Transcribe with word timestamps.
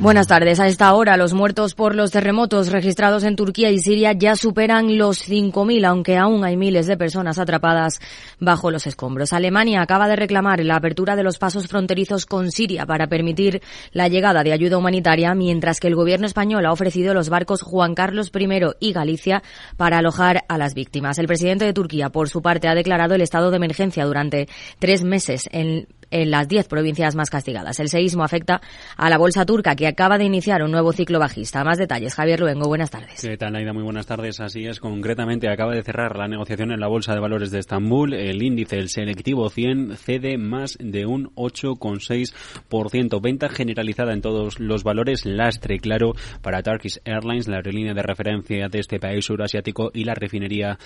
Buenas 0.00 0.28
tardes. 0.28 0.60
A 0.60 0.68
esta 0.68 0.94
hora, 0.94 1.16
los 1.16 1.34
muertos 1.34 1.74
por 1.74 1.96
los 1.96 2.12
terremotos 2.12 2.70
registrados 2.70 3.24
en 3.24 3.34
Turquía 3.34 3.72
y 3.72 3.80
Siria 3.80 4.12
ya 4.12 4.36
superan 4.36 4.96
los 4.96 5.28
5.000, 5.28 5.84
aunque 5.84 6.16
aún 6.16 6.44
hay 6.44 6.56
miles 6.56 6.86
de 6.86 6.96
personas 6.96 7.40
atrapadas 7.40 7.98
bajo 8.38 8.70
los 8.70 8.86
escombros. 8.86 9.32
Alemania 9.32 9.82
acaba 9.82 10.06
de 10.06 10.14
reclamar 10.14 10.64
la 10.64 10.76
apertura 10.76 11.16
de 11.16 11.24
los 11.24 11.38
pasos 11.38 11.66
fronterizos 11.66 12.26
con 12.26 12.52
Siria 12.52 12.86
para 12.86 13.08
permitir 13.08 13.60
la 13.90 14.06
llegada 14.06 14.44
de 14.44 14.52
ayuda 14.52 14.78
humanitaria, 14.78 15.34
mientras 15.34 15.80
que 15.80 15.88
el 15.88 15.96
gobierno 15.96 16.26
español 16.26 16.64
ha 16.66 16.72
ofrecido 16.72 17.12
los 17.12 17.28
barcos 17.28 17.62
Juan 17.62 17.96
Carlos 17.96 18.30
I 18.32 18.48
y 18.78 18.92
Galicia 18.92 19.42
para 19.76 19.98
alojar 19.98 20.44
a 20.48 20.58
las 20.58 20.74
víctimas. 20.74 21.18
El 21.18 21.26
presidente 21.26 21.64
de 21.64 21.72
Turquía, 21.72 22.10
por 22.10 22.28
su 22.28 22.40
parte, 22.40 22.68
ha 22.68 22.76
declarado 22.76 23.16
el 23.16 23.20
estado 23.20 23.50
de 23.50 23.56
emergencia 23.56 24.04
durante 24.04 24.48
tres 24.78 25.02
meses 25.02 25.48
en 25.50 25.88
en 26.10 26.30
las 26.30 26.48
10 26.48 26.68
provincias 26.68 27.14
más 27.14 27.30
castigadas. 27.30 27.80
El 27.80 27.88
seísmo 27.88 28.24
afecta 28.24 28.60
a 28.96 29.10
la 29.10 29.18
bolsa 29.18 29.44
turca 29.44 29.76
que 29.76 29.86
acaba 29.86 30.18
de 30.18 30.24
iniciar 30.24 30.62
un 30.62 30.70
nuevo 30.70 30.92
ciclo 30.92 31.18
bajista. 31.18 31.64
Más 31.64 31.78
detalles, 31.78 32.14
Javier 32.14 32.40
Luengo, 32.40 32.68
buenas 32.68 32.90
tardes. 32.90 33.20
¿Qué 33.20 33.36
tal, 33.36 33.56
Aida? 33.56 33.72
Muy 33.72 33.82
buenas 33.82 34.06
tardes. 34.06 34.40
Así 34.40 34.66
es, 34.66 34.80
concretamente 34.80 35.48
acaba 35.48 35.74
de 35.74 35.82
cerrar 35.82 36.16
la 36.16 36.28
negociación 36.28 36.72
en 36.72 36.80
la 36.80 36.88
Bolsa 36.88 37.14
de 37.14 37.20
Valores 37.20 37.50
de 37.50 37.58
Estambul. 37.58 38.14
El 38.14 38.42
índice, 38.42 38.76
el 38.76 38.88
selectivo 38.88 39.48
100, 39.50 39.96
cede 39.96 40.38
más 40.38 40.76
de 40.80 41.06
un 41.06 41.34
8,6%. 41.34 43.20
Venta 43.20 43.48
generalizada 43.48 44.12
en 44.12 44.20
todos 44.20 44.60
los 44.60 44.84
valores, 44.84 45.24
lastre 45.26 45.78
claro 45.78 46.12
para 46.42 46.62
Turkish 46.62 47.00
Airlines, 47.04 47.48
la 47.48 47.56
aerolínea 47.56 47.94
de 47.94 48.02
referencia 48.02 48.68
de 48.68 48.78
este 48.78 48.98
país 48.98 49.24
surasiático 49.24 49.90
y 49.92 50.04
la 50.04 50.14
refinería 50.14 50.78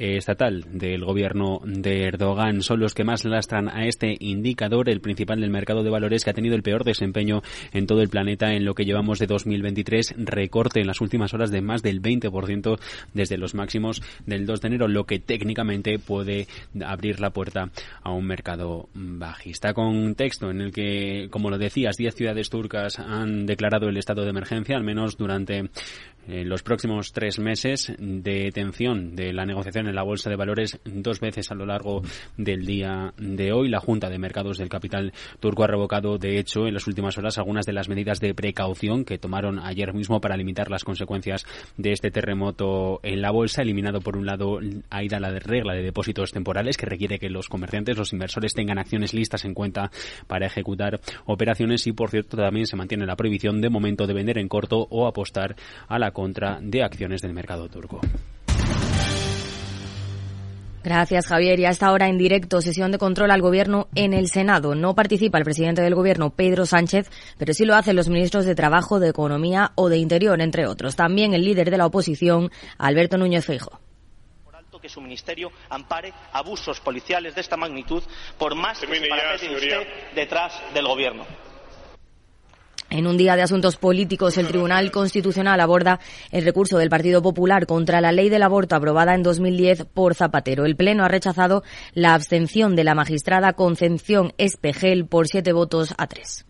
estatal 0.00 0.64
del 0.72 1.04
gobierno 1.04 1.60
de 1.64 2.04
Erdogan 2.04 2.62
son 2.62 2.80
los 2.80 2.94
que 2.94 3.04
más 3.04 3.26
lastran 3.26 3.68
a 3.68 3.86
este 3.86 4.16
indicador, 4.18 4.88
el 4.88 5.02
principal 5.02 5.40
del 5.40 5.50
mercado 5.50 5.82
de 5.82 5.90
valores 5.90 6.24
que 6.24 6.30
ha 6.30 6.34
tenido 6.34 6.56
el 6.56 6.62
peor 6.62 6.84
desempeño 6.84 7.42
en 7.72 7.86
todo 7.86 8.00
el 8.00 8.08
planeta 8.08 8.54
en 8.54 8.64
lo 8.64 8.74
que 8.74 8.86
llevamos 8.86 9.18
de 9.18 9.26
2023, 9.26 10.14
recorte 10.16 10.80
en 10.80 10.86
las 10.86 11.02
últimas 11.02 11.34
horas 11.34 11.50
de 11.50 11.60
más 11.60 11.82
del 11.82 12.00
20% 12.00 12.78
desde 13.12 13.36
los 13.36 13.54
máximos 13.54 14.00
del 14.24 14.46
2 14.46 14.60
de 14.62 14.68
enero, 14.68 14.88
lo 14.88 15.04
que 15.04 15.18
técnicamente 15.18 15.98
puede 15.98 16.46
abrir 16.82 17.20
la 17.20 17.30
puerta 17.30 17.70
a 18.02 18.10
un 18.10 18.26
mercado 18.26 18.88
bajista. 18.94 19.74
Contexto 19.74 20.50
en 20.50 20.62
el 20.62 20.72
que, 20.72 21.28
como 21.30 21.50
lo 21.50 21.58
decías, 21.58 21.98
10 21.98 22.14
ciudades 22.14 22.48
turcas 22.48 22.98
han 22.98 23.44
declarado 23.44 23.88
el 23.88 23.98
estado 23.98 24.22
de 24.22 24.30
emergencia, 24.30 24.76
al 24.76 24.84
menos 24.84 25.18
durante 25.18 25.68
en 26.28 26.48
los 26.48 26.62
próximos 26.62 27.12
tres 27.12 27.38
meses 27.38 27.92
de 27.98 28.50
tensión 28.52 29.16
de 29.16 29.32
la 29.32 29.46
negociación 29.46 29.88
en 29.88 29.94
la 29.94 30.02
Bolsa 30.02 30.30
de 30.30 30.36
Valores 30.36 30.78
dos 30.84 31.20
veces 31.20 31.50
a 31.50 31.54
lo 31.54 31.66
largo 31.66 32.02
del 32.36 32.66
día 32.66 33.12
de 33.16 33.52
hoy. 33.52 33.68
La 33.68 33.80
Junta 33.80 34.08
de 34.08 34.18
Mercados 34.18 34.58
del 34.58 34.68
Capital 34.68 35.12
Turco 35.40 35.64
ha 35.64 35.66
revocado, 35.66 36.18
de 36.18 36.38
hecho, 36.38 36.66
en 36.66 36.74
las 36.74 36.86
últimas 36.86 37.16
horas 37.18 37.38
algunas 37.38 37.66
de 37.66 37.72
las 37.72 37.88
medidas 37.88 38.20
de 38.20 38.34
precaución 38.34 39.04
que 39.04 39.18
tomaron 39.18 39.58
ayer 39.58 39.92
mismo 39.94 40.20
para 40.20 40.36
limitar 40.36 40.70
las 40.70 40.84
consecuencias 40.84 41.46
de 41.76 41.92
este 41.92 42.10
terremoto 42.10 43.00
en 43.02 43.22
la 43.22 43.30
bolsa. 43.30 43.62
Eliminado, 43.62 44.00
por 44.00 44.16
un 44.16 44.26
lado, 44.26 44.60
la 44.60 45.38
regla 45.38 45.74
de 45.74 45.82
depósitos 45.82 46.32
temporales 46.32 46.76
que 46.76 46.86
requiere 46.86 47.18
que 47.18 47.30
los 47.30 47.48
comerciantes, 47.48 47.96
los 47.96 48.12
inversores 48.12 48.54
tengan 48.54 48.78
acciones 48.78 49.14
listas 49.14 49.44
en 49.44 49.54
cuenta 49.54 49.90
para 50.26 50.46
ejecutar 50.46 51.00
operaciones 51.26 51.86
y, 51.86 51.92
por 51.92 52.10
cierto, 52.10 52.36
también 52.36 52.66
se 52.66 52.76
mantiene 52.76 53.06
la 53.06 53.16
prohibición 53.16 53.60
de 53.60 53.70
momento 53.70 54.06
de 54.06 54.14
vender 54.14 54.38
en 54.38 54.48
corto 54.48 54.86
o 54.90 55.06
apostar 55.06 55.56
a 55.88 55.98
la 55.98 56.09
contra 56.12 56.58
de 56.60 56.82
acciones 56.82 57.20
del 57.22 57.32
mercado 57.32 57.68
turco. 57.68 58.00
Gracias, 60.82 61.26
Javier. 61.26 61.60
Y 61.60 61.66
a 61.66 61.70
esta 61.70 61.92
hora 61.92 62.08
en 62.08 62.16
directo, 62.16 62.62
sesión 62.62 62.90
de 62.90 62.98
control 62.98 63.30
al 63.30 63.42
Gobierno 63.42 63.88
en 63.94 64.14
el 64.14 64.28
Senado. 64.28 64.74
No 64.74 64.94
participa 64.94 65.36
el 65.36 65.44
presidente 65.44 65.82
del 65.82 65.94
Gobierno, 65.94 66.30
Pedro 66.30 66.64
Sánchez, 66.64 67.10
pero 67.36 67.52
sí 67.52 67.66
lo 67.66 67.74
hacen 67.74 67.96
los 67.96 68.08
ministros 68.08 68.46
de 68.46 68.54
Trabajo, 68.54 68.98
de 68.98 69.10
Economía 69.10 69.72
o 69.74 69.90
de 69.90 69.98
Interior, 69.98 70.40
entre 70.40 70.66
otros. 70.66 70.96
También 70.96 71.34
el 71.34 71.44
líder 71.44 71.70
de 71.70 71.76
la 71.76 71.86
oposición, 71.86 72.50
Alberto 72.78 73.18
Núñez 73.18 73.44
Feijo 73.44 73.80
que 74.80 74.88
su 74.88 75.00
ministerio 75.00 75.52
ampare 75.68 76.12
abusos 76.32 76.80
policiales 76.80 77.34
de 77.34 77.42
esta 77.42 77.56
magnitud 77.56 78.02
por 78.38 78.54
más 78.54 78.80
que 78.80 78.86
se 79.38 79.54
usted 79.54 79.86
detrás 80.14 80.58
del 80.72 80.86
gobierno. 80.86 81.26
En 82.90 83.06
un 83.06 83.16
día 83.16 83.36
de 83.36 83.42
asuntos 83.42 83.76
políticos, 83.76 84.36
el 84.36 84.48
Tribunal 84.48 84.90
Constitucional 84.90 85.60
aborda 85.60 86.00
el 86.32 86.44
recurso 86.44 86.76
del 86.76 86.90
Partido 86.90 87.22
Popular 87.22 87.66
contra 87.66 88.00
la 88.00 88.10
ley 88.10 88.28
del 88.28 88.42
aborto 88.42 88.74
aprobada 88.74 89.14
en 89.14 89.22
2010 89.22 89.84
por 89.84 90.16
Zapatero. 90.16 90.66
El 90.66 90.74
Pleno 90.74 91.04
ha 91.04 91.08
rechazado 91.08 91.62
la 91.94 92.14
abstención 92.14 92.74
de 92.74 92.82
la 92.82 92.96
magistrada 92.96 93.52
Concepción 93.52 94.32
Espejel 94.38 95.06
por 95.06 95.28
siete 95.28 95.52
votos 95.52 95.94
a 95.98 96.08
tres. 96.08 96.49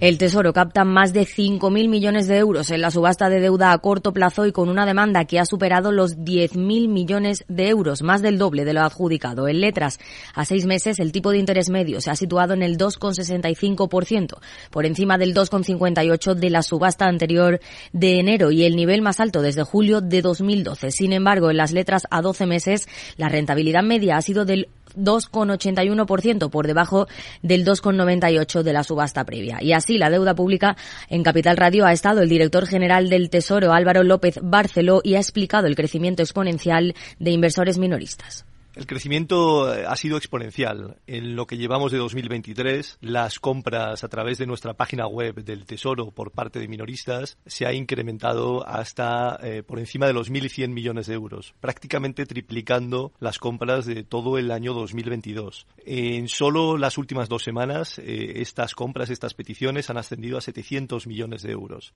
El 0.00 0.16
Tesoro 0.16 0.52
capta 0.52 0.84
más 0.84 1.12
de 1.12 1.22
5.000 1.22 1.88
millones 1.88 2.28
de 2.28 2.36
euros 2.36 2.70
en 2.70 2.82
la 2.82 2.92
subasta 2.92 3.28
de 3.28 3.40
deuda 3.40 3.72
a 3.72 3.78
corto 3.78 4.12
plazo 4.12 4.46
y 4.46 4.52
con 4.52 4.68
una 4.68 4.86
demanda 4.86 5.24
que 5.24 5.40
ha 5.40 5.44
superado 5.44 5.90
los 5.90 6.18
10.000 6.18 6.86
millones 6.86 7.44
de 7.48 7.68
euros, 7.68 8.02
más 8.02 8.22
del 8.22 8.38
doble 8.38 8.64
de 8.64 8.74
lo 8.74 8.82
adjudicado. 8.82 9.48
En 9.48 9.60
letras, 9.60 9.98
a 10.34 10.44
seis 10.44 10.66
meses, 10.66 11.00
el 11.00 11.10
tipo 11.10 11.32
de 11.32 11.38
interés 11.38 11.68
medio 11.68 12.00
se 12.00 12.12
ha 12.12 12.14
situado 12.14 12.54
en 12.54 12.62
el 12.62 12.78
2,65%, 12.78 14.38
por 14.70 14.86
encima 14.86 15.18
del 15.18 15.34
2,58% 15.34 16.34
de 16.34 16.50
la 16.50 16.62
subasta 16.62 17.06
anterior 17.06 17.58
de 17.92 18.20
enero 18.20 18.52
y 18.52 18.62
el 18.62 18.76
nivel 18.76 19.02
más 19.02 19.18
alto 19.18 19.42
desde 19.42 19.64
julio 19.64 20.00
de 20.00 20.22
2012. 20.22 20.92
Sin 20.92 21.12
embargo, 21.12 21.50
en 21.50 21.56
las 21.56 21.72
letras 21.72 22.06
a 22.08 22.22
12 22.22 22.46
meses, 22.46 22.88
la 23.16 23.28
rentabilidad 23.28 23.82
media 23.82 24.16
ha 24.16 24.22
sido 24.22 24.44
del 24.44 24.68
2,81% 24.96 26.50
por 26.50 26.66
debajo 26.66 27.06
del 27.42 27.64
2,98% 27.64 28.62
de 28.62 28.72
la 28.72 28.84
subasta 28.84 29.24
previa. 29.24 29.58
Y 29.62 29.72
así 29.72 29.98
la 29.98 30.10
deuda 30.10 30.34
pública 30.34 30.76
en 31.08 31.22
Capital 31.22 31.56
Radio 31.56 31.86
ha 31.86 31.92
estado 31.92 32.22
el 32.22 32.28
director 32.28 32.66
general 32.66 33.08
del 33.08 33.30
Tesoro 33.30 33.72
Álvaro 33.72 34.02
López 34.02 34.38
Barceló 34.42 35.00
y 35.04 35.14
ha 35.14 35.18
explicado 35.18 35.66
el 35.66 35.76
crecimiento 35.76 36.22
exponencial 36.22 36.94
de 37.18 37.30
inversores 37.30 37.78
minoristas. 37.78 38.47
El 38.78 38.86
crecimiento 38.86 39.74
eh, 39.74 39.84
ha 39.88 39.96
sido 39.96 40.16
exponencial. 40.16 40.98
En 41.08 41.34
lo 41.34 41.48
que 41.48 41.56
llevamos 41.56 41.90
de 41.90 41.98
2023, 41.98 42.98
las 43.00 43.40
compras 43.40 44.04
a 44.04 44.08
través 44.08 44.38
de 44.38 44.46
nuestra 44.46 44.74
página 44.74 45.08
web 45.08 45.42
del 45.42 45.66
Tesoro 45.66 46.12
por 46.12 46.30
parte 46.30 46.60
de 46.60 46.68
minoristas 46.68 47.38
se 47.44 47.66
ha 47.66 47.72
incrementado 47.72 48.64
hasta 48.64 49.36
eh, 49.42 49.64
por 49.64 49.80
encima 49.80 50.06
de 50.06 50.12
los 50.12 50.30
1.100 50.30 50.68
millones 50.68 51.08
de 51.08 51.14
euros, 51.14 51.54
prácticamente 51.58 52.24
triplicando 52.24 53.12
las 53.18 53.40
compras 53.40 53.84
de 53.84 54.04
todo 54.04 54.38
el 54.38 54.52
año 54.52 54.74
2022. 54.74 55.66
En 55.84 56.28
solo 56.28 56.78
las 56.78 56.98
últimas 56.98 57.28
dos 57.28 57.42
semanas, 57.42 57.98
eh, 57.98 58.34
estas 58.36 58.76
compras, 58.76 59.10
estas 59.10 59.34
peticiones 59.34 59.90
han 59.90 59.98
ascendido 59.98 60.38
a 60.38 60.40
700 60.40 61.08
millones 61.08 61.42
de 61.42 61.50
euros. 61.50 61.92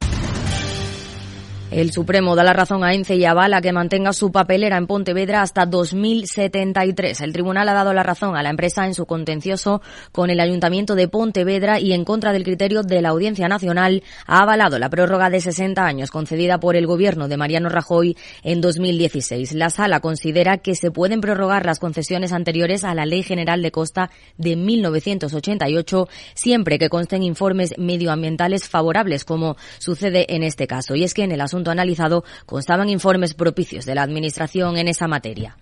El 1.72 1.90
Supremo 1.90 2.36
da 2.36 2.44
la 2.44 2.52
razón 2.52 2.84
a 2.84 2.92
ENCE 2.92 3.16
y 3.16 3.24
avala 3.24 3.62
que 3.62 3.72
mantenga 3.72 4.12
su 4.12 4.30
papelera 4.30 4.76
en 4.76 4.86
Pontevedra 4.86 5.40
hasta 5.40 5.64
2073. 5.64 7.22
El 7.22 7.32
tribunal 7.32 7.66
ha 7.66 7.72
dado 7.72 7.94
la 7.94 8.02
razón 8.02 8.36
a 8.36 8.42
la 8.42 8.50
empresa 8.50 8.84
en 8.84 8.92
su 8.92 9.06
contencioso 9.06 9.80
con 10.12 10.28
el 10.28 10.40
Ayuntamiento 10.40 10.94
de 10.94 11.08
Pontevedra 11.08 11.80
y 11.80 11.94
en 11.94 12.04
contra 12.04 12.34
del 12.34 12.44
criterio 12.44 12.82
de 12.82 13.00
la 13.00 13.08
Audiencia 13.08 13.48
Nacional 13.48 14.02
ha 14.26 14.42
avalado 14.42 14.78
la 14.78 14.90
prórroga 14.90 15.30
de 15.30 15.40
60 15.40 15.82
años 15.82 16.10
concedida 16.10 16.60
por 16.60 16.76
el 16.76 16.86
gobierno 16.86 17.26
de 17.26 17.38
Mariano 17.38 17.70
Rajoy 17.70 18.18
en 18.42 18.60
2016. 18.60 19.54
La 19.54 19.70
sala 19.70 20.00
considera 20.00 20.58
que 20.58 20.74
se 20.74 20.90
pueden 20.90 21.22
prorrogar 21.22 21.64
las 21.64 21.78
concesiones 21.78 22.32
anteriores 22.32 22.84
a 22.84 22.94
la 22.94 23.06
Ley 23.06 23.22
General 23.22 23.62
de 23.62 23.70
Costa 23.70 24.10
de 24.36 24.56
1988 24.56 26.06
siempre 26.34 26.78
que 26.78 26.90
consten 26.90 27.22
informes 27.22 27.72
medioambientales 27.78 28.68
favorables 28.68 29.24
como 29.24 29.56
sucede 29.78 30.34
en 30.34 30.42
este 30.42 30.66
caso. 30.66 30.94
Y 30.94 31.04
es 31.04 31.14
que 31.14 31.22
en 31.22 31.32
el 31.32 31.40
asunto 31.40 31.61
analizado 31.70 32.24
constaban 32.46 32.88
informes 32.88 33.34
propicios 33.34 33.84
de 33.84 33.94
la 33.94 34.02
Administración 34.02 34.76
en 34.76 34.88
esa 34.88 35.08
materia. 35.08 35.56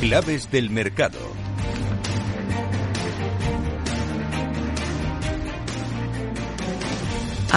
Claves 0.00 0.50
del 0.50 0.70
mercado. 0.70 1.45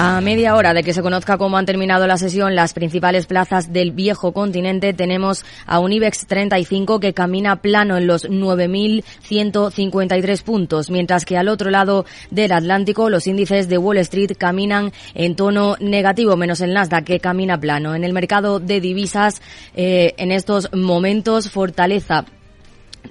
A 0.02 0.22
media 0.22 0.56
hora 0.56 0.74
de 0.74 0.82
que 0.82 0.94
se 0.94 1.02
conozca 1.02 1.38
cómo 1.38 1.58
han 1.58 1.66
terminado 1.66 2.08
la 2.08 2.18
sesión 2.18 2.56
las 2.56 2.74
principales 2.74 3.26
plazas 3.26 3.74
del 3.74 3.92
viejo 3.92 4.32
continente, 4.32 4.94
tenemos 4.94 5.44
a 5.66 5.80
un 5.80 5.92
IBEX 5.92 6.26
35 6.26 7.02
que 7.02 7.14
camina 7.14 7.58
plano 7.58 7.98
en 7.98 8.08
los 8.08 8.30
9.153 8.30 10.42
puntos, 10.42 10.90
mientras 10.90 11.26
que 11.26 11.36
al 11.36 11.50
otro 11.50 11.70
lado 11.70 12.06
del 12.32 12.54
Atlántico 12.54 13.10
los 13.10 13.28
índices 13.28 13.68
de 13.68 13.78
Wall 13.78 13.98
Street 13.98 14.38
caminan 14.38 14.94
en 15.16 15.36
tono 15.36 15.76
negativo, 15.82 16.38
menos 16.38 16.62
el 16.62 16.74
Nasdaq 16.74 17.04
que 17.04 17.20
camina 17.20 17.60
plano. 17.60 17.94
En 17.94 18.06
el 18.06 18.14
mercado 18.14 18.62
de 18.62 18.80
divisas, 18.80 19.42
eh, 19.76 20.14
en 20.16 20.32
estos 20.32 20.72
momentos, 20.72 21.50
fortaleza 21.50 22.24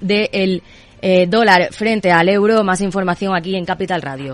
del 0.01 0.63
eh, 1.03 1.27
dólar 1.27 1.71
frente 1.71 2.11
al 2.11 2.29
euro. 2.29 2.63
Más 2.63 2.81
información 2.81 3.35
aquí 3.35 3.55
en 3.55 3.65
Capital 3.65 4.01
Radio. 4.01 4.33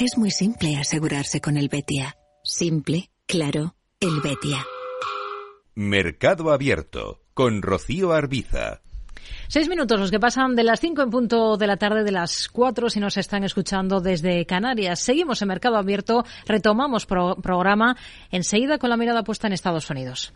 Es 0.00 0.16
muy 0.16 0.30
simple 0.30 0.78
asegurarse 0.78 1.42
con 1.42 1.58
el 1.58 1.68
Betia. 1.68 2.16
Simple, 2.42 3.10
claro, 3.26 3.74
el 4.00 4.22
Betia. 4.22 4.64
Mercado 5.74 6.50
Abierto 6.52 7.20
con 7.34 7.60
Rocío 7.60 8.12
Arbiza. 8.12 8.80
Seis 9.48 9.68
minutos 9.68 10.00
los 10.00 10.10
que 10.10 10.18
pasan 10.18 10.56
de 10.56 10.64
las 10.64 10.80
cinco 10.80 11.02
en 11.02 11.10
punto 11.10 11.58
de 11.58 11.66
la 11.66 11.76
tarde, 11.76 12.02
de 12.02 12.12
las 12.12 12.48
cuatro 12.48 12.88
si 12.88 12.98
nos 12.98 13.18
están 13.18 13.44
escuchando 13.44 14.00
desde 14.00 14.46
Canarias. 14.46 15.00
Seguimos 15.00 15.42
en 15.42 15.48
Mercado 15.48 15.76
Abierto, 15.76 16.24
retomamos 16.46 17.04
programa 17.04 17.94
enseguida 18.30 18.78
con 18.78 18.88
la 18.88 18.96
mirada 18.96 19.22
puesta 19.22 19.48
en 19.48 19.52
Estados 19.52 19.90
Unidos. 19.90 20.32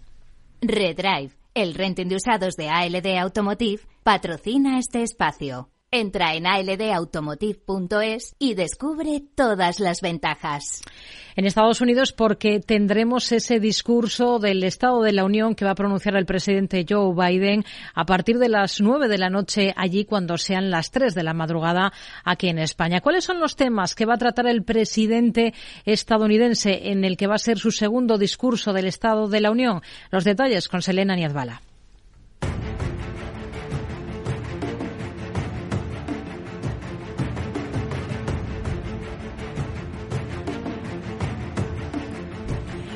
Redrive, 0.60 1.30
el 1.54 1.72
renting 1.72 2.08
de 2.08 2.16
usados 2.16 2.56
de 2.56 2.68
ALD 2.68 3.16
Automotive, 3.18 3.80
patrocina 4.02 4.78
este 4.78 5.02
espacio. 5.02 5.70
Entra 5.96 6.34
en 6.34 6.44
aldautomotive.es 6.48 8.34
y 8.40 8.54
descubre 8.54 9.22
todas 9.36 9.78
las 9.78 10.00
ventajas. 10.00 10.82
En 11.36 11.46
Estados 11.46 11.80
Unidos 11.80 12.12
porque 12.12 12.58
tendremos 12.58 13.30
ese 13.30 13.60
discurso 13.60 14.40
del 14.40 14.64
Estado 14.64 15.02
de 15.02 15.12
la 15.12 15.24
Unión 15.24 15.54
que 15.54 15.64
va 15.64 15.70
a 15.70 15.76
pronunciar 15.76 16.16
el 16.16 16.26
presidente 16.26 16.84
Joe 16.88 17.14
Biden 17.14 17.64
a 17.94 18.06
partir 18.06 18.40
de 18.40 18.48
las 18.48 18.80
nueve 18.80 19.06
de 19.06 19.18
la 19.18 19.30
noche 19.30 19.72
allí 19.76 20.04
cuando 20.04 20.36
sean 20.36 20.68
las 20.68 20.90
tres 20.90 21.14
de 21.14 21.22
la 21.22 21.32
madrugada 21.32 21.92
aquí 22.24 22.48
en 22.48 22.58
España. 22.58 23.00
¿Cuáles 23.00 23.22
son 23.22 23.38
los 23.38 23.54
temas 23.54 23.94
que 23.94 24.04
va 24.04 24.14
a 24.14 24.18
tratar 24.18 24.48
el 24.48 24.64
presidente 24.64 25.54
estadounidense 25.84 26.90
en 26.90 27.04
el 27.04 27.16
que 27.16 27.28
va 27.28 27.36
a 27.36 27.38
ser 27.38 27.56
su 27.56 27.70
segundo 27.70 28.18
discurso 28.18 28.72
del 28.72 28.86
Estado 28.86 29.28
de 29.28 29.40
la 29.40 29.52
Unión? 29.52 29.80
Los 30.10 30.24
detalles 30.24 30.66
con 30.66 30.82
Selena 30.82 31.14
Niazbala. 31.14 31.62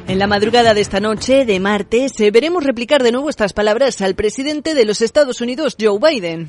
En 0.08 0.19
la 0.19 0.26
madrugada 0.26 0.72
de 0.72 0.81
esta 0.81 1.00
noche, 1.00 1.44
de 1.44 1.60
martes, 1.60 2.19
eh, 2.19 2.31
veremos 2.31 2.64
replicar 2.64 3.02
de 3.02 3.12
nuevo 3.12 3.28
estas 3.28 3.52
palabras 3.52 4.00
al 4.00 4.14
presidente 4.14 4.75
de 4.75 4.87
los 4.87 5.02
Estados 5.02 5.43
Unidos, 5.43 5.76
Joe 5.78 5.99
Biden. 5.99 6.49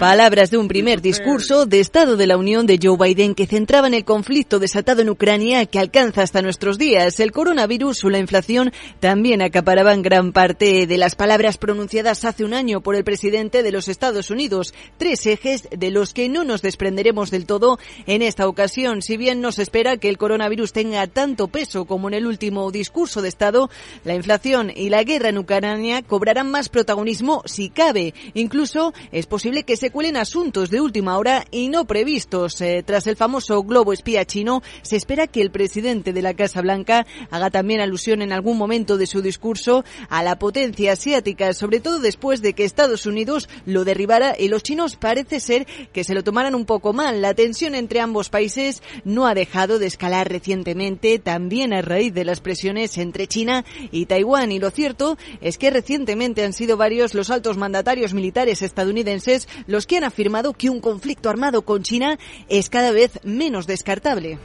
Palabras 0.00 0.50
de 0.50 0.58
un 0.58 0.66
primer 0.66 1.00
discurso 1.00 1.66
de 1.66 1.78
Estado 1.78 2.16
de 2.16 2.26
la 2.26 2.36
Unión 2.36 2.66
de 2.66 2.80
Joe 2.82 2.96
Biden 2.98 3.36
que 3.36 3.46
centraba 3.46 3.86
en 3.86 3.94
el 3.94 4.04
conflicto 4.04 4.58
desatado 4.58 5.02
en 5.02 5.08
Ucrania 5.10 5.66
que 5.66 5.78
alcanza 5.78 6.22
hasta 6.22 6.42
nuestros 6.42 6.78
días. 6.78 7.20
El 7.20 7.30
coronavirus 7.30 8.02
o 8.02 8.10
la 8.10 8.18
inflación 8.18 8.72
también 8.98 9.40
acaparaban 9.40 10.02
gran 10.02 10.32
parte 10.32 10.88
de 10.88 10.98
las 10.98 11.14
palabras 11.14 11.58
pronunciadas 11.58 12.24
hace 12.24 12.42
un 12.44 12.52
año 12.52 12.80
por 12.80 12.96
el 12.96 13.04
presidente 13.04 13.62
de 13.62 13.70
los 13.70 13.86
Estados 13.86 14.30
Unidos. 14.30 14.74
Tres 14.98 15.24
ejes 15.26 15.68
de 15.70 15.92
los 15.92 16.12
que 16.12 16.28
no 16.28 16.42
nos 16.42 16.60
desprenderemos 16.60 17.30
del 17.30 17.46
todo 17.46 17.78
en 18.06 18.22
esta 18.22 18.48
ocasión. 18.48 19.00
Si 19.00 19.16
bien 19.16 19.40
no 19.40 19.52
se 19.52 19.62
espera 19.62 19.96
que 19.96 20.08
el 20.08 20.18
coronavirus 20.18 20.72
tenga 20.72 21.06
tanto 21.06 21.46
peso 21.46 21.84
como 21.84 22.08
en 22.08 22.14
el 22.14 22.26
último 22.26 22.72
discurso 22.72 23.22
de 23.22 23.28
Estado, 23.28 23.70
la 24.04 24.16
inflación 24.16 24.72
y 24.74 24.88
la 24.88 25.04
guerra 25.04 25.19
en 25.28 25.38
Ucrania 25.38 26.02
cobrarán 26.02 26.50
más 26.50 26.68
protagonismo 26.68 27.42
si 27.44 27.68
cabe. 27.68 28.14
Incluso 28.34 28.92
es 29.12 29.26
posible 29.26 29.64
que 29.64 29.76
se 29.76 29.90
cuelen 29.90 30.16
asuntos 30.16 30.70
de 30.70 30.80
última 30.80 31.18
hora 31.18 31.44
y 31.50 31.68
no 31.68 31.84
previstos. 31.84 32.60
Eh, 32.60 32.82
tras 32.84 33.06
el 33.06 33.16
famoso 33.16 33.62
globo 33.62 33.92
espía 33.92 34.24
chino, 34.24 34.62
se 34.82 34.96
espera 34.96 35.26
que 35.26 35.42
el 35.42 35.50
presidente 35.50 36.12
de 36.12 36.22
la 36.22 36.34
Casa 36.34 36.62
Blanca 36.62 37.06
haga 37.30 37.50
también 37.50 37.80
alusión 37.80 38.22
en 38.22 38.32
algún 38.32 38.56
momento 38.58 38.96
de 38.96 39.06
su 39.06 39.22
discurso 39.22 39.84
a 40.08 40.22
la 40.22 40.38
potencia 40.38 40.92
asiática, 40.92 41.52
sobre 41.54 41.80
todo 41.80 41.98
después 41.98 42.42
de 42.42 42.54
que 42.54 42.64
Estados 42.64 43.06
Unidos 43.06 43.48
lo 43.66 43.84
derribara 43.84 44.34
y 44.38 44.48
los 44.48 44.62
chinos 44.62 44.96
parece 44.96 45.40
ser 45.40 45.66
que 45.92 46.04
se 46.04 46.14
lo 46.14 46.24
tomaran 46.24 46.54
un 46.54 46.64
poco 46.64 46.92
mal. 46.92 47.22
La 47.22 47.34
tensión 47.34 47.74
entre 47.74 48.00
ambos 48.00 48.28
países 48.28 48.82
no 49.04 49.26
ha 49.26 49.34
dejado 49.34 49.78
de 49.78 49.86
escalar 49.86 50.28
recientemente, 50.28 51.18
también 51.18 51.72
a 51.72 51.82
raíz 51.82 52.14
de 52.14 52.24
las 52.24 52.40
presiones 52.40 52.96
entre 52.98 53.26
China 53.26 53.64
y 53.90 54.06
Taiwán. 54.06 54.52
Y 54.52 54.58
lo 54.58 54.70
cierto 54.70 55.09
es 55.40 55.58
que 55.58 55.70
recientemente 55.70 56.44
han 56.44 56.52
sido 56.52 56.76
varios 56.76 57.14
los 57.14 57.30
altos 57.30 57.56
mandatarios 57.56 58.14
militares 58.14 58.62
estadounidenses 58.62 59.48
los 59.66 59.86
que 59.86 59.96
han 59.96 60.04
afirmado 60.04 60.52
que 60.52 60.70
un 60.70 60.80
conflicto 60.80 61.30
armado 61.30 61.62
con 61.62 61.82
China 61.82 62.18
es 62.48 62.70
cada 62.70 62.90
vez 62.90 63.20
menos 63.22 63.66
descartable. 63.66 64.38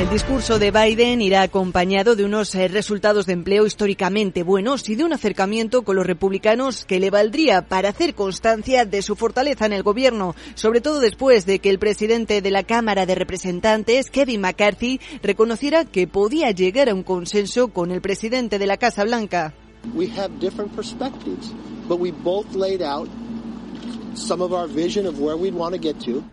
El 0.00 0.08
discurso 0.08 0.58
de 0.58 0.70
Biden 0.70 1.20
irá 1.20 1.42
acompañado 1.42 2.16
de 2.16 2.24
unos 2.24 2.54
eh, 2.54 2.68
resultados 2.68 3.26
de 3.26 3.34
empleo 3.34 3.66
históricamente 3.66 4.42
buenos 4.42 4.88
y 4.88 4.94
de 4.94 5.04
un 5.04 5.12
acercamiento 5.12 5.82
con 5.82 5.94
los 5.94 6.06
republicanos 6.06 6.86
que 6.86 6.98
le 6.98 7.10
valdría 7.10 7.68
para 7.68 7.90
hacer 7.90 8.14
constancia 8.14 8.86
de 8.86 9.02
su 9.02 9.14
fortaleza 9.14 9.66
en 9.66 9.74
el 9.74 9.82
gobierno, 9.82 10.34
sobre 10.54 10.80
todo 10.80 11.00
después 11.00 11.44
de 11.44 11.58
que 11.58 11.68
el 11.68 11.78
presidente 11.78 12.40
de 12.40 12.50
la 12.50 12.62
Cámara 12.62 13.04
de 13.04 13.14
Representantes, 13.14 14.10
Kevin 14.10 14.40
McCarthy, 14.40 15.00
reconociera 15.22 15.84
que 15.84 16.06
podía 16.06 16.50
llegar 16.50 16.88
a 16.88 16.94
un 16.94 17.02
consenso 17.02 17.68
con 17.68 17.90
el 17.90 18.00
presidente 18.00 18.58
de 18.58 18.66
la 18.66 18.78
Casa 18.78 19.04
Blanca. 19.04 19.52
We 19.94 20.08
have 20.18 20.30
different 20.40 20.74
perspectives, 20.74 21.52
but 21.86 22.00
we 22.00 22.10
both 22.10 22.54
laid 22.54 22.80
out 22.80 23.06
some 24.14 24.42
of 24.42 24.54
our 24.54 24.66
vision 24.66 25.06
of 25.06 25.20
where 25.20 25.36
want 25.36 25.74
to 25.74 25.78
get 25.78 26.00
to. 26.06 26.24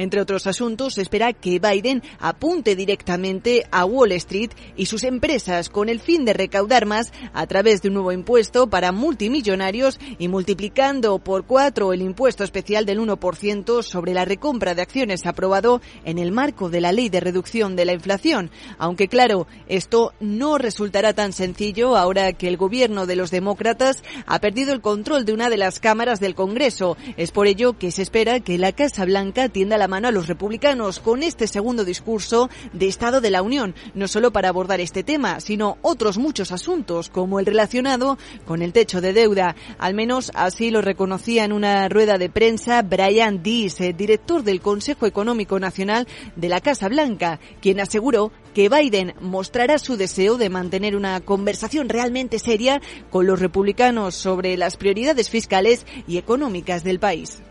Entre 0.00 0.22
otros 0.22 0.46
asuntos, 0.46 0.94
se 0.94 1.02
espera 1.02 1.34
que 1.34 1.58
Biden 1.58 2.02
apunte 2.20 2.74
directamente 2.74 3.66
a 3.70 3.84
Wall 3.84 4.12
Street 4.12 4.50
y 4.74 4.86
sus 4.86 5.04
empresas 5.04 5.68
con 5.68 5.90
el 5.90 6.00
fin 6.00 6.24
de 6.24 6.32
recaudar 6.32 6.86
más 6.86 7.12
a 7.34 7.46
través 7.46 7.82
de 7.82 7.88
un 7.88 7.94
nuevo 7.94 8.10
impuesto 8.10 8.70
para 8.70 8.92
multimillonarios 8.92 10.00
y 10.18 10.28
multiplicando 10.28 11.18
por 11.18 11.44
cuatro 11.44 11.92
el 11.92 12.00
impuesto 12.00 12.44
especial 12.44 12.86
del 12.86 12.98
1% 12.98 13.82
sobre 13.82 14.14
la 14.14 14.24
recompra 14.24 14.74
de 14.74 14.80
acciones 14.80 15.26
aprobado 15.26 15.82
en 16.06 16.18
el 16.18 16.32
marco 16.32 16.70
de 16.70 16.80
la 16.80 16.92
ley 16.92 17.10
de 17.10 17.20
reducción 17.20 17.76
de 17.76 17.84
la 17.84 17.92
inflación. 17.92 18.50
Aunque 18.78 19.06
claro, 19.06 19.48
esto 19.68 20.14
no 20.18 20.56
resultará 20.56 21.12
tan 21.12 21.34
sencillo 21.34 21.98
ahora 21.98 22.32
que 22.32 22.48
el 22.48 22.56
gobierno 22.56 23.04
de 23.04 23.16
los 23.16 23.30
demócratas 23.30 24.02
ha 24.24 24.38
perdido 24.38 24.72
el 24.72 24.80
control 24.80 25.26
de 25.26 25.34
una 25.34 25.50
de 25.50 25.58
las 25.58 25.78
cámaras 25.78 26.20
del 26.20 26.34
Congreso. 26.34 26.96
Es 27.18 27.32
por 27.32 27.46
ello 27.46 27.76
que 27.76 27.90
se 27.90 28.00
espera 28.00 28.40
que 28.40 28.56
la 28.56 28.72
Casa 28.72 29.04
Blanca 29.04 29.50
tienda 29.50 29.76
la 29.76 29.89
mano 29.90 30.08
a 30.08 30.12
los 30.12 30.26
republicanos 30.26 31.00
con 31.00 31.22
este 31.22 31.46
segundo 31.46 31.84
discurso 31.84 32.48
de 32.72 32.88
Estado 32.88 33.20
de 33.20 33.30
la 33.30 33.42
Unión, 33.42 33.74
no 33.94 34.08
solo 34.08 34.32
para 34.32 34.48
abordar 34.48 34.80
este 34.80 35.02
tema, 35.02 35.40
sino 35.40 35.76
otros 35.82 36.16
muchos 36.16 36.52
asuntos, 36.52 37.10
como 37.10 37.38
el 37.38 37.44
relacionado 37.44 38.16
con 38.46 38.62
el 38.62 38.72
techo 38.72 39.02
de 39.02 39.12
deuda. 39.12 39.56
Al 39.78 39.92
menos 39.92 40.30
así 40.34 40.70
lo 40.70 40.80
reconocía 40.80 41.44
en 41.44 41.52
una 41.52 41.88
rueda 41.90 42.16
de 42.16 42.30
prensa 42.30 42.80
Brian 42.80 43.42
Dees, 43.42 43.76
director 43.96 44.42
del 44.42 44.62
Consejo 44.62 45.04
Económico 45.04 45.58
Nacional 45.58 46.08
de 46.36 46.48
la 46.48 46.60
Casa 46.60 46.88
Blanca, 46.88 47.40
quien 47.60 47.80
aseguró 47.80 48.32
que 48.54 48.68
Biden 48.68 49.14
mostrará 49.20 49.78
su 49.78 49.96
deseo 49.96 50.36
de 50.36 50.50
mantener 50.50 50.96
una 50.96 51.20
conversación 51.20 51.88
realmente 51.88 52.38
seria 52.38 52.80
con 53.10 53.26
los 53.26 53.40
republicanos 53.40 54.14
sobre 54.14 54.56
las 54.56 54.76
prioridades 54.76 55.30
fiscales 55.30 55.86
y 56.06 56.18
económicas 56.18 56.84
del 56.84 56.98
país. 56.98 57.42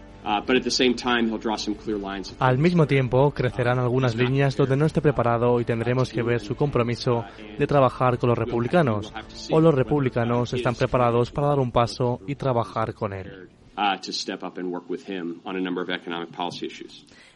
Al 2.40 2.58
mismo 2.60 2.86
tiempo, 2.86 3.32
crecerán 3.32 3.80
algunas 3.80 4.16
líneas 4.16 4.56
donde 4.56 4.78
no 4.78 4.86
esté 4.86 5.02
preparado 5.02 5.60
y 5.60 5.66
tendremos 5.66 6.12
que 6.14 6.22
ver 6.22 6.40
su 6.40 6.56
compromiso 6.56 7.26
de 7.58 7.66
trabajar 7.66 8.20
con 8.20 8.30
los 8.30 8.38
republicanos, 8.38 9.12
o 9.50 9.60
los 9.60 9.74
republicanos 9.74 10.54
están 10.54 10.76
preparados 10.76 11.32
para 11.32 11.48
dar 11.48 11.60
un 11.60 11.72
paso 11.72 12.20
y 12.28 12.36
trabajar 12.36 12.94
con 12.94 13.14
él. 13.14 13.50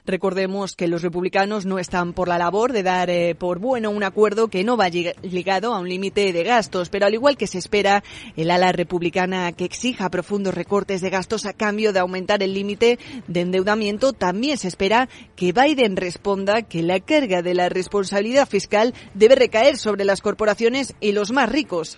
Recordemos 0.05 0.75
que 0.75 0.89
los 0.89 1.01
republicanos 1.01 1.65
no 1.65 1.79
están 1.79 2.11
por 2.11 2.27
la 2.27 2.37
labor 2.37 2.73
de 2.73 2.83
dar 2.83 3.09
eh, 3.09 3.35
por 3.35 3.59
bueno 3.59 3.89
un 3.89 4.03
acuerdo 4.03 4.49
que 4.49 4.65
no 4.65 4.75
va 4.75 4.89
ligado 4.89 5.73
a 5.73 5.79
un 5.79 5.87
límite 5.87 6.33
de 6.33 6.43
gastos, 6.43 6.89
pero 6.89 7.05
al 7.05 7.13
igual 7.13 7.37
que 7.37 7.47
se 7.47 7.57
espera, 7.57 8.03
el 8.35 8.51
ala 8.51 8.73
republicana 8.73 9.53
que 9.53 9.63
exija 9.63 10.09
profundos 10.09 10.53
recortes 10.53 10.99
de 10.99 11.09
gastos 11.09 11.45
a 11.45 11.53
cambio 11.53 11.93
de 11.93 11.99
aumentar 11.99 12.43
el 12.43 12.53
límite 12.53 12.99
de 13.29 13.41
endeudamiento, 13.41 14.11
también 14.11 14.57
se 14.57 14.67
espera 14.67 15.07
que 15.37 15.53
Biden 15.53 15.95
responda 15.95 16.63
que 16.63 16.83
la 16.83 16.99
carga 16.99 17.41
de 17.41 17.53
la 17.53 17.69
responsabilidad 17.69 18.47
fiscal 18.47 18.93
debe 19.13 19.35
recaer 19.35 19.77
sobre 19.77 20.03
las 20.03 20.19
corporaciones 20.19 20.95
y 20.99 21.13
los 21.13 21.31
más 21.31 21.49
ricos. 21.49 21.97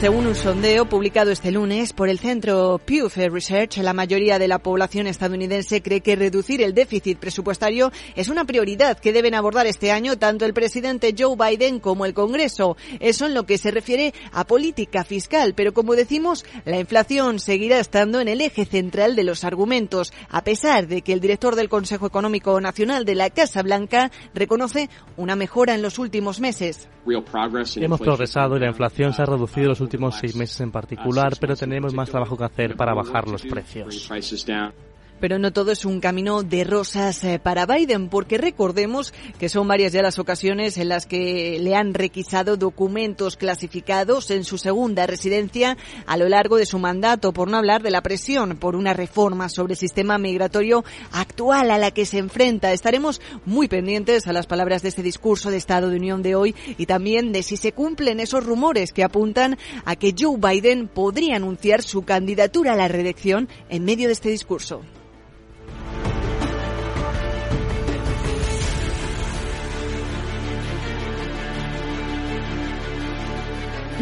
Según 0.00 0.26
un 0.26 0.34
sondeo 0.34 0.86
publicado 0.86 1.30
este 1.30 1.52
lunes 1.52 1.92
por 1.92 2.08
el 2.08 2.18
centro 2.18 2.80
Pew 2.82 3.10
Research, 3.14 3.76
la 3.82 3.92
mayoría 3.92 4.38
de 4.38 4.48
la 4.48 4.58
población 4.58 5.06
estadounidense 5.06 5.82
cree 5.82 6.00
que 6.00 6.16
reducir 6.16 6.62
el 6.62 6.72
déficit 6.72 7.18
presupuestario 7.18 7.92
es 8.16 8.30
una 8.30 8.46
prioridad 8.46 8.98
que 8.98 9.12
deben 9.12 9.34
abordar 9.34 9.66
este 9.66 9.92
año 9.92 10.16
tanto 10.16 10.46
el 10.46 10.54
presidente 10.54 11.14
Joe 11.16 11.36
Biden 11.36 11.80
como 11.80 12.06
el 12.06 12.14
Congreso. 12.14 12.78
Eso 12.98 13.26
en 13.26 13.34
lo 13.34 13.44
que 13.44 13.58
se 13.58 13.72
refiere 13.72 14.14
a 14.32 14.46
política 14.46 15.04
fiscal, 15.04 15.52
pero 15.54 15.74
como 15.74 15.94
decimos, 15.94 16.46
la 16.64 16.80
inflación 16.80 17.38
seguirá 17.38 17.78
estando 17.78 18.22
en 18.22 18.28
el 18.28 18.40
eje 18.40 18.64
central 18.64 19.14
de 19.16 19.24
los 19.24 19.44
argumentos, 19.44 20.14
a 20.30 20.42
pesar 20.44 20.88
de 20.88 21.02
que 21.02 21.12
el 21.12 21.20
director 21.20 21.56
del 21.56 21.68
Consejo 21.68 22.06
Económico 22.06 22.58
Nacional 22.58 23.04
de 23.04 23.16
la 23.16 23.28
Casa 23.28 23.62
Blanca 23.62 24.10
reconoce 24.32 24.88
una 25.18 25.36
mejora 25.36 25.74
en 25.74 25.82
los 25.82 25.98
últimos 25.98 26.40
meses. 26.40 26.88
Hemos 27.76 28.00
progresado 28.00 28.56
y 28.56 28.60
la 28.60 28.68
inflación 28.68 29.12
se 29.12 29.20
ha 29.20 29.26
reducido 29.26 29.68
los 29.68 29.80
últimos 29.80 29.89
seis 30.18 30.34
meses 30.36 30.60
en 30.60 30.70
particular, 30.70 31.34
pero 31.40 31.56
tenemos 31.56 31.94
más 31.94 32.10
trabajo 32.10 32.36
que 32.36 32.44
hacer 32.44 32.76
para 32.76 32.94
bajar 32.94 33.28
los 33.28 33.42
precios. 33.42 34.10
Pero 35.20 35.38
no 35.38 35.52
todo 35.52 35.70
es 35.70 35.84
un 35.84 36.00
camino 36.00 36.42
de 36.42 36.64
rosas 36.64 37.22
eh, 37.24 37.38
para 37.38 37.66
Biden, 37.66 38.08
porque 38.08 38.38
recordemos 38.38 39.12
que 39.38 39.48
son 39.48 39.68
varias 39.68 39.92
ya 39.92 40.02
las 40.02 40.18
ocasiones 40.18 40.78
en 40.78 40.88
las 40.88 41.06
que 41.06 41.58
le 41.60 41.74
han 41.74 41.94
requisado 41.94 42.56
documentos 42.56 43.36
clasificados 43.36 44.30
en 44.30 44.44
su 44.44 44.58
segunda 44.58 45.06
residencia 45.06 45.76
a 46.06 46.16
lo 46.16 46.28
largo 46.28 46.56
de 46.56 46.66
su 46.66 46.78
mandato, 46.78 47.32
por 47.32 47.50
no 47.50 47.58
hablar 47.58 47.82
de 47.82 47.90
la 47.90 48.02
presión 48.02 48.56
por 48.56 48.76
una 48.76 48.94
reforma 48.94 49.48
sobre 49.48 49.74
el 49.74 49.78
sistema 49.78 50.18
migratorio 50.18 50.84
actual 51.12 51.70
a 51.70 51.78
la 51.78 51.90
que 51.90 52.06
se 52.06 52.18
enfrenta. 52.18 52.72
Estaremos 52.72 53.20
muy 53.44 53.68
pendientes 53.68 54.26
a 54.26 54.32
las 54.32 54.46
palabras 54.46 54.82
de 54.82 54.88
este 54.88 55.02
discurso 55.02 55.50
de 55.50 55.58
Estado 55.58 55.90
de 55.90 55.96
Unión 55.96 56.22
de 56.22 56.34
hoy 56.34 56.54
y 56.78 56.86
también 56.86 57.32
de 57.32 57.42
si 57.42 57.56
se 57.56 57.72
cumplen 57.72 58.20
esos 58.20 58.44
rumores 58.44 58.92
que 58.92 59.04
apuntan 59.04 59.58
a 59.84 59.96
que 59.96 60.14
Joe 60.18 60.38
Biden 60.38 60.88
podría 60.88 61.36
anunciar 61.36 61.82
su 61.82 62.02
candidatura 62.02 62.72
a 62.72 62.76
la 62.76 62.88
reelección 62.88 63.48
en 63.68 63.84
medio 63.84 64.08
de 64.08 64.14
este 64.14 64.30
discurso. 64.30 64.82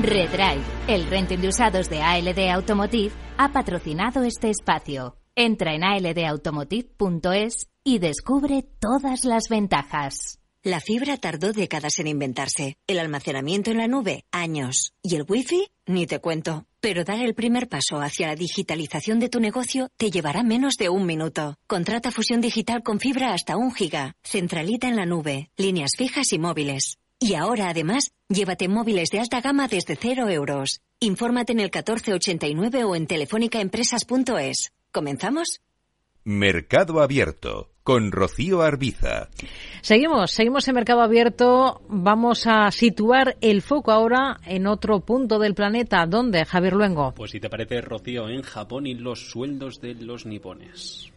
Redrive, 0.03 0.63
el 0.87 1.07
renting 1.11 1.41
de 1.41 1.49
usados 1.49 1.91
de 1.91 2.03
ALD 2.03 2.51
Automotive, 2.51 3.13
ha 3.37 3.53
patrocinado 3.53 4.23
este 4.23 4.49
espacio. 4.51 5.17
Entra 5.35 5.75
en 5.75 5.85
aldautomotive.es 5.85 7.69
y 7.85 7.99
descubre 7.99 8.65
todas 8.79 9.25
las 9.25 9.49
ventajas. 9.49 10.39
La 10.63 10.81
fibra 10.81 11.17
tardó 11.17 11.53
décadas 11.53 11.99
en 11.99 12.09
inventarse, 12.09 12.77
el 12.87 12.99
almacenamiento 12.99 13.71
en 13.71 13.79
la 13.79 13.89
nube, 13.89 14.25
años, 14.33 14.93
y 15.03 15.17
el 15.17 15.25
wifi, 15.29 15.69
ni 15.87 16.07
te 16.07 16.21
cuento. 16.21 16.67
Pero 16.81 17.05
dar 17.05 17.21
el 17.21 17.35
primer 17.35 17.69
paso 17.69 18.01
hacia 18.01 18.29
la 18.29 18.37
digitalización 18.37 19.19
de 19.19 19.29
tu 19.29 19.41
negocio 19.41 19.89
te 19.97 20.11
llevará 20.11 20.43
menos 20.43 20.75
de 20.75 20.89
un 20.89 21.07
minuto. 21.07 21.57
Contrata 21.67 22.11
fusión 22.11 22.41
digital 22.41 22.83
con 22.83 23.01
fibra 23.01 23.33
hasta 23.33 23.57
un 23.57 23.73
giga, 23.73 24.15
centralita 24.23 24.89
en 24.89 24.97
la 24.97 25.07
nube, 25.07 25.51
líneas 25.57 25.93
fijas 25.97 26.33
y 26.33 26.39
móviles. 26.39 26.99
Y 27.21 27.35
ahora, 27.35 27.69
además, 27.71 28.13
llévate 28.29 28.69
móviles 28.69 29.11
de 29.11 29.19
alta 29.19 29.41
gama 29.41 29.67
desde 29.67 29.97
cero 29.97 30.29
euros. 30.29 30.81
Infórmate 31.01 31.53
en 31.53 31.61
el 31.61 31.67
1489 31.67 32.85
o 32.85 32.95
en 32.95 33.07
telefónicaempresas.es. 33.07 34.73
¿Comenzamos? 34.93 35.61
Mercado 36.25 37.01
Abierto 37.01 37.71
con 37.83 38.13
Rocío 38.13 38.61
Arbiza. 38.61 39.31
Seguimos, 39.81 40.31
seguimos 40.31 40.69
en 40.69 40.75
Mercado 40.75 41.01
Abierto. 41.01 41.81
Vamos 41.89 42.47
a 42.47 42.71
situar 42.71 43.39
el 43.41 43.63
foco 43.63 43.93
ahora 43.93 44.39
en 44.45 44.67
otro 44.67 45.01
punto 45.01 45.39
del 45.39 45.55
planeta. 45.55 46.05
¿Dónde, 46.07 46.45
Javier 46.45 46.75
Luengo? 46.75 47.15
Pues 47.15 47.31
si 47.31 47.41
te 47.41 47.49
parece, 47.49 47.81
Rocío, 47.81 48.29
en 48.29 48.43
Japón 48.43 48.87
y 48.87 48.95
los 48.95 49.31
sueldos 49.31 49.81
de 49.81 49.95
los 49.95 50.27
nipones. 50.27 51.11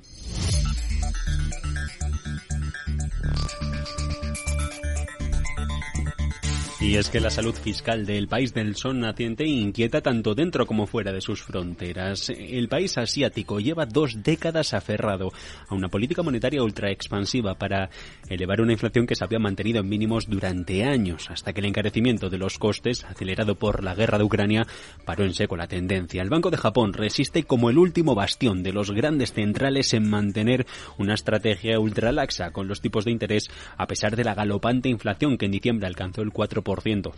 Y 6.81 6.95
es 6.97 7.11
que 7.11 7.19
la 7.19 7.29
salud 7.29 7.53
fiscal 7.53 8.07
del 8.07 8.27
país 8.27 8.55
del 8.55 8.75
sol 8.75 9.00
naciente 9.00 9.45
inquieta 9.45 10.01
tanto 10.01 10.33
dentro 10.33 10.65
como 10.65 10.88
fuera 10.88 11.13
de 11.13 11.21
sus 11.21 11.43
fronteras. 11.43 12.31
El 12.31 12.69
país 12.69 12.97
asiático 12.97 13.59
lleva 13.59 13.85
dos 13.85 14.23
décadas 14.23 14.73
aferrado 14.73 15.31
a 15.69 15.75
una 15.75 15.89
política 15.89 16.23
monetaria 16.23 16.63
ultra 16.63 16.89
expansiva 16.89 17.53
para 17.53 17.91
elevar 18.27 18.61
una 18.61 18.71
inflación 18.71 19.05
que 19.05 19.15
se 19.15 19.23
había 19.23 19.38
mantenido 19.38 19.79
en 19.79 19.89
mínimos 19.89 20.27
durante 20.27 20.83
años, 20.83 21.29
hasta 21.29 21.53
que 21.53 21.59
el 21.59 21.67
encarecimiento 21.67 22.31
de 22.31 22.39
los 22.39 22.57
costes, 22.57 23.05
acelerado 23.05 23.53
por 23.53 23.83
la 23.83 23.93
guerra 23.93 24.17
de 24.17 24.23
Ucrania, 24.23 24.65
paró 25.05 25.23
en 25.23 25.35
seco 25.35 25.55
la 25.55 25.67
tendencia. 25.67 26.23
El 26.23 26.31
Banco 26.31 26.50
de 26.50 26.57
Japón 26.57 26.93
resiste 26.93 27.43
como 27.43 27.69
el 27.69 27.77
último 27.77 28.15
bastión 28.15 28.63
de 28.63 28.73
los 28.73 28.89
grandes 28.89 29.33
centrales 29.33 29.93
en 29.93 30.09
mantener 30.09 30.65
una 30.97 31.13
estrategia 31.13 31.79
ultra 31.79 32.11
laxa 32.11 32.51
con 32.51 32.67
los 32.67 32.81
tipos 32.81 33.05
de 33.05 33.11
interés, 33.11 33.51
a 33.77 33.85
pesar 33.85 34.15
de 34.15 34.23
la 34.23 34.33
galopante 34.33 34.89
inflación 34.89 35.38
que 35.38 35.45
en 35.45 35.51
diciembre 35.51 35.85
alcanzó 35.85 36.23
el 36.23 36.33
4% 36.33 36.71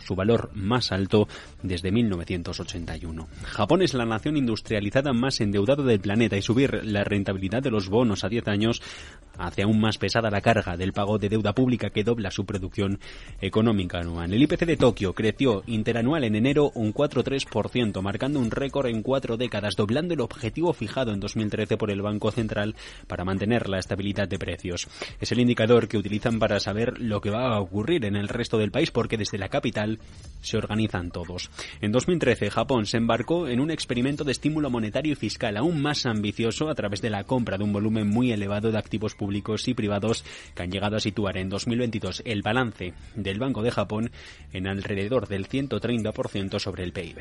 su 0.04 0.14
valor 0.14 0.50
más 0.54 0.92
alto 0.92 1.28
desde 1.62 1.92
1981. 1.92 3.28
Japón 3.44 3.82
es 3.82 3.94
la 3.94 4.04
nación 4.04 4.36
industrializada 4.36 5.12
más 5.12 5.40
endeudada 5.40 5.82
del 5.82 6.00
planeta 6.00 6.36
y 6.36 6.42
subir 6.42 6.84
la 6.84 7.04
rentabilidad 7.04 7.62
de 7.62 7.70
los 7.70 7.88
bonos 7.88 8.24
a 8.24 8.28
10 8.28 8.48
años 8.48 8.82
hace 9.38 9.62
aún 9.62 9.80
más 9.80 9.98
pesada 9.98 10.30
la 10.30 10.40
carga 10.40 10.76
del 10.76 10.92
pago 10.92 11.18
de 11.18 11.28
deuda 11.28 11.54
pública 11.54 11.90
que 11.90 12.04
dobla 12.04 12.30
su 12.30 12.44
producción 12.44 13.00
económica 13.40 13.98
anual. 13.98 14.32
El 14.32 14.42
IPC 14.42 14.64
de 14.66 14.76
Tokio 14.76 15.12
creció 15.12 15.62
interanual 15.66 16.24
en 16.24 16.36
enero 16.36 16.70
un 16.74 16.92
4,3%, 16.92 18.00
marcando 18.02 18.38
un 18.38 18.50
récord 18.50 18.86
en 18.86 19.02
cuatro 19.02 19.36
décadas, 19.36 19.76
doblando 19.76 20.14
el 20.14 20.20
objetivo 20.20 20.72
fijado 20.72 21.12
en 21.12 21.20
2013 21.20 21.76
por 21.76 21.90
el 21.90 22.02
Banco 22.02 22.30
Central 22.30 22.74
para 23.06 23.24
mantener 23.24 23.68
la 23.68 23.78
estabilidad 23.78 24.28
de 24.28 24.38
precios. 24.38 24.88
Es 25.20 25.32
el 25.32 25.40
indicador 25.40 25.88
que 25.88 25.98
utilizan 25.98 26.38
para 26.38 26.60
saber 26.60 27.00
lo 27.00 27.20
que 27.20 27.30
va 27.30 27.54
a 27.54 27.60
ocurrir 27.60 28.04
en 28.04 28.16
el 28.16 28.28
resto 28.28 28.58
del 28.58 28.70
país 28.70 28.90
porque 28.90 29.16
desde 29.16 29.38
la 29.38 29.43
capital 29.48 29.98
se 30.44 30.58
organizan 30.58 31.10
todos. 31.10 31.50
En 31.80 31.90
2013 31.90 32.50
Japón 32.50 32.86
se 32.86 32.98
embarcó 32.98 33.48
en 33.48 33.60
un 33.60 33.70
experimento 33.70 34.24
de 34.24 34.32
estímulo 34.32 34.70
monetario 34.70 35.12
y 35.12 35.16
fiscal 35.16 35.56
aún 35.56 35.80
más 35.80 36.06
ambicioso 36.06 36.68
a 36.68 36.74
través 36.74 37.00
de 37.00 37.10
la 37.10 37.24
compra 37.24 37.58
de 37.58 37.64
un 37.64 37.72
volumen 37.72 38.08
muy 38.08 38.30
elevado 38.30 38.70
de 38.70 38.78
activos 38.78 39.14
públicos 39.14 39.66
y 39.68 39.74
privados 39.74 40.24
que 40.54 40.62
han 40.62 40.70
llegado 40.70 40.96
a 40.96 41.00
situar 41.00 41.38
en 41.38 41.48
2022 41.48 42.22
el 42.26 42.42
balance 42.42 42.94
del 43.16 43.38
Banco 43.38 43.62
de 43.62 43.70
Japón 43.70 44.10
en 44.52 44.66
alrededor 44.66 45.28
del 45.28 45.48
130% 45.48 46.58
sobre 46.58 46.84
el 46.84 46.92
PIB. 46.92 47.16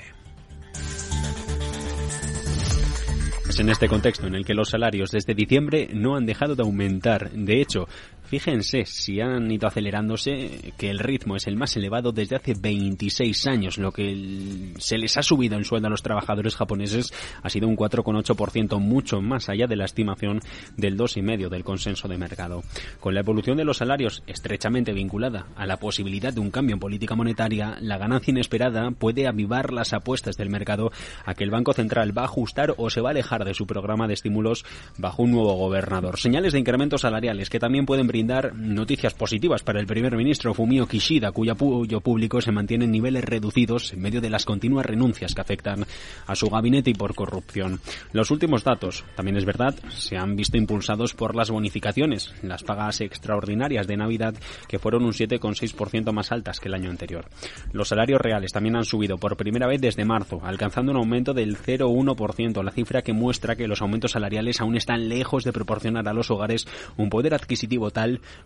Es 3.47 3.59
en 3.59 3.69
este 3.69 3.87
contexto 3.87 4.25
en 4.25 4.35
el 4.35 4.45
que 4.45 4.53
los 4.53 4.69
salarios 4.69 5.11
desde 5.11 5.35
diciembre 5.35 5.89
no 5.93 6.15
han 6.15 6.25
dejado 6.25 6.55
de 6.55 6.63
aumentar. 6.63 7.29
De 7.31 7.61
hecho, 7.61 7.87
Fíjense 8.25 8.85
si 8.85 9.21
han 9.21 9.51
ido 9.51 9.67
acelerándose, 9.67 10.73
que 10.77 10.89
el 10.89 10.99
ritmo 10.99 11.35
es 11.35 11.47
el 11.47 11.55
más 11.55 11.75
elevado 11.75 12.11
desde 12.11 12.35
hace 12.35 12.53
26 12.59 13.47
años. 13.47 13.77
Lo 13.77 13.91
que 13.91 14.73
se 14.79 14.97
les 14.97 15.17
ha 15.17 15.23
subido 15.23 15.55
en 15.55 15.65
sueldo 15.65 15.87
a 15.87 15.91
los 15.91 16.01
trabajadores 16.01 16.55
japoneses 16.55 17.13
ha 17.41 17.49
sido 17.49 17.67
un 17.67 17.77
4,8%, 17.77 18.79
mucho 18.79 19.21
más 19.21 19.49
allá 19.49 19.67
de 19.67 19.75
la 19.75 19.85
estimación 19.85 20.39
del 20.77 20.97
2,5% 20.97 21.49
del 21.49 21.63
consenso 21.63 22.07
de 22.07 22.17
mercado. 22.17 22.63
Con 22.99 23.13
la 23.13 23.19
evolución 23.19 23.57
de 23.57 23.65
los 23.65 23.77
salarios 23.77 24.23
estrechamente 24.27 24.93
vinculada 24.93 25.47
a 25.55 25.65
la 25.65 25.77
posibilidad 25.77 26.33
de 26.33 26.39
un 26.39 26.51
cambio 26.51 26.75
en 26.75 26.79
política 26.79 27.15
monetaria, 27.15 27.77
la 27.81 27.97
ganancia 27.97 28.31
inesperada 28.31 28.91
puede 28.91 29.27
avivar 29.27 29.71
las 29.71 29.93
apuestas 29.93 30.37
del 30.37 30.49
mercado 30.49 30.91
a 31.25 31.33
que 31.33 31.43
el 31.43 31.51
Banco 31.51 31.73
Central 31.73 32.17
va 32.17 32.23
a 32.23 32.25
ajustar 32.25 32.73
o 32.77 32.89
se 32.89 33.01
va 33.01 33.09
a 33.09 33.11
alejar 33.11 33.45
de 33.45 33.53
su 33.53 33.67
programa 33.67 34.07
de 34.07 34.13
estímulos 34.13 34.65
bajo 34.97 35.23
un 35.23 35.31
nuevo 35.31 35.53
gobernador. 35.55 36.19
Señales 36.19 36.53
de 36.53 36.59
incrementos 36.59 37.01
salariales 37.01 37.49
que 37.49 37.59
también 37.59 37.85
pueden 37.85 38.07
brindar 38.13 38.53
noticias 38.53 39.15
positivas 39.15 39.63
para 39.63 39.79
el 39.79 39.87
primer 39.87 40.15
ministro 40.15 40.53
Fumio 40.53 40.85
Kishida, 40.85 41.31
cuyo 41.31 41.53
apoyo 41.53 41.99
público 41.99 42.39
se 42.41 42.51
mantiene 42.51 42.85
en 42.85 42.91
niveles 42.91 43.25
reducidos 43.25 43.91
en 43.91 44.01
medio 44.01 44.21
de 44.21 44.29
las 44.29 44.45
continuas 44.45 44.85
renuncias 44.85 45.33
que 45.33 45.41
afectan 45.41 45.83
a 46.27 46.35
su 46.35 46.47
gabinete 46.47 46.91
y 46.91 46.93
por 46.93 47.15
corrupción. 47.15 47.79
Los 48.11 48.29
últimos 48.29 48.63
datos, 48.63 49.03
también 49.15 49.35
es 49.37 49.45
verdad, 49.45 49.73
se 49.89 50.15
han 50.15 50.35
visto 50.35 50.57
impulsados 50.57 51.15
por 51.15 51.35
las 51.35 51.49
bonificaciones, 51.49 52.35
las 52.43 52.61
pagas 52.61 53.01
extraordinarias 53.01 53.87
de 53.87 53.97
Navidad, 53.97 54.35
que 54.67 54.77
fueron 54.77 55.05
un 55.05 55.13
7,6% 55.13 56.11
más 56.11 56.31
altas 56.31 56.59
que 56.59 56.67
el 56.67 56.75
año 56.75 56.91
anterior. 56.91 57.25
Los 57.71 57.87
salarios 57.87 58.21
reales 58.21 58.51
también 58.51 58.75
han 58.75 58.85
subido 58.85 59.17
por 59.17 59.37
primera 59.37 59.65
vez 59.65 59.81
desde 59.81 60.05
marzo, 60.05 60.39
alcanzando 60.43 60.91
un 60.91 60.99
aumento 60.99 61.33
del 61.33 61.57
0,1%, 61.57 62.63
la 62.63 62.71
cifra 62.71 63.01
que 63.01 63.13
muestra 63.13 63.55
que 63.55 63.67
los 63.67 63.81
aumentos 63.81 64.11
salariales 64.11 64.61
aún 64.61 64.77
están 64.77 65.09
lejos 65.09 65.43
de 65.43 65.51
proporcionar 65.51 66.07
a 66.07 66.13
los 66.13 66.29
hogares 66.29 66.67
un 66.95 67.09
poder 67.09 67.33
adquisitivo 67.33 67.89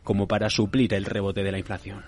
como 0.03 0.27
para 0.27 0.49
suplir 0.49 0.93
el 0.93 1.05
rebote 1.05 1.43
de 1.43 1.51
la 1.51 1.59
inflación. 1.59 2.03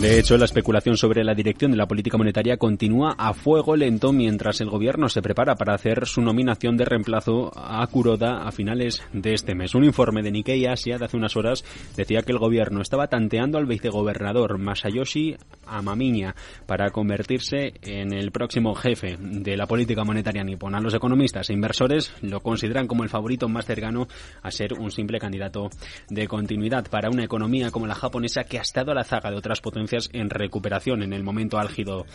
De 0.00 0.18
hecho, 0.18 0.38
la 0.38 0.46
especulación 0.46 0.96
sobre 0.96 1.22
la 1.24 1.34
dirección 1.34 1.72
de 1.72 1.76
la 1.76 1.86
política 1.86 2.16
monetaria 2.16 2.56
continúa 2.56 3.14
a 3.18 3.34
fuego 3.34 3.76
lento 3.76 4.14
mientras 4.14 4.62
el 4.62 4.70
gobierno 4.70 5.10
se 5.10 5.20
prepara 5.20 5.56
para 5.56 5.74
hacer 5.74 6.06
su 6.06 6.22
nominación 6.22 6.78
de 6.78 6.86
reemplazo 6.86 7.50
a 7.54 7.86
Kuroda 7.86 8.48
a 8.48 8.50
finales 8.50 9.02
de 9.12 9.34
este 9.34 9.54
mes. 9.54 9.74
Un 9.74 9.84
informe 9.84 10.22
de 10.22 10.30
Nikkei 10.30 10.64
Asia 10.64 10.96
de 10.96 11.04
hace 11.04 11.18
unas 11.18 11.36
horas 11.36 11.66
decía 11.98 12.22
que 12.22 12.32
el 12.32 12.38
gobierno 12.38 12.80
estaba 12.80 13.08
tanteando 13.08 13.58
al 13.58 13.66
vicegobernador 13.66 14.56
Masayoshi 14.56 15.36
Amamiya 15.66 16.34
para 16.64 16.88
convertirse 16.88 17.74
en 17.82 18.14
el 18.14 18.32
próximo 18.32 18.74
jefe 18.74 19.18
de 19.20 19.54
la 19.58 19.66
política 19.66 20.02
monetaria 20.02 20.42
nipona. 20.42 20.80
Los 20.80 20.94
economistas 20.94 21.50
e 21.50 21.52
inversores 21.52 22.10
lo 22.22 22.40
consideran 22.40 22.86
como 22.86 23.02
el 23.02 23.10
favorito 23.10 23.50
más 23.50 23.66
cercano 23.66 24.08
a 24.42 24.50
ser 24.50 24.72
un 24.72 24.90
simple 24.90 25.18
candidato 25.18 25.68
de 26.08 26.26
continuidad 26.26 26.88
para 26.88 27.10
una 27.10 27.24
economía 27.24 27.70
como 27.70 27.86
la 27.86 27.94
japonesa 27.94 28.44
que 28.44 28.56
ha 28.56 28.62
estado 28.62 28.92
a 28.92 28.94
la 28.94 29.04
zaga 29.04 29.30
de 29.30 29.36
otras 29.36 29.60
potencias 29.60 29.89
en 30.12 30.30
recuperación 30.30 31.02
en 31.02 31.12
el 31.12 31.22
momento 31.22 31.58
álgido 31.58 32.06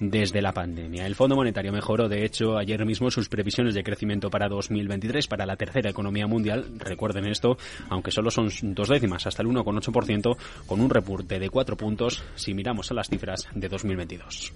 desde 0.00 0.40
la 0.40 0.52
pandemia. 0.52 1.06
El 1.06 1.14
Fondo 1.14 1.36
Monetario 1.36 1.72
mejoró, 1.72 2.08
de 2.08 2.24
hecho, 2.24 2.56
ayer 2.56 2.84
mismo 2.86 3.10
sus 3.10 3.28
previsiones 3.28 3.74
de 3.74 3.82
crecimiento 3.82 4.30
para 4.30 4.48
2023 4.48 5.26
para 5.26 5.46
la 5.46 5.56
tercera 5.56 5.90
economía 5.90 6.26
mundial. 6.26 6.66
Recuerden 6.78 7.26
esto, 7.26 7.58
aunque 7.88 8.10
solo 8.10 8.30
son 8.30 8.48
dos 8.74 8.88
décimas, 8.88 9.26
hasta 9.26 9.42
el 9.42 9.48
1,8%, 9.48 10.36
con 10.66 10.80
un 10.80 10.90
repunte 10.90 11.38
de 11.38 11.50
cuatro 11.50 11.76
puntos 11.76 12.22
si 12.34 12.54
miramos 12.54 12.90
a 12.90 12.94
las 12.94 13.08
cifras 13.08 13.48
de 13.54 13.68
2022. 13.68 14.52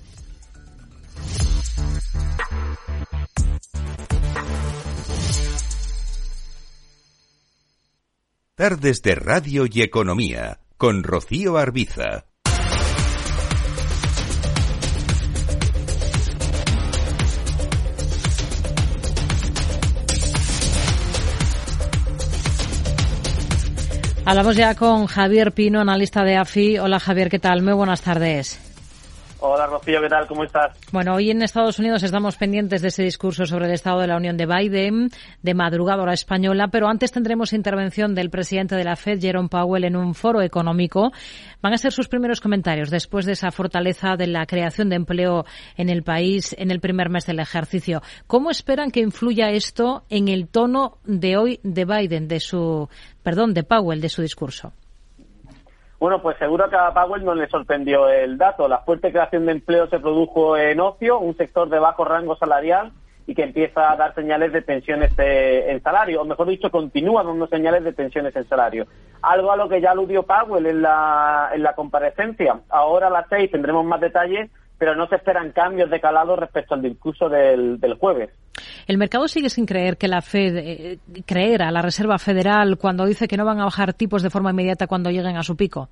Tardes 8.55 9.02
de 9.02 9.14
Radio 9.17 9.64
y 9.69 9.83
Economía 9.83 10.61
con 10.76 11.02
Rocío 11.02 11.57
Arbiza. 11.57 12.26
Hablamos 24.25 24.57
ya 24.57 24.76
con 24.76 25.07
Javier 25.07 25.52
Pino, 25.52 25.81
analista 25.81 26.23
de 26.23 26.37
AFI. 26.37 26.79
Hola 26.79 27.00
Javier, 27.00 27.29
¿qué 27.29 27.41
tal? 27.41 27.61
Muy 27.62 27.73
buenas 27.73 28.02
tardes. 28.02 28.72
Hola 29.45 29.67
Rocío, 29.67 30.01
¿qué 30.01 30.09
tal? 30.09 30.29
¿Cómo 30.29 30.45
estás? 30.45 30.79
Bueno, 30.93 31.15
hoy 31.15 31.33
en 31.33 31.43
Estados 31.43 31.77
Unidos 31.81 32.05
estamos 32.05 32.37
pendientes 32.37 32.81
de 32.81 32.89
ese 32.89 33.03
discurso 33.03 33.45
sobre 33.45 33.67
el 33.67 33.73
Estado 33.73 33.99
de 33.99 34.07
la 34.07 34.17
Unión 34.17 34.37
de 34.37 34.47
Biden, 34.47 35.09
de 35.43 35.55
madrugada 35.55 36.13
española, 36.13 36.69
pero 36.69 36.87
antes 36.87 37.11
tendremos 37.11 37.53
intervención 37.53 38.15
del 38.15 38.31
presidente 38.31 38.77
de 38.77 38.85
la 38.85 38.95
Fed, 38.95 39.21
Jerome 39.21 39.49
Powell, 39.49 39.83
en 39.83 39.97
un 39.97 40.15
foro 40.15 40.43
económico. 40.43 41.11
Van 41.61 41.73
a 41.73 41.79
ser 41.79 41.91
sus 41.91 42.07
primeros 42.07 42.41
comentarios 42.41 42.89
después 42.89 43.27
de 43.27 43.33
esa 43.33 43.51
fortaleza 43.51 44.15
de 44.17 44.29
la 44.29 44.47
creación 44.47 44.89
de 44.91 44.95
empleo 44.95 45.45
en 45.77 45.89
el 45.89 46.05
país 46.05 46.55
en 46.57 46.71
el 46.71 46.79
primer 46.79 47.11
mes 47.11 47.27
del 47.27 47.41
ejercicio. 47.41 48.01
¿Cómo 48.29 48.49
esperan 48.49 48.93
que 48.93 49.01
influya 49.01 49.51
esto 49.51 50.05
en 50.09 50.29
el 50.29 50.47
tono 50.47 50.99
de 51.03 51.37
hoy 51.37 51.59
de 51.65 51.85
Biden, 51.85 52.29
de 52.29 52.39
su, 52.39 52.89
perdón, 53.25 53.55
de 53.55 53.65
Powell, 53.65 54.01
de 54.01 54.09
su 54.09 54.23
discurso? 54.23 54.73
Bueno, 56.03 56.21
pues 56.21 56.37
seguro 56.38 56.69
que 56.69 56.75
a 56.75 56.93
Powell 56.93 57.25
no 57.25 57.33
le 57.33 57.47
sorprendió 57.47 58.09
el 58.09 58.37
dato. 58.37 58.67
La 58.67 58.79
fuerte 58.79 59.12
creación 59.12 59.47
de 59.47 59.53
empleo 59.53 59.87
se 59.87 60.01
produjo 60.01 60.57
en 60.57 60.81
ocio, 60.81 61.21
un 61.21 61.37
sector 61.37 61.69
de 61.69 61.79
bajo 61.79 62.05
rango 62.05 62.35
salarial 62.35 62.91
y 63.25 63.37
que 63.37 63.45
empieza 63.45 63.88
a 63.88 63.95
dar 63.95 64.12
señales 64.12 64.53
de 64.53 64.62
tensiones 64.62 65.12
en 65.17 65.81
salario, 65.81 66.21
o 66.21 66.25
mejor 66.25 66.49
dicho, 66.49 66.73
continúa 66.73 67.23
dando 67.23 67.47
señales 67.47 67.85
de 67.85 67.93
tensiones 67.93 68.35
en 68.35 68.49
salario. 68.49 68.88
Algo 69.23 69.53
a 69.53 69.57
lo 69.57 69.69
que 69.69 69.81
ya 69.81 69.93
aludió 69.93 70.25
Powell 70.25 70.67
en 70.67 70.83
la, 70.83 71.51
en 71.55 71.62
la 71.62 71.77
comparecencia. 71.77 72.59
Ahora 72.69 73.07
a 73.07 73.11
las 73.11 73.29
seis 73.29 73.53
tendremos 73.53 73.85
más 73.85 74.01
detalles, 74.01 74.51
pero 74.79 74.95
no 74.97 75.07
se 75.07 75.17
esperan 75.17 75.53
cambios 75.53 75.91
de 75.91 76.01
calado 76.01 76.37
respecto 76.37 76.75
al 76.75 76.83
discurso 76.83 77.29
del, 77.29 77.79
del 77.79 77.95
jueves. 77.95 78.31
El 78.87 78.99
mercado 78.99 79.29
sigue 79.29 79.49
sin 79.49 79.67
creer 79.67 79.97
que 79.97 80.09
la 80.09 80.23
Fed, 80.23 80.57
eh, 80.57 80.99
creer 81.27 81.63
a 81.63 81.71
la 81.71 81.83
Reserva 81.83 82.19
Federal 82.19 82.77
cuando 82.79 83.07
dice 83.07 83.29
que 83.29 83.37
no 83.37 83.45
van 83.45 83.61
a 83.61 83.65
bajar 83.65 83.95
tipos 83.95 84.23
de 84.23 84.31
forma 84.31 84.51
inmediata 84.51 84.87
cuando 84.87 85.11
lleguen 85.11 85.37
a 85.37 85.43
su 85.43 85.57
pico. 85.57 85.89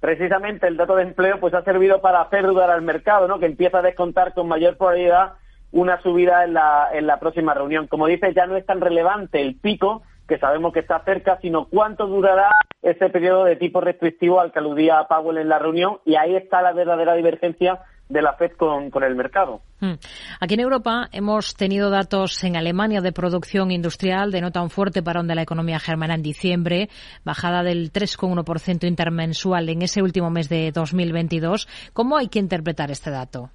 Precisamente 0.00 0.68
el 0.68 0.76
dato 0.76 0.94
de 0.94 1.02
empleo 1.02 1.40
pues 1.40 1.54
ha 1.54 1.62
servido 1.62 2.00
para 2.00 2.20
hacer 2.20 2.46
dudar 2.46 2.70
al 2.70 2.82
mercado, 2.82 3.26
¿no? 3.26 3.38
Que 3.38 3.46
empieza 3.46 3.78
a 3.78 3.82
descontar 3.82 4.34
con 4.34 4.46
mayor 4.46 4.76
probabilidad 4.76 5.32
una 5.72 6.00
subida 6.02 6.44
en 6.44 6.54
la, 6.54 6.88
en 6.92 7.06
la 7.06 7.18
próxima 7.18 7.54
reunión. 7.54 7.86
Como 7.86 8.06
dice, 8.06 8.32
ya 8.34 8.46
no 8.46 8.56
es 8.56 8.64
tan 8.66 8.80
relevante 8.80 9.40
el 9.40 9.56
pico, 9.56 10.02
que 10.28 10.38
sabemos 10.38 10.72
que 10.72 10.80
está 10.80 11.00
cerca, 11.04 11.38
sino 11.40 11.66
cuánto 11.66 12.06
durará 12.06 12.50
ese 12.86 13.08
periodo 13.10 13.44
de 13.44 13.56
tipo 13.56 13.80
restrictivo 13.80 14.40
al 14.40 14.52
que 14.52 14.60
aludía 14.60 15.06
Powell 15.08 15.38
en 15.38 15.48
la 15.48 15.58
reunión, 15.58 15.98
y 16.04 16.14
ahí 16.14 16.36
está 16.36 16.62
la 16.62 16.72
verdadera 16.72 17.14
divergencia 17.14 17.80
de 18.08 18.22
la 18.22 18.34
FED 18.34 18.52
con, 18.52 18.90
con, 18.90 19.02
el 19.02 19.16
mercado. 19.16 19.60
Hmm. 19.80 19.94
Aquí 20.38 20.54
en 20.54 20.60
Europa 20.60 21.08
hemos 21.10 21.54
tenido 21.54 21.90
datos 21.90 22.44
en 22.44 22.56
Alemania 22.56 23.00
de 23.00 23.10
producción 23.10 23.72
industrial 23.72 24.30
de 24.30 24.40
no 24.40 24.52
tan 24.52 24.70
fuerte 24.70 25.02
parón 25.02 25.26
de 25.26 25.34
la 25.34 25.42
economía 25.42 25.80
germana 25.80 26.14
en 26.14 26.22
diciembre, 26.22 26.88
bajada 27.24 27.64
del 27.64 27.92
3,1% 27.92 28.86
intermensual 28.86 29.68
en 29.68 29.82
ese 29.82 30.02
último 30.02 30.30
mes 30.30 30.48
de 30.48 30.70
2022. 30.70 31.66
¿Cómo 31.92 32.16
hay 32.16 32.28
que 32.28 32.38
interpretar 32.38 32.92
este 32.92 33.10
dato? 33.10 33.50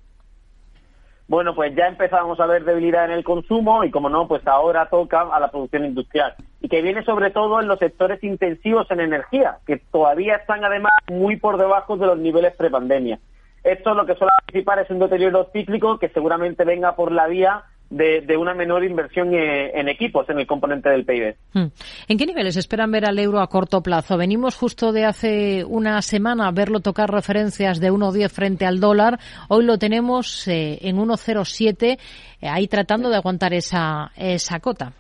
Bueno, 1.31 1.55
pues 1.55 1.73
ya 1.73 1.87
empezábamos 1.87 2.41
a 2.41 2.45
ver 2.45 2.65
debilidad 2.65 3.05
en 3.05 3.11
el 3.11 3.23
consumo 3.23 3.85
y, 3.85 3.89
como 3.89 4.09
no, 4.09 4.27
pues 4.27 4.45
ahora 4.45 4.87
toca 4.87 5.21
a 5.21 5.39
la 5.39 5.49
producción 5.49 5.85
industrial. 5.85 6.35
Y 6.59 6.67
que 6.67 6.81
viene 6.81 7.05
sobre 7.05 7.29
todo 7.29 7.61
en 7.61 7.69
los 7.69 7.79
sectores 7.79 8.21
intensivos 8.21 8.91
en 8.91 8.99
energía, 8.99 9.59
que 9.65 9.77
todavía 9.77 10.35
están 10.35 10.65
además 10.65 10.91
muy 11.09 11.37
por 11.37 11.57
debajo 11.57 11.95
de 11.95 12.05
los 12.05 12.17
niveles 12.17 12.53
prepandemia. 12.57 13.17
Esto 13.63 13.93
lo 13.93 14.05
que 14.05 14.15
suele 14.15 14.33
anticipar 14.41 14.79
es 14.79 14.89
un 14.89 14.99
deterioro 14.99 15.47
cíclico 15.53 15.99
que 15.99 16.09
seguramente 16.09 16.65
venga 16.65 16.97
por 16.97 17.13
la 17.13 17.27
vía 17.27 17.63
de, 17.91 18.37
una 18.37 18.53
menor 18.53 18.83
inversión 18.83 19.33
en, 19.33 19.87
equipos 19.87 20.27
en 20.29 20.39
el 20.39 20.47
componente 20.47 20.89
del 20.89 21.05
PIB. 21.05 21.35
Hmm. 21.53 21.67
¿En 22.07 22.17
qué 22.17 22.25
niveles 22.25 22.57
esperan 22.57 22.91
ver 22.91 23.05
al 23.05 23.19
euro 23.19 23.39
a 23.39 23.47
corto 23.47 23.81
plazo? 23.81 24.17
Venimos 24.17 24.55
justo 24.55 24.91
de 24.91 25.05
hace 25.05 25.63
una 25.65 26.01
semana 26.01 26.47
a 26.47 26.51
verlo 26.51 26.79
tocar 26.79 27.11
referencias 27.11 27.79
de 27.79 27.91
1,10 27.91 28.29
frente 28.29 28.65
al 28.65 28.79
dólar. 28.79 29.19
Hoy 29.49 29.65
lo 29.65 29.77
tenemos 29.77 30.47
eh, 30.47 30.79
en 30.81 30.97
1,07, 30.97 31.97
eh, 32.41 32.47
ahí 32.47 32.67
tratando 32.67 33.09
de 33.09 33.17
aguantar 33.17 33.53
esa, 33.53 34.11
esa 34.15 34.59
cota. 34.59 34.93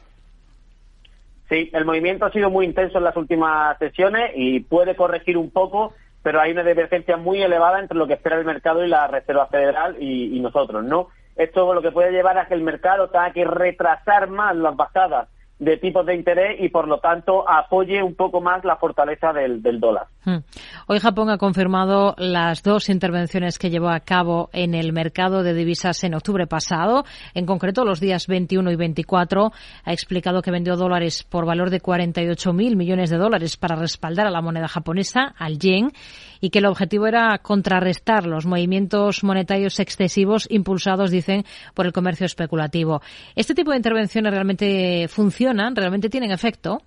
Sí, 1.49 1.69
el 1.73 1.85
movimiento 1.85 2.25
ha 2.25 2.31
sido 2.31 2.49
muy 2.49 2.65
intenso 2.65 2.97
en 2.97 3.03
las 3.03 3.17
últimas 3.17 3.77
sesiones 3.77 4.31
y 4.35 4.61
puede 4.61 4.95
corregir 4.95 5.37
un 5.37 5.49
poco 5.49 5.93
pero 6.23 6.39
hay 6.39 6.51
una 6.51 6.63
divergencia 6.63 7.17
muy 7.17 7.41
elevada 7.41 7.79
entre 7.79 7.97
lo 7.97 8.07
que 8.07 8.13
espera 8.13 8.37
el 8.37 8.45
mercado 8.45 8.85
y 8.85 8.89
la 8.89 9.07
Reserva 9.07 9.47
Federal 9.47 9.97
y, 9.99 10.39
nosotros, 10.39 10.83
¿no? 10.83 11.09
Esto 11.35 11.73
lo 11.73 11.81
que 11.81 11.91
puede 11.91 12.11
llevar 12.11 12.37
a 12.37 12.47
que 12.47 12.53
el 12.53 12.61
mercado 12.61 13.09
tenga 13.09 13.31
que 13.31 13.45
retrasar 13.45 14.29
más 14.29 14.55
las 14.55 14.75
bajadas 14.75 15.27
de 15.61 15.77
tipos 15.77 16.05
de 16.07 16.15
interés 16.15 16.59
y 16.59 16.69
por 16.69 16.87
lo 16.87 16.99
tanto 16.99 17.47
apoye 17.47 18.01
un 18.01 18.15
poco 18.15 18.41
más 18.41 18.65
la 18.65 18.77
fortaleza 18.77 19.31
del, 19.31 19.61
dólar. 19.79 20.07
Hmm. 20.23 20.37
Hoy 20.85 20.99
Japón 20.99 21.31
ha 21.31 21.39
confirmado 21.39 22.13
las 22.19 22.61
dos 22.61 22.89
intervenciones 22.89 23.57
que 23.57 23.71
llevó 23.71 23.89
a 23.89 24.01
cabo 24.01 24.51
en 24.53 24.75
el 24.75 24.93
mercado 24.93 25.41
de 25.41 25.55
divisas 25.55 26.03
en 26.03 26.13
octubre 26.13 26.45
pasado, 26.45 27.05
en 27.33 27.47
concreto 27.47 27.85
los 27.85 27.99
días 27.99 28.27
21 28.27 28.71
y 28.71 28.75
24. 28.75 29.51
Ha 29.83 29.93
explicado 29.93 30.43
que 30.43 30.51
vendió 30.51 30.75
dólares 30.75 31.23
por 31.23 31.47
valor 31.47 31.71
de 31.71 31.81
48.000 31.81 32.75
millones 32.75 33.09
de 33.09 33.17
dólares 33.17 33.57
para 33.57 33.75
respaldar 33.75 34.27
a 34.27 34.31
la 34.31 34.41
moneda 34.41 34.67
japonesa, 34.67 35.33
al 35.39 35.57
yen, 35.57 35.91
y 36.39 36.51
que 36.51 36.59
el 36.59 36.67
objetivo 36.67 37.07
era 37.07 37.39
contrarrestar 37.39 38.27
los 38.27 38.45
movimientos 38.45 39.23
monetarios 39.23 39.79
excesivos 39.79 40.47
impulsados, 40.51 41.09
dicen, 41.09 41.45
por 41.73 41.87
el 41.87 41.93
comercio 41.93 42.27
especulativo. 42.27 43.01
¿Este 43.35 43.55
tipo 43.55 43.71
de 43.71 43.77
intervenciones 43.77 44.31
realmente 44.31 45.07
funcionan? 45.07 45.75
¿Realmente 45.75 46.09
tienen 46.09 46.31
efecto? 46.31 46.83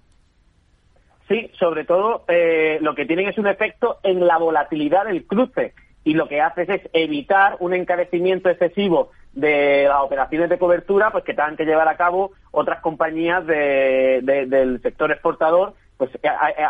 Sí, 1.29 1.51
sobre 1.59 1.85
todo 1.85 2.25
eh, 2.29 2.79
lo 2.83 2.95
que 2.95 3.07
tienen 3.07 3.29
es 3.29 3.39
un 3.39 3.47
efecto 3.47 3.99
en 4.03 4.27
la 4.27 4.37
volatilidad 4.37 5.07
del 5.07 5.25
cruce 5.25 5.73
y 6.05 6.15
lo 6.15 6.29
que 6.29 6.41
hace 6.43 6.63
es 6.63 6.83
evitar 6.93 7.57
un 7.61 7.73
encarecimiento 7.73 8.51
excesivo 8.51 9.11
de 9.33 9.87
las 9.89 10.03
operaciones 10.03 10.51
de 10.51 10.59
cobertura 10.59 11.11
pues 11.11 11.25
que 11.25 11.33
tengan 11.33 11.57
que 11.57 11.65
llevar 11.65 11.89
a 11.89 11.97
cabo 11.97 12.33
otras 12.51 12.81
compañías 12.81 13.45
del 13.47 14.81
sector 14.83 15.11
exportador 15.11 15.75
pues 15.97 16.11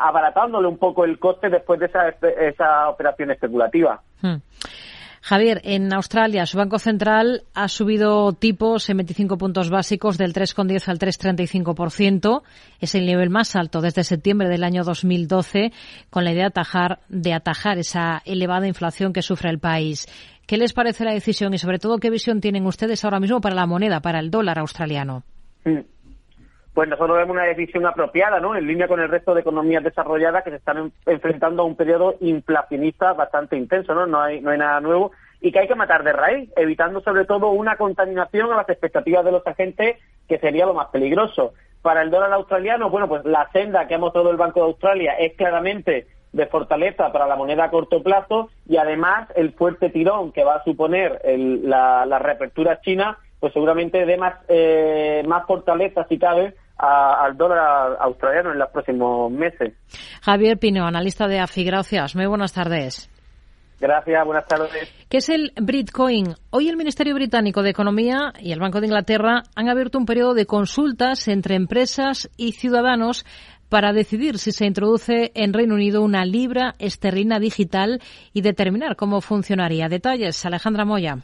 abaratándole 0.00 0.68
un 0.68 0.78
poco 0.78 1.04
el 1.04 1.18
coste 1.18 1.48
después 1.48 1.80
de 1.80 1.86
esa, 1.86 2.08
esa 2.08 2.88
operación 2.88 3.30
especulativa. 3.30 4.02
Hmm. 4.20 4.36
Javier, 5.26 5.62
en 5.64 5.90
Australia 5.94 6.44
su 6.44 6.58
Banco 6.58 6.78
Central 6.78 7.44
ha 7.54 7.68
subido 7.68 8.34
tipos 8.34 8.90
en 8.90 8.98
25 8.98 9.38
puntos 9.38 9.70
básicos 9.70 10.18
del 10.18 10.34
3,10 10.34 10.86
al 10.86 10.98
3,35%. 10.98 12.42
Es 12.78 12.94
el 12.94 13.06
nivel 13.06 13.30
más 13.30 13.56
alto 13.56 13.80
desde 13.80 14.04
septiembre 14.04 14.50
del 14.50 14.62
año 14.62 14.84
2012 14.84 15.72
con 16.10 16.24
la 16.24 16.32
idea 16.32 16.42
de 16.42 16.48
atajar, 16.48 17.00
de 17.08 17.32
atajar 17.32 17.78
esa 17.78 18.20
elevada 18.26 18.68
inflación 18.68 19.14
que 19.14 19.22
sufre 19.22 19.48
el 19.48 19.60
país. 19.60 20.06
¿Qué 20.46 20.58
les 20.58 20.74
parece 20.74 21.06
la 21.06 21.14
decisión 21.14 21.54
y 21.54 21.58
sobre 21.58 21.78
todo 21.78 21.96
qué 21.96 22.10
visión 22.10 22.42
tienen 22.42 22.66
ustedes 22.66 23.02
ahora 23.02 23.18
mismo 23.18 23.40
para 23.40 23.54
la 23.54 23.64
moneda, 23.64 24.00
para 24.00 24.20
el 24.20 24.30
dólar 24.30 24.58
australiano? 24.58 25.24
Pues 26.74 26.88
nosotros 26.88 27.16
vemos 27.16 27.34
una 27.34 27.44
decisión 27.44 27.86
apropiada, 27.86 28.40
¿no? 28.40 28.56
En 28.56 28.66
línea 28.66 28.88
con 28.88 29.00
el 29.00 29.08
resto 29.08 29.32
de 29.32 29.42
economías 29.42 29.84
desarrolladas 29.84 30.42
que 30.42 30.50
se 30.50 30.56
están 30.56 30.92
enfrentando 31.06 31.62
a 31.62 31.66
un 31.66 31.76
periodo 31.76 32.16
inflacionista 32.20 33.12
bastante 33.12 33.56
intenso, 33.56 33.94
¿no? 33.94 34.06
No 34.06 34.20
hay, 34.20 34.40
no 34.40 34.50
hay 34.50 34.58
nada 34.58 34.80
nuevo 34.80 35.12
y 35.44 35.52
que 35.52 35.58
hay 35.58 35.68
que 35.68 35.74
matar 35.74 36.02
de 36.04 36.12
raíz, 36.14 36.50
evitando 36.56 37.02
sobre 37.02 37.26
todo 37.26 37.50
una 37.50 37.76
contaminación 37.76 38.50
a 38.50 38.56
las 38.56 38.68
expectativas 38.70 39.26
de 39.26 39.32
los 39.32 39.46
agentes, 39.46 39.98
que 40.26 40.38
sería 40.38 40.64
lo 40.64 40.72
más 40.72 40.88
peligroso. 40.88 41.52
Para 41.82 42.00
el 42.00 42.10
dólar 42.10 42.32
australiano, 42.32 42.88
bueno, 42.88 43.08
pues 43.08 43.26
la 43.26 43.50
senda 43.52 43.86
que 43.86 43.94
ha 43.94 43.98
mostrado 43.98 44.30
el 44.30 44.38
Banco 44.38 44.60
de 44.60 44.66
Australia 44.68 45.12
es 45.18 45.36
claramente 45.36 46.06
de 46.32 46.46
fortaleza 46.46 47.12
para 47.12 47.26
la 47.26 47.36
moneda 47.36 47.64
a 47.64 47.70
corto 47.70 48.02
plazo 48.02 48.48
y 48.66 48.78
además 48.78 49.28
el 49.36 49.52
fuerte 49.52 49.90
tirón 49.90 50.32
que 50.32 50.44
va 50.44 50.54
a 50.54 50.64
suponer 50.64 51.20
la, 51.26 52.18
reapertura 52.18 52.80
china, 52.80 53.18
pues 53.38 53.52
seguramente 53.52 54.06
dé 54.06 54.16
más, 54.16 54.36
eh, 54.48 55.22
más 55.26 55.46
fortaleza, 55.46 56.06
si 56.08 56.18
cabe, 56.18 56.54
al 56.84 57.36
dólar 57.36 57.96
australiano 58.00 58.52
en 58.52 58.58
los 58.58 58.70
próximos 58.70 59.30
meses. 59.30 59.74
Javier 60.22 60.58
Pino, 60.58 60.86
analista 60.86 61.26
de 61.26 61.40
AFI, 61.40 61.64
gracias. 61.64 62.14
Muy 62.14 62.26
buenas 62.26 62.52
tardes. 62.52 63.10
Gracias, 63.80 64.24
buenas 64.24 64.46
tardes. 64.46 64.70
¿Qué 65.08 65.18
es 65.18 65.28
el 65.28 65.52
Britcoin? 65.60 66.34
Hoy 66.50 66.68
el 66.68 66.76
Ministerio 66.76 67.14
Británico 67.14 67.62
de 67.62 67.70
Economía 67.70 68.32
y 68.40 68.52
el 68.52 68.60
Banco 68.60 68.80
de 68.80 68.86
Inglaterra 68.86 69.42
han 69.54 69.68
abierto 69.68 69.98
un 69.98 70.06
periodo 70.06 70.32
de 70.34 70.46
consultas 70.46 71.28
entre 71.28 71.56
empresas 71.56 72.30
y 72.36 72.52
ciudadanos 72.52 73.26
para 73.68 73.92
decidir 73.92 74.38
si 74.38 74.52
se 74.52 74.66
introduce 74.66 75.32
en 75.34 75.52
Reino 75.52 75.74
Unido 75.74 76.02
una 76.02 76.24
libra 76.24 76.74
esterlina 76.78 77.40
digital 77.40 78.00
y 78.32 78.42
determinar 78.42 78.96
cómo 78.96 79.20
funcionaría. 79.20 79.88
Detalles, 79.88 80.46
Alejandra 80.46 80.84
Moya. 80.84 81.18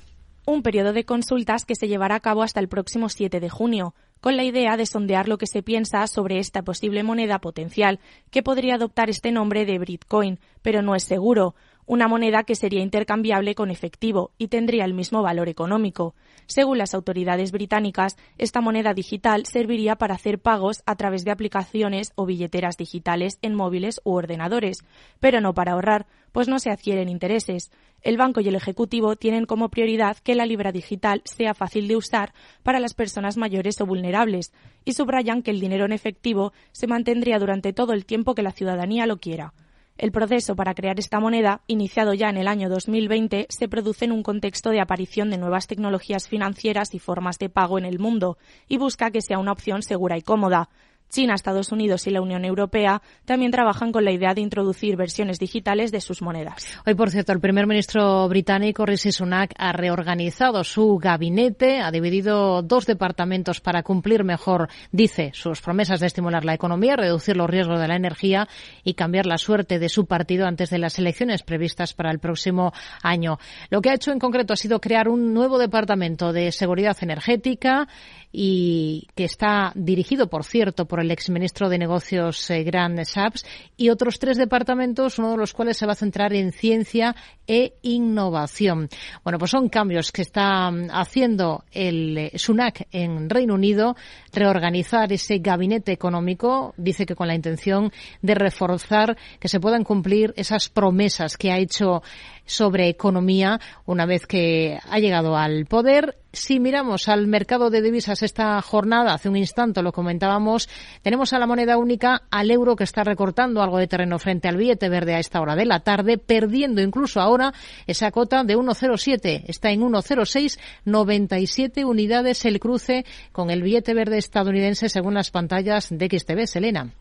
Un 0.47 0.63
periodo 0.63 0.93
de 0.93 1.05
consultas 1.05 1.65
que 1.65 1.77
se 1.77 1.87
llevará 1.87 2.17
a 2.17 2.21
cabo 2.21 2.43
hasta 2.43 2.61
el 2.61 2.69
próximo 2.69 3.09
7 3.09 3.39
de 3.39 3.49
junio, 3.49 3.95
con 4.21 4.37
la 4.37 4.45
idea 4.45 4.77
de 4.77 4.87
sondear 4.87 5.29
lo 5.29 5.39
que 5.39 5.47
se 5.47 5.63
piensa 5.63 6.07
sobre 6.07 6.39
esta 6.39 6.63
posible 6.63 7.03
moneda 7.03 7.41
potencial, 7.41 8.01
que 8.31 8.43
podría 8.43 8.75
adoptar 8.75 9.11
este 9.11 9.33
nombre 9.33 9.65
de 9.65 9.79
Bitcoin, 9.79 10.39
pero 10.63 10.83
no 10.83 10.95
es 10.95 11.05
seguro 11.05 11.55
una 11.91 12.07
moneda 12.07 12.45
que 12.45 12.55
sería 12.55 12.83
intercambiable 12.83 13.57
con 13.57 13.69
efectivo 13.69 14.31
y 14.39 14.47
tendría 14.47 14.85
el 14.85 14.95
mismo 14.95 15.23
valor 15.23 15.49
económico. 15.49 16.15
Según 16.47 16.79
las 16.79 16.95
autoridades 16.95 17.51
británicas, 17.51 18.17
esta 18.39 18.61
moneda 18.61 18.95
digital 18.95 19.45
serviría 19.45 19.97
para 19.97 20.15
hacer 20.15 20.39
pagos 20.39 20.85
a 20.87 20.95
través 20.95 21.25
de 21.25 21.33
aplicaciones 21.33 22.13
o 22.15 22.27
billeteras 22.27 22.77
digitales 22.77 23.41
en 23.43 23.57
móviles 23.57 24.01
u 24.05 24.13
ordenadores, 24.13 24.85
pero 25.19 25.41
no 25.41 25.53
para 25.53 25.73
ahorrar, 25.73 26.07
pues 26.31 26.47
no 26.47 26.61
se 26.61 26.71
adquieren 26.71 27.09
intereses. 27.09 27.73
El 28.03 28.17
banco 28.17 28.41
y 28.41 28.49
el 28.49 28.55
ejecutivo 28.55 29.17
tienen 29.17 29.45
como 29.45 29.69
prioridad 29.69 30.17
que 30.19 30.35
la 30.35 30.47
libra 30.47 30.73
digital 30.73 31.23
sea 31.25 31.55
fácil 31.55 31.87
de 31.87 31.97
usar 31.97 32.33
para 32.63 32.81
las 32.81 32.95
personas 32.95 33.37
mayores 33.37 33.81
o 33.81 33.87
vulnerables 33.87 34.53
y 34.85 34.95
subrayan 34.95 35.43
que 35.43 35.51
el 35.51 35.61
dinero 35.61 35.85
en 35.85 35.93
efectivo 35.93 36.53
se 36.73 36.87
mantendría 36.87 37.39
durante 37.39 37.73
todo 37.73 37.93
el 37.93 38.07
tiempo 38.07 38.35
que 38.35 38.43
la 38.43 38.53
ciudadanía 38.53 39.07
lo 39.07 39.19
quiera. 39.19 39.53
El 40.01 40.13
proceso 40.13 40.57
para 40.57 40.73
crear 40.73 40.99
esta 40.99 41.21
moneda, 41.21 41.61
iniciado 41.67 42.15
ya 42.15 42.31
en 42.31 42.39
el 42.39 42.49
año 42.49 42.71
2020, 42.71 43.47
se 43.51 43.69
produce 43.69 44.07
en 44.07 44.13
un 44.13 44.23
contexto 44.23 44.71
de 44.71 44.81
aparición 44.81 45.29
de 45.29 45.37
nuevas 45.37 45.67
tecnologías 45.67 46.27
financieras 46.27 46.95
y 46.95 46.99
formas 46.99 47.39
de 47.39 47.51
pago 47.51 47.79
en 47.79 47.85
el 47.85 47.99
mundo 47.99 48.39
y 48.67 48.79
busca 48.79 49.11
que 49.11 49.21
sea 49.21 49.39
una 49.39 49.53
opción 49.53 49.83
segura 49.83 50.17
y 50.17 50.23
cómoda. 50.23 50.71
China, 51.11 51.35
Estados 51.35 51.73
Unidos 51.73 52.07
y 52.07 52.11
la 52.11 52.23
Unión 52.23 52.45
Europea 52.45 53.03
también 53.25 53.51
trabajan 53.51 53.93
con 53.93 54.05
la 54.05 54.13
idea 54.13 54.33
de 54.33 54.41
introducir 54.41 54.97
versiones 54.97 55.39
digitales 55.39 55.93
de 55.93 56.01
sus 56.01 56.23
monedas. 56.23 56.67
Hoy, 56.87 56.95
por 56.95 57.11
cierto, 57.11 57.33
el 57.33 57.41
primer 57.41 57.67
ministro 57.67 58.29
británico 58.29 58.87
Rishi 58.87 59.13
Sunak 59.13 59.53
ha 59.59 59.73
reorganizado 59.73 60.65
su 60.65 60.97
gabinete, 60.97 61.81
ha 61.81 61.91
dividido 61.91 62.63
dos 62.63 62.87
departamentos 62.87 63.61
para 63.61 63.83
cumplir 63.83 64.25
mejor, 64.25 64.69
dice, 64.93 65.31
sus 65.35 65.61
promesas 65.61 66.01
de 66.01 66.07
estimular 66.07 66.45
la 66.45 66.55
economía, 66.55 66.97
reducir 66.97 67.37
los 67.37 67.51
riesgos 67.51 67.81
de 67.81 67.89
la 67.89 67.97
energía 67.97 68.49
y 68.85 68.95
cambiar 68.95 69.27
la 69.27 69.39
suerte 69.39 69.79
de 69.79 69.89
su 69.89 70.07
partido 70.07 70.47
antes 70.47 70.71
de 70.71 70.79
las 70.79 70.99
elecciones 70.99 71.43
previstas 71.43 71.93
para 71.95 72.11
el 72.11 72.19
próximo 72.19 72.73
año. 73.03 73.39
Lo 73.69 73.81
que 73.81 73.91
ha 73.91 73.95
hecho 73.95 74.13
en 74.13 74.19
concreto 74.19 74.53
ha 74.53 74.57
sido 74.57 74.81
crear 74.81 75.09
un 75.09 75.35
nuevo 75.35 75.59
departamento 75.59 76.33
de 76.33 76.53
seguridad 76.53 76.97
energética 77.01 77.89
y 78.33 79.09
que 79.15 79.25
está 79.25 79.73
dirigido, 79.75 80.29
por 80.29 80.45
cierto, 80.45 80.87
por 80.87 81.01
el 81.01 81.11
exministro 81.11 81.69
de 81.69 81.79
Negocios 81.79 82.49
eh, 82.51 82.63
Grant 82.63 83.01
Shapps 83.01 83.45
y 83.77 83.91
otros 83.91 84.19
tres 84.19 84.37
departamentos, 84.37 85.19
uno 85.19 85.33
de 85.33 85.37
los 85.37 85.53
cuales 85.53 85.77
se 85.77 85.87
va 85.87 85.93
a 85.93 85.97
centrar 85.97 86.33
en 86.33 86.53
ciencia 86.53 87.17
e 87.47 87.75
innovación. 87.83 88.89
Bueno, 89.25 89.39
pues 89.39 89.51
son 89.51 89.69
cambios 89.69 90.13
que 90.13 90.23
está 90.23 90.69
haciendo 90.93 91.65
el 91.73 92.17
eh, 92.17 92.33
SUNAC 92.37 92.87
en 92.93 93.29
Reino 93.29 93.55
Unido, 93.55 93.97
reorganizar 94.33 95.13
ese 95.13 95.39
gabinete 95.39 95.93
económico, 95.93 96.75
dice 96.77 97.07
que 97.07 97.17
con 97.17 97.27
la 97.27 97.35
intención 97.35 97.93
de 98.23 98.35
reforzar 98.35 99.17
que 99.41 99.49
se 99.49 99.61
puedan 99.61 99.83
cumplir 99.83 100.33
esas 100.37 100.69
promesas 100.69 101.37
que 101.37 101.51
ha 101.51 101.59
hecho 101.59 102.03
sobre 102.47 102.89
economía 102.89 103.61
una 103.87 104.07
vez 104.07 104.27
que 104.27 104.79
ha 104.89 104.99
llegado 104.99 105.37
al 105.37 105.67
poder. 105.67 106.20
Si 106.33 106.61
miramos 106.61 107.09
al 107.09 107.27
mercado 107.27 107.71
de 107.71 107.83
divisas 107.83 108.23
esta 108.23 108.63
jornada, 108.63 109.15
hace 109.15 109.29
un 109.29 109.37
instante 109.37 109.83
lo 109.83 109.91
comentábamos, 109.91 110.69
tenemos 111.03 111.33
a 111.33 111.41
la 111.41 111.49
moneda 111.49 111.77
única, 111.77 112.23
al 112.31 112.53
euro 112.53 112.77
que 112.77 112.85
está 112.85 113.03
recortando 113.03 113.63
algo 113.63 113.79
de 113.79 113.89
terreno 113.89 114.17
frente 114.21 114.47
al 114.47 114.57
billete 114.57 114.89
verde 114.89 115.17
a 115.17 115.19
esta 115.19 115.41
hora 115.41 115.57
de 115.57 115.67
la 115.67 115.81
tarde, 115.81 116.19
perdiendo 116.19 116.83
incluso 116.83 117.21
ahora 117.21 117.53
esa 117.89 118.13
cota 118.13 118.45
de 118.45 118.57
1,07. 118.57 119.43
Está 119.49 119.73
en 119.73 119.81
1,0697 119.81 121.85
unidades 121.85 122.45
el 122.45 122.61
cruce 122.61 123.05
con 123.33 123.51
el 123.51 123.63
billete 123.63 123.93
verde 123.93 124.19
estadounidense 124.19 124.89
según 124.89 125.15
las 125.15 125.33
pantallas 125.33 125.89
de 125.91 126.07
XTV. 126.07 126.47
Selena. 126.47 126.93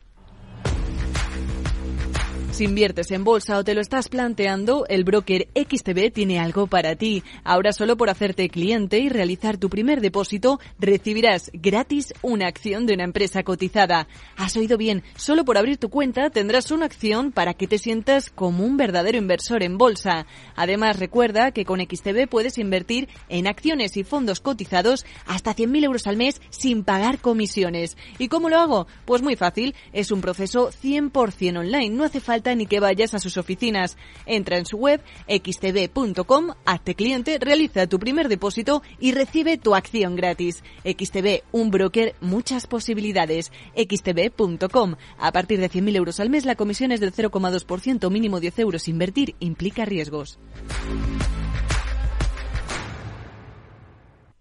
Si 2.59 2.65
inviertes 2.65 3.11
en 3.11 3.23
bolsa 3.23 3.57
o 3.57 3.63
te 3.63 3.73
lo 3.73 3.79
estás 3.79 4.09
planteando, 4.09 4.85
el 4.89 5.05
broker 5.05 5.47
XTB 5.55 6.11
tiene 6.11 6.41
algo 6.41 6.67
para 6.67 6.97
ti. 6.97 7.23
Ahora 7.45 7.71
solo 7.71 7.95
por 7.95 8.09
hacerte 8.09 8.49
cliente 8.49 8.99
y 8.99 9.07
realizar 9.07 9.55
tu 9.55 9.69
primer 9.69 10.01
depósito, 10.01 10.59
recibirás 10.77 11.51
gratis 11.53 12.13
una 12.21 12.47
acción 12.47 12.85
de 12.85 12.95
una 12.95 13.05
empresa 13.05 13.43
cotizada. 13.43 14.09
Has 14.35 14.57
oído 14.57 14.77
bien, 14.77 15.03
solo 15.15 15.45
por 15.45 15.57
abrir 15.57 15.77
tu 15.77 15.87
cuenta 15.87 16.31
tendrás 16.31 16.69
una 16.71 16.85
acción 16.85 17.31
para 17.31 17.53
que 17.53 17.65
te 17.65 17.77
sientas 17.77 18.29
como 18.29 18.65
un 18.65 18.75
verdadero 18.75 19.17
inversor 19.17 19.63
en 19.63 19.77
bolsa. 19.77 20.25
Además, 20.57 20.99
recuerda 20.99 21.53
que 21.53 21.63
con 21.63 21.79
XTB 21.79 22.27
puedes 22.27 22.57
invertir 22.57 23.07
en 23.29 23.47
acciones 23.47 23.95
y 23.95 24.03
fondos 24.03 24.41
cotizados 24.41 25.05
hasta 25.25 25.55
100.000 25.55 25.85
euros 25.85 26.07
al 26.07 26.17
mes 26.17 26.41
sin 26.49 26.83
pagar 26.83 27.19
comisiones. 27.19 27.95
¿Y 28.17 28.27
cómo 28.27 28.49
lo 28.49 28.57
hago? 28.57 28.85
Pues 29.05 29.21
muy 29.21 29.37
fácil, 29.37 29.75
es 29.93 30.11
un 30.11 30.19
proceso 30.19 30.71
100% 30.71 31.57
online, 31.57 31.91
no 31.91 32.03
hace 32.03 32.19
falta 32.19 32.48
ni 32.55 32.65
que 32.65 32.79
vayas 32.79 33.13
a 33.13 33.19
sus 33.19 33.37
oficinas. 33.37 33.97
Entra 34.25 34.57
en 34.57 34.65
su 34.65 34.77
web 34.77 35.01
xtb.com, 35.27 36.53
hazte 36.65 36.95
cliente, 36.95 37.37
realiza 37.39 37.87
tu 37.87 37.99
primer 37.99 38.29
depósito 38.29 38.81
y 38.99 39.11
recibe 39.11 39.57
tu 39.57 39.75
acción 39.75 40.15
gratis. 40.15 40.63
XTB, 40.83 41.43
un 41.51 41.71
broker, 41.71 42.15
muchas 42.21 42.67
posibilidades. 42.67 43.51
xtb.com. 43.75 44.95
A 45.17 45.31
partir 45.31 45.59
de 45.59 45.69
100.000 45.69 45.95
euros 45.95 46.19
al 46.19 46.29
mes 46.29 46.45
la 46.45 46.55
comisión 46.55 46.91
es 46.91 46.99
del 46.99 47.13
0,2%, 47.13 48.09
mínimo 48.11 48.39
10 48.39 48.59
euros. 48.59 48.87
Invertir 48.87 49.35
implica 49.39 49.85
riesgos. 49.85 50.39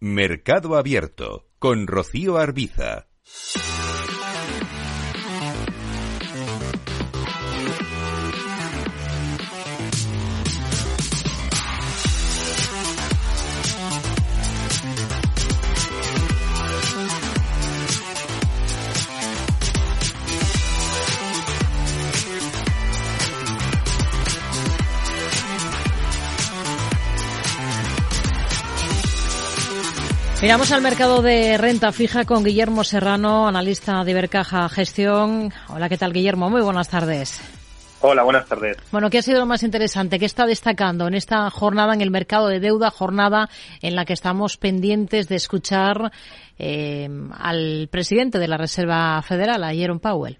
Mercado 0.00 0.76
Abierto 0.76 1.48
con 1.58 1.88
Rocío 1.88 2.38
Arbiza. 2.38 3.08
Miramos 30.40 30.70
al 30.70 30.82
mercado 30.82 31.20
de 31.20 31.58
renta 31.58 31.90
fija 31.90 32.24
con 32.24 32.44
Guillermo 32.44 32.84
Serrano, 32.84 33.48
analista 33.48 34.04
de 34.04 34.12
Ibercaja 34.12 34.68
Gestión. 34.68 35.50
Hola, 35.68 35.88
¿qué 35.88 35.98
tal, 35.98 36.12
Guillermo? 36.12 36.48
Muy 36.48 36.62
buenas 36.62 36.88
tardes. 36.88 37.42
Hola, 38.02 38.22
buenas 38.22 38.46
tardes. 38.48 38.76
Bueno, 38.92 39.10
¿qué 39.10 39.18
ha 39.18 39.22
sido 39.22 39.40
lo 39.40 39.46
más 39.46 39.64
interesante? 39.64 40.20
¿Qué 40.20 40.26
está 40.26 40.46
destacando 40.46 41.08
en 41.08 41.14
esta 41.14 41.50
jornada 41.50 41.92
en 41.92 42.02
el 42.02 42.12
mercado 42.12 42.46
de 42.46 42.60
deuda? 42.60 42.92
Jornada 42.92 43.48
en 43.82 43.96
la 43.96 44.04
que 44.04 44.12
estamos 44.12 44.56
pendientes 44.56 45.28
de 45.28 45.34
escuchar 45.34 46.12
eh, 46.56 47.08
al 47.36 47.88
presidente 47.90 48.38
de 48.38 48.46
la 48.46 48.58
Reserva 48.58 49.20
Federal, 49.22 49.64
a 49.64 49.74
Jerome 49.74 49.98
Powell. 49.98 50.38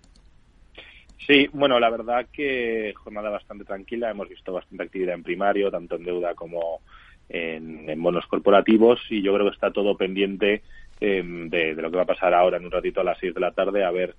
Sí, 1.26 1.48
bueno, 1.52 1.80
la 1.80 1.90
verdad 1.90 2.26
que 2.32 2.94
jornada 2.94 3.30
bastante 3.30 3.64
tranquila. 3.64 4.12
Hemos 4.12 4.28
visto 4.28 4.52
bastante 4.52 4.84
actividad 4.84 5.16
en 5.16 5.24
primario, 5.24 5.72
tanto 5.72 5.96
en 5.96 6.04
deuda 6.04 6.36
como 6.36 6.82
en, 7.28 8.02
bonos 8.02 8.26
corporativos 8.26 9.00
y 9.10 9.22
yo 9.22 9.34
creo 9.34 9.46
que 9.46 9.54
está 9.54 9.70
todo 9.70 9.96
pendiente 9.96 10.62
em, 11.00 11.48
de, 11.48 11.74
lo 11.74 11.90
que 11.90 11.96
va 11.96 12.02
a 12.02 12.06
pasar 12.06 12.34
ahora 12.34 12.56
en 12.56 12.64
un 12.64 12.70
ratito 12.70 13.00
a 13.00 13.04
las 13.04 13.18
6 13.18 13.34
de 13.34 13.40
la 13.40 13.52
tarde 13.52 13.84
a 13.84 13.90
ver 13.90 14.14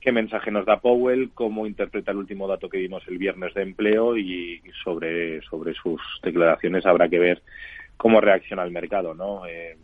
qué 0.00 0.12
mensaje 0.12 0.50
nos 0.50 0.66
da 0.66 0.80
Powell, 0.80 1.30
cómo 1.34 1.66
interpreta 1.66 2.10
el 2.10 2.18
último 2.18 2.48
dato 2.48 2.68
que 2.68 2.78
vimos 2.78 3.02
el 3.08 3.18
viernes 3.18 3.54
de 3.54 3.62
empleo 3.62 4.16
y 4.16 4.60
sobre, 4.82 5.40
sobre 5.42 5.74
sus 5.74 6.00
declaraciones 6.22 6.86
habrá 6.86 7.08
que 7.08 7.18
ver 7.18 7.42
cómo 7.96 8.20
reacciona 8.20 8.64
el 8.64 8.72
mercado, 8.72 9.14
¿no? 9.14 9.46
Em, 9.46 9.78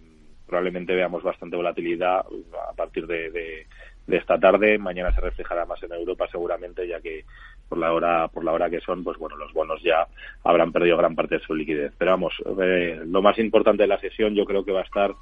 probablemente 0.47 0.95
veamos 0.95 1.23
bastante 1.23 1.57
volatilidad 1.57 2.21
a 2.21 2.73
partir 2.75 3.07
de, 3.07 3.67
de 4.09 4.17
esta 4.17 4.41
tarde. 4.41 4.79
Mañana 4.79 5.15
se 5.15 5.21
reflejará 5.21 5.67
más 5.67 5.81
en 5.83 5.93
Europa 5.93 6.27
seguramente, 6.31 6.89
ya 6.89 7.01
que 7.01 7.25
por 7.69 7.79
la 7.79 7.93
hora 7.93 8.29
por 8.29 8.45
la 8.45 8.53
hora 8.53 8.71
que 8.71 8.81
son, 8.81 9.05
pues 9.05 9.19
bueno, 9.19 9.37
los 9.37 9.53
bonos 9.53 9.81
ya 9.83 10.07
habrán 10.45 10.73
perdido 10.73 10.97
gran 10.97 11.15
parte 11.15 11.37
de 11.37 11.45
su 11.45 11.55
liquidez. 11.55 11.93
Pero 11.99 12.13
vamos, 12.13 12.35
eh, 12.63 13.01
lo 13.07 13.23
más 13.23 13.39
importante 13.39 13.83
de 13.83 13.89
la 13.89 14.01
sesión 14.01 14.35
yo 14.35 14.45
creo 14.45 14.65
que 14.65 14.73
va 14.73 14.81
a 14.81 14.85
estar 14.85 15.13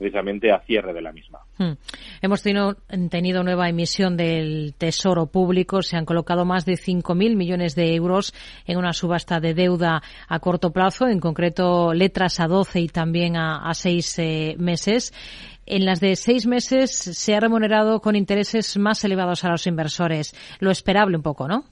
precisamente 0.00 0.50
a 0.50 0.60
cierre 0.60 0.94
de 0.94 1.02
la 1.02 1.12
misma. 1.12 1.40
Hmm. 1.58 1.72
Hemos 2.22 2.42
tenido, 2.42 2.74
tenido, 3.10 3.44
nueva 3.44 3.68
emisión 3.68 4.16
del 4.16 4.74
Tesoro 4.78 5.26
Público. 5.26 5.82
Se 5.82 5.98
han 5.98 6.06
colocado 6.06 6.46
más 6.46 6.64
de 6.64 6.72
5.000 6.72 7.36
millones 7.36 7.74
de 7.74 7.94
euros 7.94 8.32
en 8.66 8.78
una 8.78 8.94
subasta 8.94 9.40
de 9.40 9.52
deuda 9.52 10.02
a 10.26 10.38
corto 10.40 10.72
plazo, 10.72 11.06
en 11.06 11.20
concreto 11.20 11.92
letras 11.92 12.40
a 12.40 12.46
12 12.46 12.80
y 12.80 12.88
también 12.88 13.36
a, 13.36 13.68
a 13.68 13.74
6 13.74 14.18
eh, 14.18 14.56
meses 14.58 15.12
en 15.66 15.84
las 15.84 16.00
de 16.00 16.16
seis 16.16 16.46
meses 16.46 16.90
se 16.90 17.34
ha 17.34 17.38
remunerado 17.38 18.00
con 18.00 18.16
intereses 18.16 18.76
más 18.76 19.04
elevados 19.04 19.44
a 19.44 19.50
los 19.50 19.68
inversores. 19.68 20.34
Lo 20.58 20.72
esperable 20.72 21.16
un 21.16 21.22
poco, 21.22 21.46
¿no? 21.46 21.64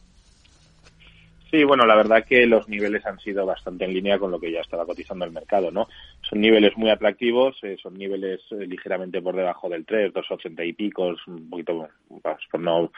Sí, 1.51 1.65
bueno, 1.65 1.87
la 1.87 1.97
verdad 1.97 2.27
que 2.27 2.47
los 2.47 2.69
niveles 2.69 3.07
han 3.07 3.19
sido 3.21 3.47
bastante 3.47 3.87
en 3.87 3.95
línea 3.95 4.19
con 4.19 4.31
lo 4.31 4.39
que 4.39 4.53
ya 4.53 4.61
estaba 4.61 4.85
cotizando 4.85 5.25
el 5.25 5.31
mercado, 5.31 5.71
¿no? 5.71 5.89
Son 6.21 6.43
niveles 6.43 6.77
muy 6.77 6.91
atractivos, 6.91 7.57
eh, 7.63 7.79
son 7.83 7.95
niveles 7.95 8.41
eh, 8.51 8.67
ligeramente 8.67 9.23
por 9.23 9.35
debajo 9.35 9.71
del 9.71 9.87
3, 9.87 10.13
2,80 10.13 10.67
y 10.67 10.75
pico, 10.75 11.15
un 11.27 11.49
poquito, 11.49 11.89
pues, 12.23 12.37
no, 12.61 12.91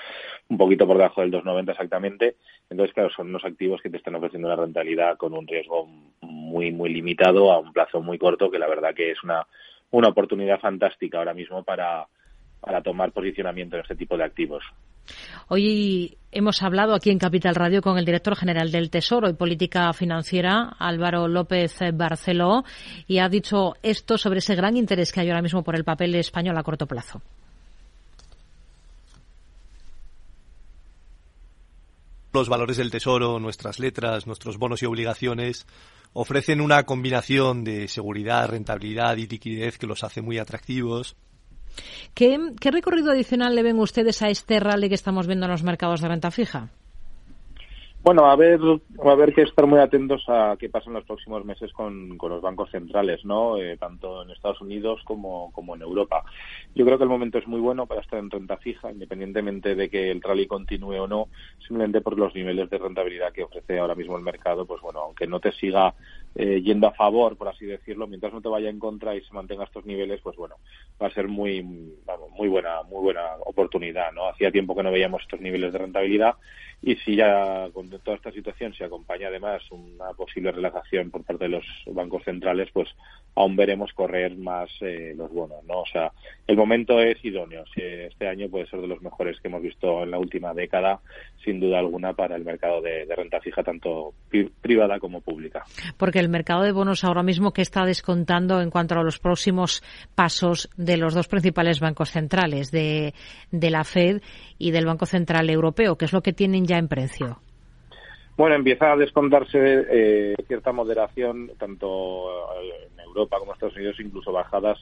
un 0.48 0.58
poquito 0.58 0.84
por 0.84 0.96
debajo 0.96 1.20
del 1.20 1.30
2,90 1.30 1.70
exactamente. 1.70 2.36
Entonces, 2.68 2.92
claro, 2.92 3.10
son 3.10 3.28
unos 3.28 3.44
activos 3.44 3.80
que 3.82 3.90
te 3.90 3.98
están 3.98 4.16
ofreciendo 4.16 4.48
una 4.48 4.56
rentabilidad 4.56 5.16
con 5.16 5.32
un 5.32 5.46
riesgo 5.46 5.86
muy, 6.20 6.72
muy 6.72 6.92
limitado 6.92 7.52
a 7.52 7.60
un 7.60 7.72
plazo 7.72 8.00
muy 8.00 8.18
corto, 8.18 8.50
que 8.50 8.58
la 8.58 8.66
verdad 8.66 8.94
que 8.94 9.12
es 9.12 9.22
una, 9.22 9.46
una 9.92 10.08
oportunidad 10.08 10.58
fantástica 10.58 11.18
ahora 11.18 11.34
mismo 11.34 11.62
para, 11.62 12.08
para 12.60 12.82
tomar 12.82 13.12
posicionamiento 13.12 13.76
en 13.76 13.82
este 13.82 13.94
tipo 13.94 14.16
de 14.16 14.24
activos. 14.24 14.64
Hoy 15.48 16.16
hemos 16.32 16.62
hablado 16.62 16.94
aquí 16.94 17.10
en 17.10 17.18
Capital 17.18 17.54
Radio 17.54 17.82
con 17.82 17.98
el 17.98 18.04
director 18.04 18.36
general 18.36 18.70
del 18.70 18.90
Tesoro 18.90 19.28
y 19.28 19.34
Política 19.34 19.92
Financiera, 19.92 20.76
Álvaro 20.78 21.28
López 21.28 21.76
Barceló, 21.94 22.64
y 23.06 23.18
ha 23.18 23.28
dicho 23.28 23.74
esto 23.82 24.18
sobre 24.18 24.38
ese 24.38 24.54
gran 24.54 24.76
interés 24.76 25.12
que 25.12 25.20
hay 25.20 25.28
ahora 25.28 25.42
mismo 25.42 25.62
por 25.62 25.76
el 25.76 25.84
papel 25.84 26.14
español 26.14 26.56
a 26.56 26.62
corto 26.62 26.86
plazo. 26.86 27.20
Los 32.32 32.48
valores 32.48 32.76
del 32.76 32.92
Tesoro, 32.92 33.40
nuestras 33.40 33.80
letras, 33.80 34.28
nuestros 34.28 34.56
bonos 34.56 34.82
y 34.82 34.86
obligaciones 34.86 35.66
ofrecen 36.12 36.60
una 36.60 36.84
combinación 36.84 37.64
de 37.64 37.88
seguridad, 37.88 38.48
rentabilidad 38.48 39.16
y 39.16 39.26
liquidez 39.26 39.78
que 39.78 39.88
los 39.88 40.04
hace 40.04 40.22
muy 40.22 40.38
atractivos. 40.38 41.16
¿Qué, 42.14 42.38
recorrido 42.70 43.12
adicional 43.12 43.54
le 43.54 43.62
ven 43.62 43.78
ustedes 43.78 44.22
a 44.22 44.28
este 44.28 44.60
rally 44.60 44.88
que 44.88 44.94
estamos 44.94 45.26
viendo 45.26 45.46
en 45.46 45.52
los 45.52 45.62
mercados 45.62 46.00
de 46.00 46.08
renta 46.08 46.30
fija? 46.30 46.68
Bueno, 48.02 48.30
a 48.30 48.34
ver, 48.34 48.58
a 49.04 49.14
ver 49.14 49.34
que 49.34 49.42
estar 49.42 49.66
muy 49.66 49.78
atentos 49.78 50.24
a 50.26 50.56
qué 50.58 50.70
pasa 50.70 50.88
en 50.88 50.94
los 50.94 51.04
próximos 51.04 51.44
meses 51.44 51.70
con, 51.74 52.16
los 52.16 52.40
bancos 52.40 52.70
centrales, 52.70 53.26
¿no? 53.26 53.58
Eh, 53.58 53.76
tanto 53.76 54.22
en 54.22 54.30
Estados 54.30 54.62
Unidos 54.62 55.02
como, 55.04 55.52
como 55.52 55.76
en 55.76 55.82
Europa. 55.82 56.24
Yo 56.74 56.86
creo 56.86 56.96
que 56.96 57.04
el 57.04 57.10
momento 57.10 57.36
es 57.36 57.46
muy 57.46 57.60
bueno 57.60 57.84
para 57.84 58.00
estar 58.00 58.18
en 58.18 58.30
renta 58.30 58.56
fija, 58.56 58.90
independientemente 58.90 59.74
de 59.74 59.90
que 59.90 60.10
el 60.10 60.22
rally 60.22 60.46
continúe 60.46 60.98
o 60.98 61.06
no, 61.06 61.28
simplemente 61.58 62.00
por 62.00 62.18
los 62.18 62.34
niveles 62.34 62.70
de 62.70 62.78
rentabilidad 62.78 63.34
que 63.34 63.44
ofrece 63.44 63.78
ahora 63.78 63.94
mismo 63.94 64.16
el 64.16 64.22
mercado, 64.22 64.64
pues 64.64 64.80
bueno, 64.80 65.00
aunque 65.00 65.26
no 65.26 65.38
te 65.38 65.52
siga 65.52 65.92
eh, 66.34 66.60
yendo 66.62 66.86
a 66.86 66.92
favor, 66.92 67.36
por 67.36 67.48
así 67.48 67.66
decirlo, 67.66 68.06
mientras 68.06 68.32
no 68.32 68.40
te 68.40 68.48
vaya 68.48 68.70
en 68.70 68.78
contra 68.78 69.14
y 69.16 69.20
se 69.22 69.32
mantenga 69.34 69.64
estos 69.64 69.84
niveles, 69.84 70.20
pues 70.22 70.36
bueno, 70.36 70.56
va 71.00 71.08
a 71.08 71.14
ser 71.14 71.28
muy, 71.28 71.62
muy 71.62 72.48
buena, 72.48 72.82
muy 72.84 73.02
buena 73.02 73.22
oportunidad, 73.44 74.12
¿no? 74.12 74.28
Hacía 74.28 74.50
tiempo 74.50 74.76
que 74.76 74.82
no 74.82 74.92
veíamos 74.92 75.22
estos 75.22 75.40
niveles 75.40 75.72
de 75.72 75.78
rentabilidad 75.78 76.36
y 76.82 76.96
si 76.96 77.14
ya 77.14 77.68
con 77.74 77.90
toda 77.90 78.16
esta 78.16 78.32
situación 78.32 78.72
se 78.74 78.84
acompaña 78.84 79.28
además 79.28 79.62
una 79.70 80.12
posible 80.14 80.50
relajación 80.50 81.10
por 81.10 81.24
parte 81.24 81.44
de 81.44 81.50
los 81.50 81.64
bancos 81.86 82.24
centrales, 82.24 82.70
pues 82.72 82.88
aún 83.34 83.54
veremos 83.54 83.92
correr 83.92 84.36
más 84.36 84.70
eh, 84.80 85.12
los 85.14 85.30
bonos, 85.30 85.62
¿no? 85.64 85.80
O 85.80 85.86
sea, 85.86 86.12
el 86.46 86.56
momento 86.56 87.00
es 87.00 87.22
idóneo. 87.22 87.64
Este 87.76 88.26
año 88.26 88.48
puede 88.48 88.66
ser 88.66 88.80
de 88.80 88.86
los 88.86 89.02
mejores 89.02 89.38
que 89.40 89.48
hemos 89.48 89.62
visto 89.62 90.02
en 90.02 90.10
la 90.10 90.18
última 90.18 90.54
década, 90.54 91.00
sin 91.44 91.60
duda 91.60 91.78
alguna, 91.78 92.14
para 92.14 92.36
el 92.36 92.44
mercado 92.44 92.80
de, 92.80 93.04
renta 93.14 93.40
fija, 93.40 93.62
tanto 93.62 94.14
privada 94.60 94.98
como 94.98 95.20
pública. 95.20 95.64
Porque 95.98 96.19
el 96.20 96.28
mercado 96.28 96.62
de 96.62 96.72
bonos 96.72 97.02
ahora 97.04 97.22
mismo, 97.22 97.52
¿qué 97.52 97.62
está 97.62 97.84
descontando 97.84 98.60
en 98.60 98.70
cuanto 98.70 98.94
a 98.94 99.02
los 99.02 99.18
próximos 99.18 99.82
pasos 100.14 100.70
de 100.76 100.96
los 100.96 101.14
dos 101.14 101.28
principales 101.28 101.80
bancos 101.80 102.10
centrales, 102.10 102.70
de, 102.70 103.14
de 103.50 103.70
la 103.70 103.84
Fed 103.84 104.22
y 104.58 104.70
del 104.70 104.86
Banco 104.86 105.06
Central 105.06 105.50
Europeo? 105.50 105.96
¿Qué 105.96 106.04
es 106.04 106.12
lo 106.12 106.22
que 106.22 106.32
tienen 106.32 106.66
ya 106.66 106.76
en 106.76 106.88
precio? 106.88 107.38
Bueno, 108.36 108.56
empieza 108.56 108.92
a 108.92 108.96
descontarse 108.96 109.58
eh, 109.90 110.34
cierta 110.46 110.72
moderación, 110.72 111.50
tanto 111.58 112.28
en 112.62 113.00
Europa 113.00 113.38
como 113.38 113.52
en 113.52 113.56
Estados 113.56 113.76
Unidos, 113.76 113.96
incluso 114.00 114.32
bajadas 114.32 114.78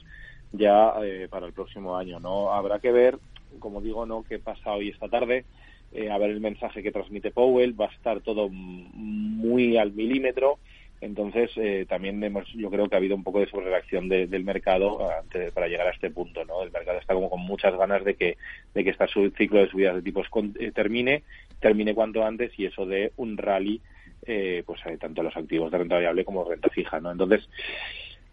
ya 0.51 0.93
eh, 1.03 1.27
para 1.29 1.45
el 1.45 1.53
próximo 1.53 1.97
año. 1.97 2.19
No 2.19 2.53
habrá 2.53 2.79
que 2.79 2.91
ver, 2.91 3.17
como 3.59 3.81
digo, 3.81 4.05
no 4.05 4.23
qué 4.23 4.39
pasa 4.39 4.71
hoy 4.71 4.89
esta 4.89 5.09
tarde, 5.09 5.43
eh, 5.91 6.09
a 6.09 6.17
ver 6.17 6.29
el 6.29 6.39
mensaje 6.39 6.81
que 6.81 6.91
transmite 6.91 7.31
Powell. 7.31 7.79
Va 7.79 7.87
a 7.87 7.93
estar 7.93 8.21
todo 8.21 8.47
muy 8.49 9.77
al 9.77 9.91
milímetro. 9.91 10.59
Entonces, 11.01 11.51
eh, 11.55 11.85
también 11.87 12.21
hemos, 12.23 12.45
yo 12.53 12.69
creo 12.69 12.89
que 12.89 12.95
ha 12.95 12.97
habido 12.97 13.15
un 13.15 13.23
poco 13.23 13.39
de 13.39 13.49
sobrereacción 13.49 14.09
del 14.09 14.43
mercado 14.43 15.09
antes, 15.17 15.53
para 15.53 15.67
llegar 15.67 15.87
a 15.87 15.91
este 15.91 16.09
punto, 16.09 16.43
¿no? 16.43 16.61
El 16.61 16.71
mercado 16.71 16.99
está 16.99 17.13
como 17.13 17.29
con 17.29 17.39
muchas 17.39 17.75
ganas 17.77 18.03
de 18.03 18.15
que, 18.15 18.37
de 18.73 18.83
que 18.83 18.89
este 18.89 19.05
ciclo 19.37 19.59
de 19.59 19.69
subidas 19.69 19.95
de 19.95 20.01
tipos 20.01 20.27
eh, 20.59 20.71
termine, 20.73 21.23
termine 21.61 21.95
cuanto 21.95 22.25
antes 22.25 22.51
y 22.59 22.65
eso 22.65 22.85
de 22.85 23.13
un 23.15 23.37
rally, 23.37 23.81
eh, 24.25 24.63
pues 24.65 24.85
hay 24.85 24.97
tanto 24.97 25.23
los 25.23 25.35
activos 25.37 25.71
de 25.71 25.77
renta 25.77 25.95
variable 25.95 26.25
como 26.25 26.43
renta 26.43 26.69
fija, 26.69 26.99
¿no? 26.99 27.11
Entonces, 27.11 27.47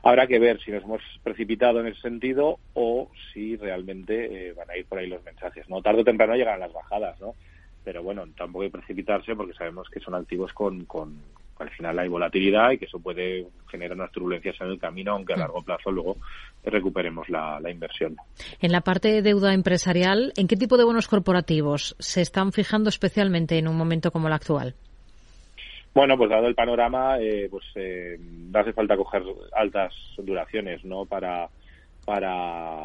habrá 0.03 0.27
que 0.27 0.41
ver 0.41 0.61
si 0.61 0.73
nos 0.73 0.83
hemos 0.83 1.03
precipitado 1.23 1.81
en 1.81 1.87
ese 1.87 2.01
sentido 2.01 2.59
o 2.75 3.11
si 3.33 3.57
realmente 3.57 4.53
van 4.55 4.71
a 4.71 4.77
ir 4.77 4.87
por 4.87 4.99
ahí 4.99 5.07
los 5.07 5.23
mensajes, 5.23 5.69
¿no? 5.69 5.83
Tarde 5.83 6.01
o 6.01 6.05
temprano 6.05 6.35
llegarán 6.35 6.61
las 6.61 6.73
bajadas, 6.73 7.21
¿no? 7.21 7.37
Pero 7.85 8.03
bueno, 8.03 8.27
tampoco 8.37 8.65
hay 8.65 8.71
que 8.71 8.79
precipitarse 8.79 9.37
porque 9.37 9.55
sabemos 9.55 9.89
que 9.89 10.01
son 10.01 10.17
activos 10.17 10.53
con, 10.53 10.85
con 10.87 11.21
al 11.59 11.71
final 11.71 11.99
hay 11.99 12.09
volatilidad 12.09 12.71
y 12.73 12.79
que 12.79 12.85
eso 12.87 12.99
puede 12.99 13.47
generar 13.69 13.97
unas 13.97 14.13
turbulencias 14.13 14.61
en 14.61 14.69
el 14.69 14.79
camino, 14.79 15.13
aunque 15.13 15.33
a 15.33 15.37
mm. 15.37 15.41
largo 15.41 15.63
plazo 15.63 15.91
luego 15.91 16.17
recuperemos 16.65 17.29
la, 17.29 17.61
inversión. 17.71 18.17
En 18.61 18.73
la 18.73 18.81
parte 18.81 19.09
de 19.09 19.23
deuda 19.23 19.55
empresarial, 19.55 20.33
¿en 20.37 20.49
qué 20.49 20.57
tipo 20.57 20.77
de 20.77 20.85
bonos 20.85 21.09
corporativos 21.09 21.97
se 21.99 22.21
están 22.21 22.53
fijando 22.53 22.89
especialmente 22.89 23.59
en 23.59 23.69
un 23.69 23.77
momento 23.77 24.11
como 24.11 24.29
el 24.29 24.35
actual? 24.35 24.75
Bueno, 25.95 26.19
pues 26.19 26.29
dado 26.29 26.47
el 26.47 26.55
panorama, 26.55 27.19
eh, 27.21 27.49
pues 27.51 27.65
eh, 27.75 28.19
hace 28.53 28.73
falta 28.73 28.97
coger 28.97 29.23
altas 29.55 29.95
duraciones, 30.19 30.85
¿no? 30.85 31.07
Para 31.07 31.49
para 32.07 32.33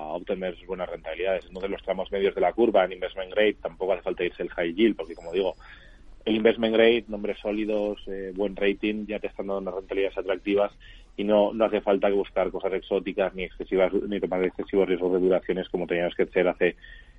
obtener 0.08 0.58
buenas 0.66 0.90
rentabilidades. 0.90 1.46
Entonces 1.46 1.70
los 1.70 1.84
tramos 1.84 2.12
medios 2.12 2.34
de 2.34 2.42
la 2.42 2.54
curva 2.54 2.86
en 2.86 2.94
investment 2.94 3.32
grade 3.32 3.58
tampoco 3.62 3.94
hace 3.94 4.02
falta 4.02 4.24
irse 4.24 4.42
el 4.42 4.50
high 4.50 4.74
yield, 4.74 4.96
porque 4.96 5.14
como 5.14 5.32
digo, 5.32 5.56
el 6.26 6.36
investment 6.36 6.74
grade, 6.74 7.06
nombres 7.08 7.38
sólidos, 7.40 8.00
eh, 8.08 8.32
buen 8.36 8.56
rating, 8.56 9.06
ya 9.08 9.20
te 9.20 9.28
están 9.28 9.48
dando 9.48 9.62
unas 9.62 9.76
rentabilidades 9.76 10.18
atractivas 10.18 10.72
y 11.18 11.24
no, 11.24 11.54
no 11.54 11.66
hace 11.66 11.82
falta 11.82 12.10
buscar 12.10 12.52
cosas 12.52 12.74
exóticas 12.74 13.34
ni 13.34 13.44
excesivas 13.44 13.92
ni 13.94 14.20
tomar 14.20 14.44
excesivos 14.44 14.88
riesgos 14.88 15.14
de 15.14 15.20
duraciones 15.20 15.68
como 15.70 15.88
teníamos 15.88 16.16
que 16.16 16.24
hacer 16.24 16.48
hace 16.48 16.76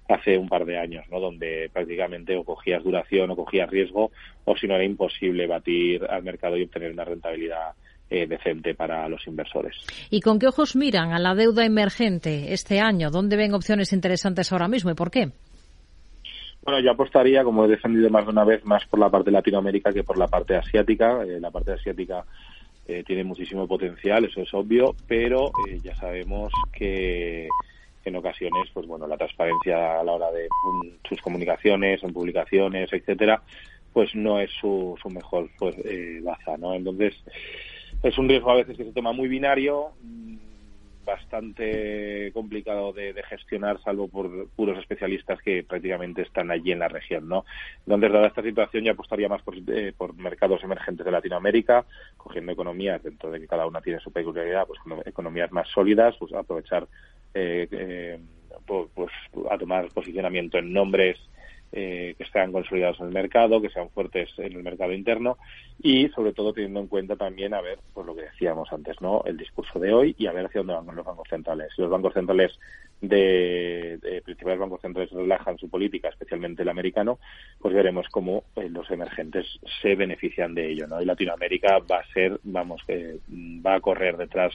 hace 0.09 0.37
un 0.37 0.49
par 0.49 0.65
de 0.65 0.79
años, 0.79 1.05
¿no? 1.11 1.21
Donde 1.21 1.71
prácticamente 1.73 2.37
o 2.37 2.45
cogías 2.45 2.83
duración 2.83 3.31
o 3.31 3.37
cogías 3.37 3.71
riesgo 3.71 4.11
o 4.45 4.57
si 4.57 4.67
no 4.67 4.75
era 4.75 4.85
imposible 4.85 5.47
batir 5.47 6.05
al 6.05 6.23
mercado 6.25 6.57
y 6.57 6.65
obtener 6.65 6.93
una 6.93 7.05
rentabilidad 7.05 7.73
decente 8.11 8.75
para 8.75 9.09
los 9.09 9.27
inversores. 9.27 9.75
¿Y 10.11 10.21
con 10.21 10.39
qué 10.39 10.47
ojos 10.47 10.77
miran 10.77 11.13
a 11.13 11.19
la 11.19 11.35
deuda 11.35 11.65
emergente 11.65 12.53
este 12.53 12.79
año? 12.79 13.11
¿Dónde 13.11 13.37
ven 13.37 13.55
opciones 13.55 13.95
interesantes 13.95 14.53
ahora 14.53 14.69
mismo 14.69 14.91
y 14.91 14.95
por 14.95 15.11
qué? 15.11 15.31
Bueno, 16.63 16.81
yo 16.81 16.93
apostaría, 16.93 17.43
como 17.45 17.65
he 17.65 17.69
defendido 17.69 18.09
más 18.11 18.25
de 18.25 18.31
una 18.31 18.45
vez, 18.45 18.65
más 18.65 18.85
por 18.87 19.01
la 19.01 19.11
parte 19.11 19.31
de 19.31 19.37
Latinoamérica 19.37 19.93
que 19.93 20.05
por 20.05 20.19
la 20.19 20.29
parte 20.29 20.57
asiática. 20.57 21.25
la 21.25 21.51
parte 21.51 21.73
asiática 21.73 22.25
tiene 23.07 23.25
muchísimo 23.25 23.67
potencial, 23.67 24.25
eso 24.25 24.43
es 24.43 24.53
obvio, 24.55 24.95
pero 25.07 25.51
ya 25.83 25.95
sabemos 25.97 26.53
que 26.73 27.49
en 28.05 28.17
ocasiones, 28.17 28.69
pues 28.73 28.87
bueno, 28.87 29.07
la 29.07 29.17
transparencia 29.17 30.01
a 30.01 30.05
la 30.05 30.13
hora 30.13 30.31
de 30.31 30.49
sus 31.09 31.21
comunicaciones, 31.21 32.03
en 32.03 32.13
publicaciones, 32.13 32.93
etcétera, 32.93 33.43
pues 33.93 34.15
no 34.15 34.41
es 34.41 34.51
su, 34.61 34.99
su 35.01 35.09
mejor 35.11 35.49
pues, 35.59 35.77
eh, 35.85 36.21
baza, 36.23 36.57
¿no? 36.57 36.75
Entonces, 36.75 37.15
es 38.03 38.19
un 38.19 38.29
riesgo 38.29 38.51
a 38.51 38.57
veces 38.57 38.77
que 38.77 38.85
se 38.85 38.93
toma 38.93 39.13
muy 39.13 39.29
binario, 39.29 39.91
bastante 41.05 42.31
complicado 42.33 42.93
de, 42.93 43.15
gestionar, 43.29 43.81
salvo 43.83 44.09
por 44.09 44.49
puros 44.51 44.79
especialistas 44.79 45.41
que 45.43 45.63
prácticamente 45.63 46.23
están 46.23 46.51
allí 46.51 46.73
en 46.73 46.79
la 46.79 46.89
región, 46.89 47.29
¿no? 47.29 47.45
Entonces, 47.87 48.13
dada 48.13 48.29
esta 48.29 48.43
situación, 48.43 48.85
yo 48.85 48.93
apostaría 48.93 49.29
más 49.29 49.43
por, 49.43 49.55
eh, 49.69 49.93
por 49.97 50.15
mercados 50.15 50.63
emergentes 50.63 51.05
de 51.05 51.13
Latinoamérica, 51.13 51.85
cogiendo 52.17 52.53
economías 52.53 53.03
dentro 53.03 53.31
de 53.31 53.41
que 53.41 53.49
cada 53.49 53.67
una 53.67 53.81
tiene 53.81 54.01
su 54.01 54.13
peculiaridad, 54.13 54.67
pues 54.67 54.81
economías 55.07 55.53
más 55.53 55.69
sólidas, 55.69 56.15
pues 56.19 56.33
aprovechar 56.33 56.87
eh, 57.35 57.67
eh, 57.71 58.19
pues, 58.67 59.13
a 59.51 59.59
tomar 59.59 59.89
posicionamiento 59.89 60.59
en 60.59 60.73
nombres 60.73 61.19
eh, 61.73 62.15
que 62.19 62.25
estén 62.25 62.53
consolidados 62.53 63.01
en 63.01 63.07
el 63.07 63.13
mercado, 63.13 63.61
que 63.61 63.71
sean 63.71 63.89
fuertes 63.91 64.31
en 64.39 64.53
el 64.53 64.63
mercado 64.63 64.93
interno 64.93 65.39
y 65.81 66.09
sobre 66.11 66.33
todo 66.33 66.53
teniendo 66.53 66.81
en 66.81 66.87
cuenta 66.87 67.17
también 67.17 67.55
a 67.55 67.61
ver 67.61 67.79
pues 67.95 68.07
lo 68.07 68.15
que 68.15 68.23
decíamos 68.23 68.73
antes, 68.73 69.01
¿no? 69.01 69.23
El 69.25 69.37
discurso 69.37 69.79
de 69.79 69.93
hoy 69.93 70.15
y 70.19 70.27
a 70.27 70.33
ver 70.33 70.47
hacia 70.47 70.61
dónde 70.61 70.75
van 70.75 70.95
los 70.95 71.05
bancos 71.05 71.29
centrales. 71.29 71.73
Si 71.75 71.83
los 71.83 71.91
bancos 71.91 72.15
centrales 72.15 72.59
de, 73.01 74.23
principales 74.25 74.61
bancos 74.61 74.81
centrales 74.81 75.11
relajan 75.13 75.59
su 75.59 75.69
política, 75.69 76.09
especialmente 76.09 76.63
el 76.63 76.69
americano, 76.69 77.19
pues 77.59 77.75
veremos 77.75 78.07
cómo 78.11 78.45
eh, 78.57 78.69
los 78.69 78.91
emergentes 78.91 79.47
se 79.81 79.95
benefician 79.97 80.55
de 80.55 80.71
ello, 80.71 80.87
¿no? 80.87 81.01
Y 81.01 81.05
Latinoamérica 81.05 81.79
va 81.79 82.01
a 82.01 82.13
ser, 82.13 82.39
vamos, 82.45 82.83
que 82.87 83.17
va 83.31 83.75
a 83.77 83.81
correr 83.81 84.17
detrás 84.17 84.53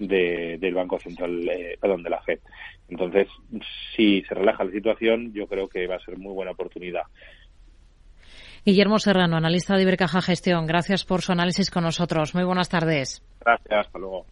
del 0.00 0.74
Banco 0.74 0.98
Central, 0.98 1.48
eh, 1.48 1.76
perdón, 1.80 2.02
de 2.02 2.10
la 2.10 2.22
FED. 2.22 2.40
Entonces, 2.88 3.28
si 3.94 4.22
se 4.22 4.34
relaja 4.34 4.64
la 4.64 4.72
situación, 4.72 5.32
yo 5.32 5.46
creo 5.46 5.68
que 5.68 5.86
va 5.86 5.96
a 5.96 6.04
ser 6.04 6.18
muy 6.18 6.32
buena 6.32 6.52
oportunidad. 6.52 7.02
Guillermo 8.64 8.98
Serrano, 8.98 9.36
analista 9.36 9.76
de 9.76 9.82
Ibercaja 9.82 10.20
Gestión, 10.20 10.66
gracias 10.66 11.04
por 11.04 11.22
su 11.22 11.32
análisis 11.32 11.70
con 11.70 11.84
nosotros. 11.84 12.34
Muy 12.34 12.44
buenas 12.44 12.68
tardes. 12.68 13.22
Gracias, 13.40 13.86
hasta 13.86 13.98
luego. 13.98 14.26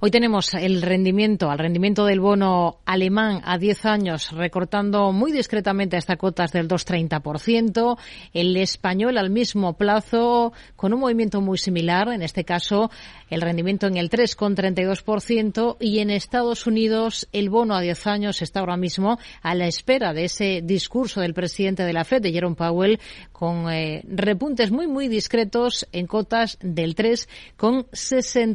Hoy 0.00 0.10
tenemos 0.10 0.52
el 0.54 0.82
rendimiento, 0.82 1.50
al 1.50 1.58
rendimiento 1.58 2.04
del 2.04 2.20
bono 2.20 2.80
alemán 2.84 3.40
a 3.44 3.58
10 3.58 3.86
años, 3.86 4.30
recortando 4.32 5.10
muy 5.12 5.32
discretamente 5.32 5.96
hasta 5.96 6.16
cotas 6.16 6.52
del 6.52 6.68
2,30%. 6.68 7.98
El 8.32 8.56
español 8.56 9.16
al 9.18 9.30
mismo 9.30 9.76
plazo, 9.76 10.52
con 10.76 10.92
un 10.92 11.00
movimiento 11.00 11.40
muy 11.40 11.58
similar, 11.58 12.08
en 12.08 12.22
este 12.22 12.44
caso 12.44 12.90
el 13.30 13.40
rendimiento 13.40 13.86
en 13.86 13.96
el 13.96 14.10
3,32%. 14.10 15.76
Y 15.80 16.00
en 16.00 16.10
Estados 16.10 16.66
Unidos 16.66 17.26
el 17.32 17.48
bono 17.48 17.74
a 17.74 17.80
10 17.80 18.06
años 18.06 18.42
está 18.42 18.60
ahora 18.60 18.76
mismo 18.76 19.18
a 19.42 19.54
la 19.54 19.66
espera 19.66 20.12
de 20.12 20.24
ese 20.24 20.60
discurso 20.62 21.20
del 21.20 21.34
presidente 21.34 21.84
de 21.84 21.92
la 21.92 22.04
FED, 22.04 22.22
de 22.22 22.32
Jerome 22.32 22.56
Powell, 22.56 23.00
con 23.32 23.70
eh, 23.70 24.02
repuntes 24.06 24.70
muy, 24.70 24.86
muy 24.86 25.08
discretos 25.08 25.88
en 25.92 26.06
cotas 26.06 26.58
del 26.60 26.94
3,60%. 26.94 28.45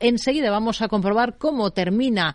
Enseguida 0.00 0.50
vamos 0.50 0.82
a 0.82 0.88
comprobar 0.88 1.38
cómo 1.38 1.70
termina, 1.70 2.34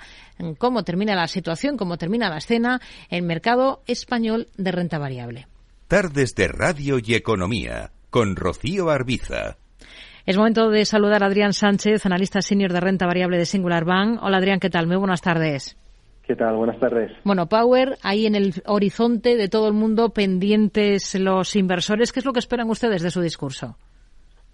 cómo 0.57 0.83
termina 0.83 1.15
la 1.15 1.27
situación, 1.27 1.77
cómo 1.77 1.97
termina 1.97 2.29
la 2.29 2.37
escena 2.37 2.79
en 3.09 3.25
mercado 3.25 3.81
español 3.87 4.47
de 4.57 4.71
renta 4.71 4.97
variable. 4.97 5.47
Tardes 5.87 6.35
de 6.35 6.47
Radio 6.47 6.99
y 7.03 7.15
Economía 7.15 7.91
con 8.09 8.35
Rocío 8.35 8.89
Arbiza. 8.89 9.57
Es 10.25 10.37
momento 10.37 10.69
de 10.69 10.83
saludar 10.83 11.23
a 11.23 11.27
Adrián 11.27 11.53
Sánchez, 11.53 12.05
analista 12.05 12.41
senior 12.41 12.73
de 12.73 12.81
renta 12.81 13.05
variable 13.05 13.37
de 13.37 13.45
Singular 13.45 13.85
Bank. 13.85 14.19
Hola 14.21 14.37
Adrián, 14.37 14.59
¿qué 14.59 14.69
tal? 14.69 14.87
Muy 14.87 14.97
buenas 14.97 15.21
tardes. 15.21 15.77
¿Qué 16.27 16.35
tal? 16.35 16.57
Buenas 16.57 16.77
tardes. 16.81 17.13
Bueno, 17.23 17.47
Power, 17.47 17.97
ahí 18.01 18.25
en 18.25 18.35
el 18.35 18.53
horizonte 18.65 19.37
de 19.37 19.47
todo 19.47 19.69
el 19.69 19.73
mundo, 19.73 20.09
pendientes 20.09 21.15
los 21.15 21.55
inversores. 21.55 22.11
¿Qué 22.11 22.19
es 22.19 22.25
lo 22.25 22.33
que 22.33 22.39
esperan 22.39 22.69
ustedes 22.69 23.01
de 23.01 23.11
su 23.11 23.21
discurso? 23.21 23.77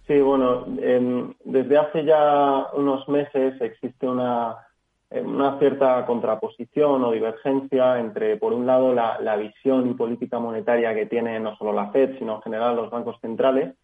Sí, 0.08 0.20
bueno, 0.20 0.66
desde 0.68 1.78
hace 1.78 2.04
ya 2.04 2.68
unos 2.74 3.08
meses 3.08 3.60
existe 3.62 4.06
una, 4.06 4.58
em, 5.10 5.26
una 5.26 5.58
cierta 5.60 6.06
contraposición 6.06 7.04
o 7.06 7.12
divergencia 7.12 8.00
entre, 8.00 8.36
por 8.36 8.52
un 8.52 8.66
lado, 8.66 8.94
la, 8.94 9.20
la, 9.22 9.38
visión 9.38 9.90
y 9.90 9.94
política 9.94 10.40
monetaria 10.40 10.94
que 10.94 11.06
tiene 11.06 11.40
no 11.40 11.56
solo 11.56 11.72
la 11.72 11.90
Fed, 11.92 12.18
sino 12.20 12.36
en 12.36 12.42
general 12.42 12.76
los 12.76 12.90
bancos 12.90 13.18
centrales, 13.22 13.76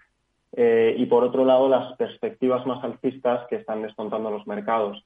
eh, 0.54 0.94
y 0.98 1.06
por 1.06 1.24
otro 1.24 1.46
lado, 1.46 1.70
las 1.70 1.96
perspectivas 1.96 2.66
más 2.66 2.84
alcistas 2.84 3.48
que 3.48 3.56
están 3.56 3.82
descontando 3.82 4.30
los 4.30 4.46
mercados. 4.46 5.02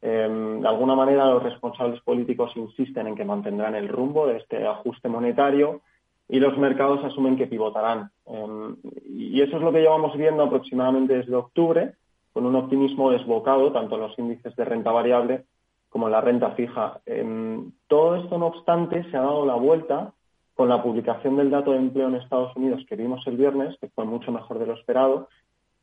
Em, 0.00 0.60
de 0.60 0.68
alguna 0.68 0.94
manera, 0.94 1.26
los 1.26 1.42
responsables 1.42 2.00
políticos 2.02 2.52
insisten 2.56 3.08
en 3.08 3.16
que 3.16 3.24
mantendrán 3.24 3.74
el 3.74 3.88
rumbo 3.88 4.26
de 4.28 4.36
este 4.36 4.64
ajuste 4.66 5.08
monetario 5.08 5.80
y 6.28 6.40
los 6.40 6.56
mercados 6.58 7.04
asumen 7.04 7.36
que 7.36 7.46
pivotarán. 7.46 8.10
Em, 8.26 8.76
y 9.06 9.40
eso 9.40 9.56
es 9.56 9.62
lo 9.62 9.72
que 9.72 9.80
llevamos 9.80 10.16
viendo 10.16 10.42
aproximadamente 10.42 11.14
desde 11.14 11.34
octubre, 11.34 11.94
con 12.32 12.46
un 12.46 12.56
optimismo 12.56 13.10
desbocado 13.10 13.72
tanto 13.72 13.96
en 13.96 14.00
los 14.00 14.18
índices 14.18 14.56
de 14.56 14.64
renta 14.64 14.90
variable 14.90 15.44
como 15.90 16.06
en 16.06 16.12
la 16.12 16.22
renta 16.22 16.52
fija. 16.52 17.00
Em, 17.04 17.72
todo 17.86 18.16
esto, 18.16 18.38
no 18.38 18.46
obstante, 18.46 19.04
se 19.10 19.16
ha 19.16 19.20
dado 19.20 19.44
la 19.44 19.56
vuelta 19.56 20.14
con 20.54 20.68
la 20.68 20.82
publicación 20.82 21.36
del 21.36 21.50
dato 21.50 21.72
de 21.72 21.78
empleo 21.78 22.08
en 22.08 22.14
Estados 22.14 22.56
Unidos 22.56 22.82
que 22.88 22.96
vimos 22.96 23.26
el 23.26 23.36
viernes, 23.36 23.76
que 23.78 23.88
fue 23.88 24.04
mucho 24.06 24.32
mejor 24.32 24.58
de 24.58 24.66
lo 24.66 24.74
esperado, 24.74 25.28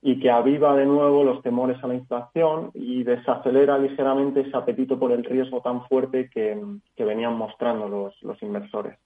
y 0.01 0.19
que 0.19 0.31
aviva 0.31 0.75
de 0.75 0.85
nuevo 0.85 1.23
los 1.23 1.43
temores 1.43 1.77
a 1.83 1.87
la 1.87 1.95
inflación 1.95 2.71
y 2.73 3.03
desacelera 3.03 3.77
ligeramente 3.77 4.41
ese 4.41 4.55
apetito 4.55 4.97
por 4.97 5.11
el 5.11 5.23
riesgo 5.23 5.61
tan 5.61 5.85
fuerte 5.87 6.29
que, 6.29 6.59
venían 6.97 7.37
mostrando 7.37 8.13
los 8.21 8.43
inversores. 8.43 8.97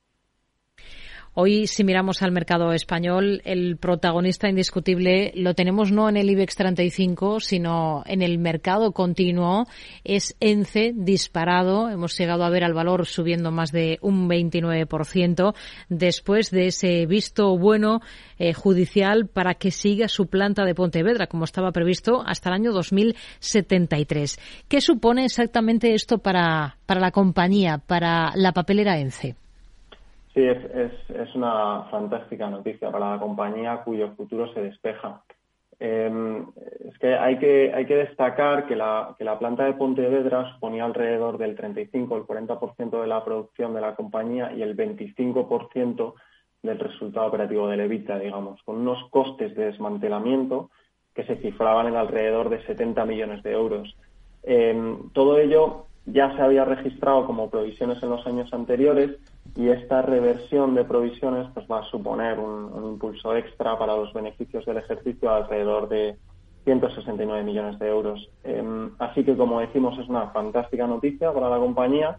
Hoy, 1.35 1.65
si 1.65 1.83
miramos 1.83 2.21
al 2.21 2.31
mercado 2.31 2.73
español, 2.73 3.41
el 3.43 3.77
protagonista 3.77 4.49
indiscutible 4.49 5.31
lo 5.35 5.55
tenemos 5.55 5.91
no 5.91 6.07
en 6.07 6.15
el 6.15 6.29
IBEX 6.29 6.55
35, 6.57 7.39
sino 7.39 8.03
en 8.05 8.21
el 8.21 8.37
mercado 8.37 8.91
continuo. 8.91 9.65
Es 10.03 10.35
ENCE 10.39 10.93
disparado. 10.95 11.89
Hemos 11.89 12.15
llegado 12.15 12.43
a 12.43 12.51
ver 12.51 12.63
al 12.63 12.75
valor 12.75 13.07
subiendo 13.07 13.49
más 13.49 13.71
de 13.71 13.97
un 14.01 14.29
29% 14.29 15.55
después 15.89 16.51
de 16.51 16.67
ese 16.67 17.07
visto 17.07 17.57
bueno 17.57 18.01
eh, 18.37 18.53
judicial 18.53 19.27
para 19.27 19.55
que 19.55 19.71
siga 19.71 20.09
su 20.09 20.27
planta 20.27 20.65
de 20.65 20.75
Pontevedra, 20.75 21.25
como 21.25 21.45
estaba 21.45 21.71
previsto, 21.71 22.21
hasta 22.23 22.49
el 22.49 22.57
año 22.57 22.73
2073. 22.73 24.39
¿Qué 24.67 24.81
supone 24.81 25.25
exactamente 25.25 25.95
esto 25.95 26.19
para, 26.19 26.77
para 26.85 26.99
la 26.99 27.09
compañía, 27.09 27.79
para 27.79 28.33
la 28.35 28.51
papelera 28.51 28.99
ENCE? 28.99 29.35
Sí, 30.33 30.43
es, 30.43 30.57
es, 30.73 31.09
es, 31.11 31.35
una 31.35 31.83
fantástica 31.91 32.49
noticia 32.49 32.91
para 32.91 33.11
la 33.11 33.19
compañía 33.19 33.83
cuyo 33.83 34.15
futuro 34.15 34.51
se 34.51 34.61
despeja. 34.61 35.21
Em, 35.79 36.47
es 36.87 36.97
que 36.97 37.15
hay, 37.15 37.37
que 37.37 37.71
hay 37.73 37.85
que 37.85 37.97
destacar 37.97 38.65
que 38.65 38.75
la, 38.75 39.15
que 39.17 39.23
la 39.23 39.37
planta 39.37 39.65
de 39.65 39.73
Pontevedra 39.73 40.51
suponía 40.53 40.85
alrededor 40.85 41.37
del 41.37 41.55
35 41.55 42.17
el 42.17 42.23
40% 42.23 43.01
de 43.01 43.07
la 43.07 43.23
producción 43.23 43.73
de 43.75 43.81
la 43.81 43.95
compañía 43.95 44.51
y 44.53 44.63
el 44.63 44.75
25% 44.75 46.13
del 46.63 46.79
resultado 46.79 47.27
operativo 47.27 47.67
de 47.67 47.77
Levita, 47.77 48.17
digamos, 48.17 48.61
con 48.63 48.77
unos 48.77 49.09
costes 49.09 49.53
de 49.55 49.65
desmantelamiento 49.65 50.71
que 51.13 51.25
se 51.25 51.35
cifraban 51.35 51.87
en 51.87 51.95
alrededor 51.95 52.49
de 52.49 52.65
70 52.65 53.05
millones 53.05 53.43
de 53.43 53.51
euros. 53.51 53.95
Em, 54.41 55.09
todo 55.11 55.37
ello 55.37 55.85
ya 56.05 56.35
se 56.35 56.41
había 56.41 56.65
registrado 56.65 57.25
como 57.25 57.49
provisiones 57.49 58.01
en 58.03 58.09
los 58.09 58.25
años 58.27 58.53
anteriores 58.53 59.11
y 59.55 59.69
esta 59.69 60.01
reversión 60.01 60.75
de 60.75 60.83
provisiones 60.83 61.47
pues 61.53 61.65
va 61.71 61.79
a 61.79 61.89
suponer 61.89 62.39
un, 62.39 62.93
impulso 62.93 63.35
extra 63.35 63.77
para 63.77 63.95
los 63.95 64.13
beneficios 64.13 64.65
del 64.65 64.77
ejercicio 64.77 65.33
alrededor 65.33 65.87
de 65.89 66.15
169 66.65 67.43
millones 67.43 67.79
de 67.79 67.87
euros. 67.87 68.29
Em, 68.43 68.91
así 68.99 69.23
que, 69.23 69.35
como 69.35 69.59
decimos, 69.59 69.97
es 69.99 70.07
una 70.07 70.27
fantástica 70.27 70.87
noticia 70.87 71.31
para 71.31 71.49
la 71.49 71.57
compañía, 71.57 72.17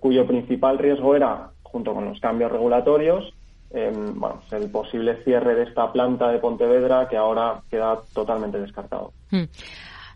cuyo 0.00 0.26
principal 0.26 0.78
riesgo 0.78 1.14
era, 1.14 1.50
junto 1.62 1.92
con 1.94 2.06
los 2.06 2.20
cambios 2.20 2.50
regulatorios, 2.50 3.34
em, 3.70 4.18
bueno, 4.18 4.40
el 4.50 4.70
posible 4.70 5.22
cierre 5.24 5.54
de 5.54 5.64
esta 5.64 5.92
planta 5.92 6.28
de 6.28 6.38
Pontevedra 6.38 7.08
que 7.08 7.16
ahora 7.16 7.62
queda 7.70 7.98
totalmente 8.14 8.58
descartado. 8.58 9.12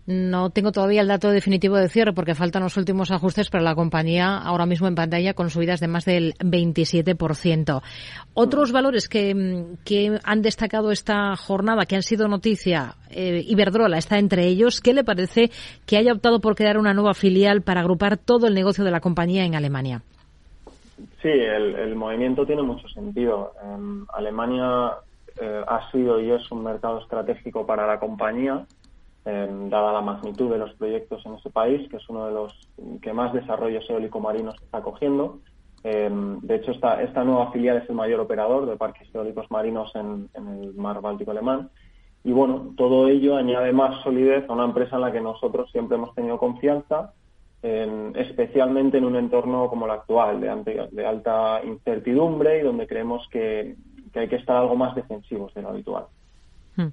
No 0.07 0.51
tengo 0.51 0.71
todavía 0.71 1.01
el 1.01 1.09
dato 1.09 1.31
definitivo 1.31 1.77
de 1.77 1.89
cierre 1.89 2.13
porque 2.13 2.37
faltan 2.37 2.63
los 2.63 2.77
últimos 2.77 3.11
ajustes, 3.11 3.51
pero 3.51 3.65
la 3.65 3.75
compañía 3.75 4.39
ahora 4.39 4.65
mismo 4.65 4.87
en 4.87 4.95
pantalla 4.95 5.35
con 5.35 5.51
subidas 5.51 5.81
de 5.81 5.89
más 5.89 6.05
del 6.05 6.35
27%. 6.35 7.83
Otros 8.33 8.71
valores 8.71 9.09
que, 9.09 9.65
que 9.85 10.19
han 10.23 10.43
destacado 10.43 10.93
esta 10.93 11.35
jornada, 11.35 11.87
que 11.87 11.97
han 11.97 12.03
sido 12.03 12.29
noticia, 12.29 12.95
eh, 13.11 13.43
Iberdrola 13.49 13.99
está 13.99 14.19
entre 14.19 14.47
ellos. 14.47 14.81
¿Qué 14.81 14.95
le 14.95 15.03
parece 15.03 15.51
que 15.87 15.97
haya 15.97 16.13
optado 16.13 16.41
por 16.41 16.55
crear 16.55 16.79
una 16.79 16.95
nueva 16.95 17.15
filial 17.15 17.63
para 17.63 17.81
agrupar 17.81 18.17
todo 18.17 18.47
el 18.47 18.55
negocio 18.55 18.85
de 18.85 18.93
la 18.93 19.01
compañía 19.01 19.45
en 19.45 19.57
Alemania? 19.57 20.03
Sí, 21.21 21.29
el, 21.29 21.97
movimiento 21.97 22.47
tiene 22.47 22.63
mucho 22.63 22.89
sentido. 22.89 23.53
Alemania 24.13 24.93
eh, 25.41 25.65
ha 25.67 25.91
sido 25.91 26.21
y 26.21 26.31
es 26.31 26.49
un 26.53 26.63
mercado 26.63 27.01
estratégico 27.01 27.67
para 27.67 27.89
la 27.89 27.99
compañía 27.99 28.65
Dada 29.27 29.93
la 29.93 30.03
magnitud 30.03 30.53
de 30.53 30.59
los 30.59 30.72
proyectos 30.74 31.27
en 31.27 31.35
ese 31.35 31.51
país, 31.51 31.89
que 31.91 31.97
es 31.97 32.09
uno 32.09 32.27
de 32.27 32.33
los 32.33 32.68
que 33.03 33.12
más 33.12 33.33
desarrollos 33.33 33.85
eólico-marinos 33.91 34.55
está 34.62 34.81
cogiendo. 34.83 35.41
Em, 35.83 36.39
de 36.43 36.55
hecho, 36.55 36.70
esta, 36.70 37.03
esta 37.03 37.24
nueva 37.24 37.51
filial 37.51 37.79
es 37.79 37.91
el 37.91 37.97
mayor 37.97 38.20
operador 38.20 38.66
de 38.66 38.77
parques 38.77 39.12
eólicos 39.12 39.51
marinos 39.51 39.91
en, 39.97 40.29
el 40.37 40.74
mar 40.74 41.01
Báltico 41.01 41.33
alemán. 41.33 41.70
Y 42.22 42.31
bueno, 42.31 42.72
todo 42.77 43.09
ello 43.09 43.37
añade 43.37 43.72
más 43.72 44.01
solidez 44.05 44.49
a 44.49 44.53
una 44.53 44.64
empresa 44.64 44.95
en 44.95 45.03
la 45.03 45.11
que 45.11 45.20
nosotros 45.20 45.72
siempre 45.72 45.97
hemos 45.97 46.14
tenido 46.14 46.39
confianza, 46.39 47.12
especialmente 47.62 48.99
en 48.99 49.07
un 49.07 49.16
entorno 49.16 49.68
como 49.68 49.87
el 49.87 49.91
actual, 49.91 50.41
de, 50.41 51.05
alta 51.05 51.62
incertidumbre 51.64 52.61
y 52.61 52.62
donde 52.62 52.87
creemos 52.87 53.27
que, 53.29 53.74
que, 54.12 54.20
hay 54.20 54.29
que 54.29 54.37
estar 54.37 54.57
algo 54.57 54.77
más 54.77 54.95
defensivos 54.95 55.53
de 55.53 55.62
lo 55.62 55.70
habitual. 55.70 56.05
Hmm. 56.77 56.91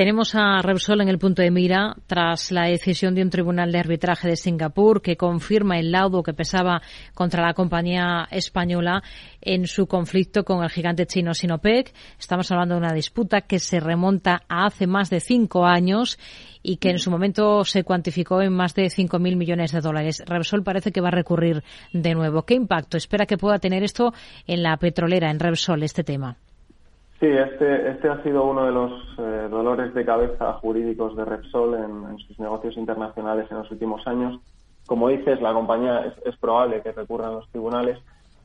Tenemos 0.00 0.34
a 0.34 0.62
Repsol 0.62 1.02
en 1.02 1.10
el 1.10 1.18
punto 1.18 1.42
de 1.42 1.50
mira 1.50 1.94
tras 2.06 2.52
la 2.52 2.64
decisión 2.64 3.14
de 3.14 3.20
un 3.20 3.28
tribunal 3.28 3.70
de 3.70 3.80
arbitraje 3.80 4.28
de 4.28 4.36
Singapur 4.36 5.02
que 5.02 5.18
confirma 5.18 5.78
el 5.78 5.92
laudo 5.92 6.22
que 6.22 6.32
pesaba 6.32 6.80
contra 7.12 7.44
la 7.44 7.52
compañía 7.52 8.26
española 8.30 9.02
en 9.42 9.66
su 9.66 9.86
conflicto 9.86 10.42
con 10.42 10.64
el 10.64 10.70
gigante 10.70 11.04
chino 11.04 11.34
Sinopec. 11.34 11.92
Estamos 12.18 12.50
hablando 12.50 12.76
de 12.76 12.80
una 12.80 12.94
disputa 12.94 13.42
que 13.42 13.58
se 13.58 13.78
remonta 13.78 14.40
a 14.48 14.64
hace 14.64 14.86
más 14.86 15.10
de 15.10 15.20
cinco 15.20 15.66
años 15.66 16.18
y 16.62 16.78
que 16.78 16.88
en 16.88 16.98
su 16.98 17.10
momento 17.10 17.62
se 17.66 17.84
cuantificó 17.84 18.40
en 18.40 18.54
más 18.54 18.74
de 18.74 18.84
5.000 18.84 19.36
millones 19.36 19.72
de 19.72 19.82
dólares. 19.82 20.22
Repsol 20.24 20.62
parece 20.62 20.92
que 20.92 21.02
va 21.02 21.08
a 21.08 21.10
recurrir 21.10 21.62
de 21.92 22.14
nuevo. 22.14 22.46
¿Qué 22.46 22.54
impacto 22.54 22.96
espera 22.96 23.26
que 23.26 23.36
pueda 23.36 23.58
tener 23.58 23.82
esto 23.82 24.14
en 24.46 24.62
la 24.62 24.78
petrolera, 24.78 25.30
en 25.30 25.40
Repsol, 25.40 25.82
este 25.82 26.04
tema? 26.04 26.38
Sí, 27.20 27.26
este, 27.26 27.90
este 27.90 28.08
ha 28.08 28.22
sido 28.22 28.46
uno 28.46 28.64
de 28.64 28.72
los 28.72 28.92
eh, 29.18 29.48
dolores 29.50 29.92
de 29.92 30.06
cabeza 30.06 30.54
jurídicos 30.54 31.14
de 31.14 31.26
Repsol 31.26 31.74
en, 31.74 32.18
sus 32.18 32.40
negocios 32.40 32.78
internacionales 32.78 33.46
en 33.50 33.58
los 33.58 33.70
últimos 33.70 34.06
años. 34.06 34.40
Como 34.86 35.08
dices, 35.08 35.38
la 35.42 35.52
compañía 35.52 36.14
es, 36.24 36.36
probable 36.38 36.80
que 36.80 36.92
recurra 36.92 37.28
a 37.28 37.32
los 37.32 37.48
tribunales 37.50 37.98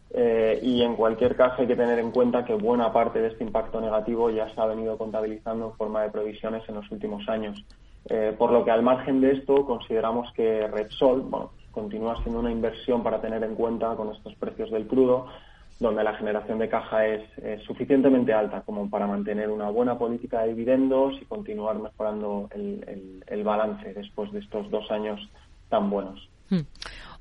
eh, 0.10 0.60
y 0.62 0.82
en 0.82 0.98
cualquier 0.98 1.38
caso 1.38 1.62
hay 1.62 1.68
que 1.68 1.78
tener 1.78 2.00
en 2.00 2.12
cuenta 2.12 2.44
que 2.44 2.54
buena 2.54 2.92
parte 2.92 3.22
de 3.22 3.30
este 3.30 3.46
impacto 3.46 3.80
negativo 3.80 4.30
ya 4.30 4.54
se 4.54 4.60
ha 4.60 4.66
venido 4.66 4.98
contabilizando 4.98 5.68
en 5.68 5.78
forma 5.78 6.02
de 6.02 6.10
provisiones 6.10 6.68
en 6.68 6.76
los 6.76 6.92
últimos 6.92 7.30
años. 7.30 7.64
Eh, 8.10 8.36
por 8.38 8.52
lo 8.52 8.66
que 8.66 8.72
al 8.72 8.84
margen 8.84 9.22
de 9.22 9.32
esto 9.32 9.66
consideramos 9.66 10.34
que 10.34 10.68
Repsol 10.68 11.22
bueno, 11.22 11.52
continúa 11.72 12.22
siendo 12.24 12.42
una 12.42 12.52
inversión 12.52 13.04
para 13.04 13.22
tener 13.22 13.42
en 13.46 13.56
cuenta 13.56 13.96
con 13.96 14.14
estos 14.14 14.36
precios 14.36 14.70
del 14.70 14.86
crudo 14.86 15.28
donde 15.80 16.04
la 16.04 16.16
generación 16.16 16.60
de 16.60 16.70
caja 16.70 17.06
es, 17.06 17.24
suficientemente 17.66 18.34
alta 18.34 18.62
como 18.62 18.90
para 18.90 19.08
mantener 19.08 19.50
una 19.50 19.70
buena 19.70 19.98
política 19.98 20.42
de 20.42 20.50
dividendos 20.50 21.16
y 21.22 21.26
continuar 21.26 21.78
mejorando 21.80 22.50
el, 22.54 23.44
balance 23.44 23.94
después 23.94 24.32
de 24.32 24.40
estos 24.40 24.70
dos 24.72 24.90
años 24.90 25.20
tan 25.70 25.90
buenos. 25.90 26.30
Hmm. 26.50 26.62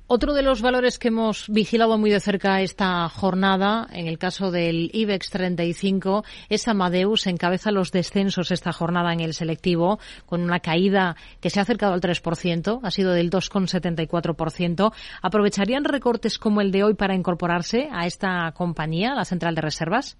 Otro 0.07 0.35
de 0.35 0.43
los 0.43 0.61
valores 0.61 0.99
que 0.99 1.07
hemos 1.07 1.49
vigilado 1.49 1.97
muy 1.97 2.11
de 2.11 2.19
cerca 2.19 2.61
esta 2.61 3.09
jornada, 3.09 3.87
en 3.91 4.05
el 4.05 4.19
caso 4.19 4.51
del 4.51 4.91
IBEX 4.93 5.31
35, 5.31 6.23
es 6.47 6.67
Amadeus. 6.67 7.25
Encabeza 7.25 7.71
los 7.71 7.91
descensos 7.91 8.51
esta 8.51 8.71
jornada 8.71 9.13
en 9.13 9.21
el 9.21 9.33
selectivo, 9.33 9.97
con 10.27 10.43
una 10.43 10.59
caída 10.59 11.15
que 11.41 11.49
se 11.49 11.59
ha 11.59 11.63
acercado 11.63 11.93
al 11.93 12.01
3%, 12.01 12.81
ha 12.83 12.91
sido 12.91 13.13
del 13.13 13.31
2,74%. 13.31 14.93
¿Aprovecharían 15.23 15.85
recortes 15.85 16.37
como 16.37 16.61
el 16.61 16.71
de 16.71 16.83
hoy 16.83 16.93
para 16.93 17.15
incorporarse 17.15 17.89
a 17.91 18.05
esta 18.05 18.51
compañía, 18.51 19.13
a 19.13 19.15
la 19.15 19.25
central 19.25 19.55
de 19.55 19.61
reservas? 19.61 20.19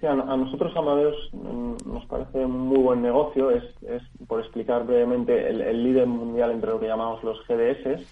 Sí, 0.00 0.06
a, 0.06 0.16
nosotros 0.16 0.76
Amadeus 0.76 1.14
mm, 1.30 1.92
nos 1.92 2.04
parece 2.06 2.44
un 2.44 2.58
muy 2.58 2.78
buen 2.78 3.02
negocio. 3.02 3.52
Es, 3.52 3.62
por 4.26 4.40
explicar 4.40 4.84
brevemente, 4.84 5.48
el, 5.48 5.60
el 5.60 5.84
líder 5.84 6.08
mundial 6.08 6.50
entre 6.50 6.70
lo 6.70 6.80
que 6.80 6.88
llamamos 6.88 7.22
los 7.22 7.38
GDS 7.46 8.04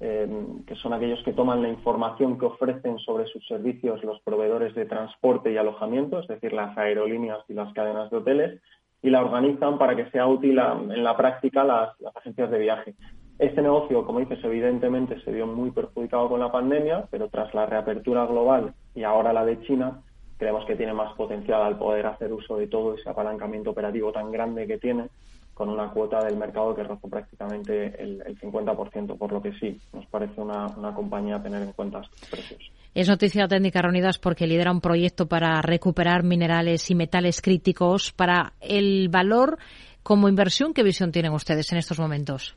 eh, 0.00 0.28
que 0.66 0.74
son 0.76 0.92
aquellos 0.92 1.22
que 1.24 1.32
toman 1.32 1.62
la 1.62 1.68
información 1.68 2.38
que 2.38 2.46
ofrecen 2.46 2.98
sobre 2.98 3.26
sus 3.26 3.46
servicios 3.46 4.02
los 4.04 4.20
proveedores 4.22 4.74
de 4.74 4.86
transporte 4.86 5.52
y 5.52 5.56
alojamiento, 5.56 6.18
es 6.18 6.28
decir, 6.28 6.52
las 6.52 6.76
aerolíneas 6.76 7.40
y 7.48 7.54
las 7.54 7.72
cadenas 7.72 8.10
de 8.10 8.16
hoteles, 8.16 8.60
y 9.02 9.10
la 9.10 9.20
organizan 9.20 9.78
para 9.78 9.94
que 9.94 10.10
sea 10.10 10.26
útil 10.26 10.58
en 10.58 11.04
la 11.04 11.16
práctica 11.16 11.62
las, 11.62 12.00
las 12.00 12.16
agencias 12.16 12.50
de 12.50 12.58
viaje. 12.58 12.94
Este 13.38 13.60
negocio, 13.62 14.06
como 14.06 14.20
dices, 14.20 14.38
evidentemente 14.44 15.20
se 15.20 15.32
vio 15.32 15.46
muy 15.46 15.70
perjudicado 15.72 16.28
con 16.28 16.40
la 16.40 16.52
pandemia, 16.52 17.06
pero 17.10 17.28
tras 17.28 17.52
la 17.52 17.66
reapertura 17.66 18.26
global 18.26 18.72
y 18.94 19.02
ahora 19.02 19.32
la 19.32 19.44
de 19.44 19.60
China, 19.62 20.00
creemos 20.38 20.64
que 20.66 20.76
tiene 20.76 20.92
más 20.92 21.12
potencial 21.14 21.62
al 21.62 21.78
poder 21.78 22.06
hacer 22.06 22.32
uso 22.32 22.56
de 22.56 22.66
todo 22.66 22.94
ese 22.94 23.08
apalancamiento 23.08 23.70
operativo 23.70 24.12
tan 24.12 24.30
grande 24.30 24.66
que 24.66 24.78
tiene 24.78 25.08
con 25.54 25.70
una 25.70 25.88
cuota 25.90 26.22
del 26.24 26.36
mercado 26.36 26.74
que 26.74 26.82
rozó 26.82 27.08
prácticamente 27.08 28.02
el, 28.02 28.22
50%, 28.38 29.16
por 29.16 29.32
lo 29.32 29.40
que 29.40 29.52
sí, 29.52 29.80
nos 29.92 30.04
parece 30.06 30.40
una, 30.40 30.66
compañía 30.94 31.36
a 31.36 31.42
tener 31.42 31.62
en 31.62 31.72
cuenta 31.72 32.00
estos 32.00 32.28
precios. 32.28 32.72
Es 32.94 33.08
noticia 33.08 33.48
técnica 33.48 33.80
reunidas 33.80 34.18
porque 34.18 34.46
lidera 34.46 34.72
un 34.72 34.80
proyecto 34.80 35.26
para 35.26 35.62
recuperar 35.62 36.24
minerales 36.24 36.90
y 36.90 36.94
metales 36.94 37.40
críticos. 37.40 38.12
Para 38.12 38.52
el 38.60 39.08
valor 39.08 39.58
como 40.02 40.28
inversión, 40.28 40.74
¿qué 40.74 40.82
visión 40.82 41.10
tienen 41.10 41.32
ustedes 41.32 41.72
en 41.72 41.78
estos 41.78 41.98
momentos? 41.98 42.56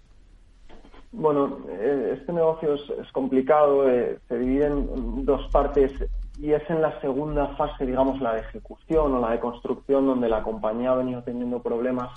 Bueno, 1.11 1.59
eh, 1.69 2.17
este 2.19 2.33
negocio 2.33 2.75
es, 2.75 3.11
complicado, 3.11 3.89
eh, 3.89 4.19
se 4.27 4.37
divide 4.37 4.67
en 4.67 5.25
dos 5.25 5.49
partes 5.51 5.91
y 6.39 6.51
es 6.51 6.69
en 6.69 6.81
la 6.81 6.99
segunda 7.01 7.55
fase, 7.55 7.85
digamos, 7.85 8.21
la 8.21 8.33
de 8.33 8.41
ejecución 8.41 9.13
o 9.13 9.19
la 9.19 9.31
de 9.31 9.39
construcción, 9.39 10.05
donde 10.05 10.29
la 10.29 10.43
compañía 10.43 10.91
ha 10.91 10.95
venido 10.95 11.23
teniendo 11.23 11.61
problemas 11.61 12.09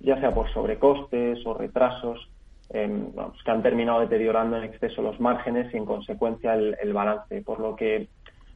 ya 0.00 0.18
sea 0.20 0.30
por 0.30 0.52
sobrecostes 0.52 1.44
o 1.46 1.54
retrasos, 1.54 2.28
em, 2.70 3.12
que 3.44 3.50
han 3.50 3.62
terminado 3.62 4.00
deteriorando 4.00 4.56
en 4.56 4.64
exceso 4.64 5.02
los 5.02 5.20
márgenes 5.20 5.72
y 5.72 5.76
en 5.76 5.84
consecuencia 5.84 6.54
el, 6.54 6.92
balance, 6.92 7.42
por 7.42 7.60
lo 7.60 7.76
que 7.76 8.08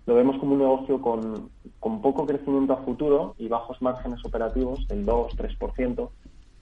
lo 0.07 0.14
vemos 0.14 0.36
como 0.38 0.53
un 0.53 0.59
negocio 0.61 1.01
con, 1.01 1.51
con, 1.80 2.03
poco 2.03 2.26
crecimiento 2.26 2.74
a 2.74 2.84
futuro 2.84 3.34
y 3.38 3.49
bajos 3.49 3.80
márgenes 3.80 4.24
operativos 4.24 4.86
del 4.88 5.07
2-3%, 5.07 6.11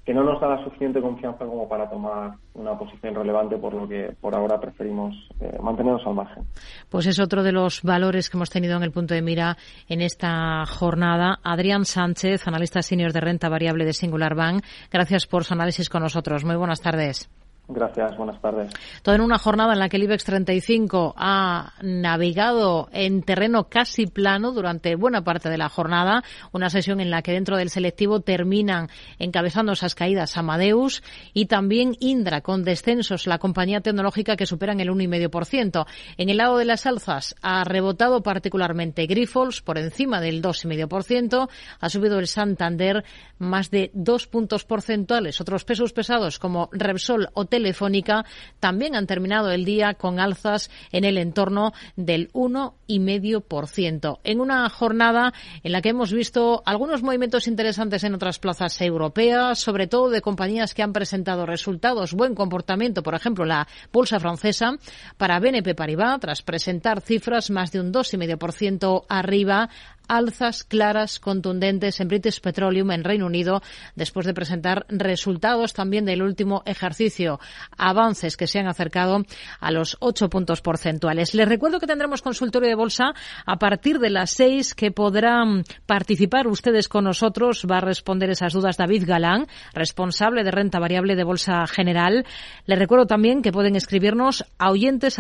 que 0.05 0.13
no 0.13 0.25
nos 0.25 0.41
da 0.41 0.49
la 0.49 0.65
suficiente 0.65 1.01
confianza 1.01 1.45
como 1.45 1.69
para 1.69 1.89
tomar 1.89 2.33
una 2.55 2.77
posición 2.77 3.15
relevante, 3.15 3.57
por 3.57 3.73
lo 3.75 3.89
que 3.89 4.15
por 4.21 4.35
ahora 4.35 4.59
preferimos 4.59 5.15
eh, 5.41 5.59
mantenernos 5.63 6.05
al 6.07 6.15
margen. 6.15 6.45
Pues 6.91 7.07
es 7.07 7.21
otro 7.21 7.43
de 7.43 7.53
los 7.53 7.83
valores 7.83 8.29
que 8.29 8.37
hemos 8.37 8.51
tenido 8.51 8.77
en 8.77 8.83
el 8.83 8.91
punto 8.91 9.15
de 9.15 9.23
mira 9.23 9.57
en 9.89 10.01
esta 10.01 10.65
jornada. 10.67 11.39
Adrián 11.45 11.85
Sánchez, 11.85 12.49
analista 12.49 12.83
senior 12.83 13.13
de 13.13 13.21
renta 13.21 13.49
variable 13.49 13.85
de 13.85 13.93
Singular 13.93 14.35
Bank, 14.35 14.65
gracias 14.91 15.27
por 15.27 15.45
su 15.45 15.55
análisis 15.55 15.89
con 15.89 16.03
nosotros. 16.03 16.45
Muy 16.45 16.57
buenas 16.57 16.81
tardes. 16.81 17.31
Gracias, 17.69 18.17
buenas 18.17 18.41
tardes. 18.41 18.73
Todo 19.03 19.15
en 19.15 19.21
una 19.21 19.39
jornada 19.39 19.73
en 19.73 19.79
la 19.79 19.89
que 19.89 19.97
el 19.97 20.03
IBEX 20.03 20.25
35 20.25 21.15
ha 21.17 21.75
navegado 21.81 22.89
en 22.93 23.23
terreno 23.23 23.69
casi 23.69 24.07
plano 24.07 24.51
durante 24.51 24.97
buena 24.97 25.23
parte 25.23 25.49
de 25.49 25.57
la 25.59 25.69
jornada, 25.69 26.25
una 26.51 26.71
sesión 26.71 27.01
en 27.01 27.11
la 27.11 27.23
que 27.23 27.33
dentro 27.33 27.57
del 27.57 27.71
selectivo 27.71 28.21
terminan 28.21 28.89
encabezando 29.21 29.73
esas 29.73 29.95
caídas 29.95 30.37
Amadeus 30.37 31.05
y 31.35 31.47
también 31.47 31.97
Indra 32.01 32.41
con 32.41 32.65
descensos, 32.65 33.29
la 33.29 33.39
compañía 33.39 33.81
tecnológica 33.81 34.37
que 34.37 34.47
superan 34.47 34.81
el 34.81 34.91
1,5%. 34.91 35.87
En 36.17 36.31
el 36.31 36.39
lado 36.39 36.59
de 36.59 36.65
las 36.65 36.85
alzas 36.87 37.37
ha 37.43 37.63
rebotado 37.63 38.25
particularmente 38.25 39.07
Grifols 39.07 39.63
por 39.63 39.79
encima 39.79 40.21
del 40.21 40.43
2,5%, 40.43 41.49
ha 41.79 41.89
subido 41.89 42.19
el 42.19 42.27
Santander 42.27 43.05
más 43.39 43.71
de 43.71 43.91
dos 43.95 44.27
puntos 44.27 44.65
porcentuales. 44.65 45.41
Otros 45.41 45.65
pesos 45.65 45.93
pesados 45.93 46.39
como 46.39 46.69
Repsol 46.73 47.29
o 47.35 47.45
Telefónica 47.53 48.25
también 48.61 48.97
han 48.97 49.07
terminado 49.07 49.51
el 49.51 49.67
día 49.67 49.93
con 49.93 50.19
alzas 50.19 50.71
en 50.91 51.05
el 51.05 51.19
entorno 51.19 51.75
del 51.97 52.33
1,5%. 52.33 54.21
En 54.25 54.41
una 54.41 54.71
jornada 54.71 55.35
en 55.63 55.73
la 55.73 55.83
que 55.83 55.91
hemos 55.91 56.15
visto 56.15 56.63
algunos 56.65 57.03
movimientos 57.03 57.47
interesantes 57.49 58.05
en 58.05 58.15
otras 58.15 58.39
plazas 58.39 58.81
europeas, 58.81 59.59
sobre 59.59 59.87
todo 59.87 60.09
de 60.09 60.23
compañías 60.23 60.73
que 60.73 60.83
han 60.83 60.95
presentado 60.95 61.45
resultados, 61.45 62.15
buen 62.15 62.35
comportamiento, 62.35 63.03
por 63.03 63.15
ejemplo, 63.15 63.45
la 63.45 63.69
bolsa 63.93 64.19
francesa 64.19 64.79
para 65.19 65.39
BNP 65.39 65.75
Paribas, 65.75 66.21
tras 66.21 66.41
presentar 66.41 67.03
cifras 67.03 67.51
más 67.51 67.71
de 67.71 67.81
un 67.81 67.93
2,5% 67.93 69.05
arriba, 69.11 69.69
alzas 70.09 70.65
claras, 70.65 71.19
contundentes 71.19 72.01
en 72.01 72.09
British 72.09 72.41
Petroleum 72.41 72.91
en 72.91 73.05
Reino 73.05 73.27
Unido, 73.27 73.63
después 73.95 74.27
de 74.27 74.35
presentar 74.35 74.87
resultados 74.89 75.73
también 75.73 76.05
del 76.05 76.23
último 76.23 76.63
ejercicio, 76.67 77.41
avances 77.77 78.37
que 78.37 78.47
se 78.47 78.59
han 78.59 78.67
acercado 78.67 79.25
a 79.61 79.71
los 79.71 79.97
ocho 80.01 80.29
puntos 80.29 80.61
porcentuales. 80.61 81.35
Les 81.35 81.49
recuerdo 81.49 81.81
que 81.81 81.87
tendremos 81.87 82.23
consultorio 82.23 82.69
de 82.69 82.75
bolsa 82.75 83.15
a 83.47 83.57
partir 83.57 83.99
de 83.99 84.11
las 84.11 84.31
seis, 84.31 84.75
que 84.75 84.91
podrán 84.91 85.65
participar 85.87 86.47
ustedes 86.47 86.89
con 86.89 87.05
nosotros. 87.05 87.67
Va 87.71 87.79
a 87.79 87.81
responder 87.81 88.31
esas 88.31 88.53
dudas 88.53 88.77
David 88.77 89.05
Galán, 89.07 89.47
responsable 89.75 90.45
de 90.45 90.51
renta 90.51 90.79
variable 90.79 91.17
de 91.17 91.25
Bolsa 91.25 91.67
General. 91.67 92.25
Les 92.67 92.79
recuerdo 92.79 93.07
también 93.07 93.43
que 93.43 93.53
pueden 93.53 93.77
escribirnos 93.77 94.45
a 94.59 94.71
oyentes 94.71 95.19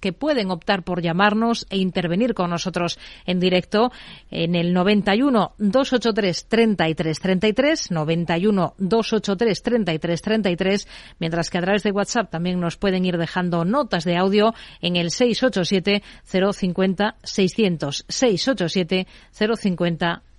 que 0.00 0.12
pueden 0.12 0.50
optar 0.50 0.82
por 0.82 1.02
llamarnos 1.02 1.66
e 1.70 1.78
intervenir 1.78 2.34
con 2.34 2.50
nosotros 2.50 2.98
en 3.26 3.40
directo 3.40 3.90
en 4.30 4.54
el 4.54 4.72
91 4.72 5.52
283 5.58 6.46
33 6.48 7.20
33, 7.20 7.90
91 7.90 8.74
283 8.78 9.62
33 9.62 10.22
33, 10.22 10.88
mientras 11.18 11.50
que 11.50 11.58
a 11.58 11.62
través 11.62 11.82
de 11.82 11.92
WhatsApp 11.92 12.30
también 12.30 12.60
nos 12.60 12.76
pueden 12.76 13.04
ir 13.04 13.18
dejando 13.18 13.64
notas 13.64 14.04
de 14.04 14.16
audio 14.16 14.54
en 14.80 14.96
el 14.96 15.10
687 15.10 16.02
050 16.24 17.16
600, 17.22 18.04
687 18.08 19.06
050 19.32 20.22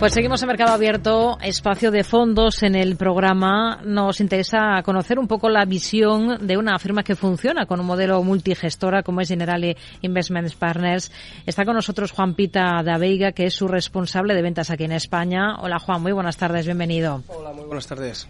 Pues 0.00 0.14
seguimos 0.14 0.40
en 0.40 0.48
Mercado 0.48 0.72
Abierto, 0.72 1.36
espacio 1.42 1.90
de 1.90 2.04
fondos 2.04 2.62
en 2.62 2.74
el 2.74 2.96
programa. 2.96 3.82
Nos 3.84 4.22
interesa 4.22 4.80
conocer 4.82 5.18
un 5.18 5.28
poco 5.28 5.50
la 5.50 5.66
visión 5.66 6.46
de 6.46 6.56
una 6.56 6.78
firma 6.78 7.02
que 7.02 7.14
funciona 7.14 7.66
con 7.66 7.80
un 7.80 7.86
modelo 7.86 8.22
multigestora 8.22 9.02
como 9.02 9.20
es 9.20 9.28
Generale 9.28 9.76
Investment 10.00 10.54
Partners. 10.54 11.12
Está 11.44 11.66
con 11.66 11.74
nosotros 11.74 12.12
Juan 12.12 12.32
Pita 12.32 12.82
de 12.82 12.96
Veiga, 12.96 13.32
que 13.32 13.44
es 13.44 13.52
su 13.52 13.68
responsable 13.68 14.34
de 14.34 14.40
ventas 14.40 14.70
aquí 14.70 14.84
en 14.84 14.92
España. 14.92 15.56
Hola 15.60 15.78
Juan, 15.78 16.00
muy 16.00 16.12
buenas 16.12 16.38
tardes, 16.38 16.64
bienvenido. 16.64 17.22
Hola, 17.28 17.52
muy 17.52 17.66
buenas 17.66 17.86
tardes. 17.86 18.26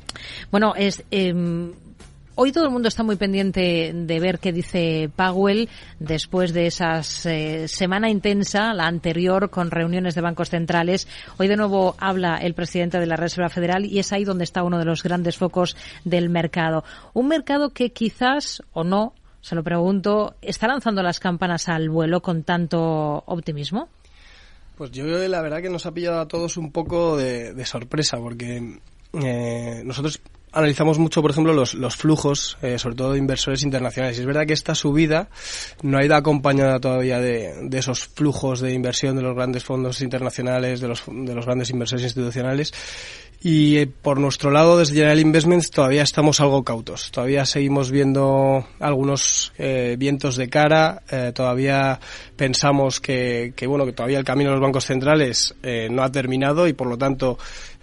Bueno, 0.51 0.75
es... 0.75 1.05
Eh, 1.13 1.33
Hoy 2.43 2.53
todo 2.53 2.65
el 2.65 2.71
mundo 2.71 2.89
está 2.89 3.03
muy 3.03 3.17
pendiente 3.17 3.93
de 3.95 4.19
ver 4.19 4.39
qué 4.39 4.51
dice 4.51 5.11
Powell 5.15 5.69
después 5.99 6.55
de 6.55 6.69
esa 6.69 7.03
eh, 7.27 7.69
semana 7.69 8.09
intensa, 8.09 8.73
la 8.73 8.87
anterior, 8.87 9.51
con 9.51 9.71
reuniones 9.71 10.15
de 10.15 10.23
bancos 10.23 10.49
centrales. 10.49 11.07
Hoy 11.37 11.49
de 11.49 11.57
nuevo 11.57 11.97
habla 11.99 12.39
el 12.39 12.55
presidente 12.55 12.99
de 12.99 13.05
la 13.05 13.17
Reserva 13.17 13.51
Federal 13.51 13.85
y 13.85 13.99
es 13.99 14.11
ahí 14.15 14.25
donde 14.25 14.45
está 14.45 14.63
uno 14.63 14.79
de 14.79 14.87
los 14.87 15.03
grandes 15.03 15.37
focos 15.37 15.77
del 16.07 16.31
mercado. 16.31 16.83
Un 17.13 17.29
mercado 17.29 17.75
que 17.75 17.93
quizás 17.93 18.63
o 18.73 18.85
no, 18.85 19.13
se 19.43 19.55
lo 19.55 19.63
pregunto, 19.63 20.35
está 20.41 20.67
lanzando 20.67 21.03
las 21.03 21.21
campanas 21.21 21.69
al 21.69 21.91
vuelo 21.91 22.23
con 22.23 22.43
tanto 22.43 23.23
optimismo. 23.27 23.91
Pues 24.79 24.93
yo 24.93 25.05
la 25.05 25.43
verdad 25.43 25.61
que 25.61 25.69
nos 25.69 25.85
ha 25.85 25.93
pillado 25.93 26.21
a 26.21 26.27
todos 26.27 26.57
un 26.57 26.73
poco 26.73 27.19
de, 27.19 27.67
sorpresa 27.67 28.17
porque 28.17 28.81
eh, 29.13 29.83
nosotros 29.85 30.23
analizamos 30.53 30.99
mucho, 30.99 31.23
por 31.23 31.31
ejemplo, 31.31 31.53
los, 31.53 31.75
los 31.75 31.97
flujos, 31.97 32.59
eh, 32.63 32.79
sobre 32.79 32.97
todo 32.97 33.13
de 33.13 33.19
inversores 33.19 33.63
internacionales. 33.63 34.19
Y 34.19 34.21
es 34.21 34.27
verdad 34.27 34.47
que 34.47 34.53
esta 34.53 34.75
subida 34.75 35.29
no 35.83 35.99
ha 35.99 36.05
ido 36.05 36.17
acompañada 36.17 36.81
todavía 36.81 37.21
de, 37.21 37.69
de, 37.69 37.79
esos 37.79 38.07
flujos 38.07 38.61
de 38.61 38.73
inversión 38.73 39.17
de 39.17 39.23
los 39.23 39.35
grandes 39.35 39.65
fondos 39.65 40.01
internacionales, 40.01 40.81
de 40.81 40.89
los, 40.89 41.05
de 41.07 41.35
los 41.35 41.47
grandes 41.47 41.71
inversores 41.71 42.05
institucionales. 42.05 42.73
Y 43.43 43.79
eh, 43.79 43.87
por 43.87 44.19
nuestro 44.21 44.51
lado, 44.51 44.79
desde 44.79 44.95
General 44.95 45.19
Investments, 45.19 45.71
todavía 45.71 46.03
estamos 46.03 46.41
algo 46.41 46.63
cautos. 46.63 47.11
Todavía 47.11 47.47
seguimos 47.47 47.91
viendo 47.91 48.67
algunos 48.81 49.53
eh, 49.57 49.97
vientos 49.99 50.37
de 50.37 50.49
cara. 50.49 51.03
todavía 51.35 52.01
pensamos 52.37 53.01
que, 53.01 53.55
que, 53.57 53.67
bueno, 53.67 53.87
que 53.87 53.93
todavía 53.93 54.19
el 54.19 54.25
camino 54.25 54.51
de 54.51 54.57
los 54.57 54.63
bancos 54.63 54.85
centrales 54.85 55.55
no 55.91 56.03
ha 56.03 56.13
terminado 56.13 56.69
y, 56.69 56.73
por 56.75 56.89
lo 56.89 56.99
tanto, 56.99 57.39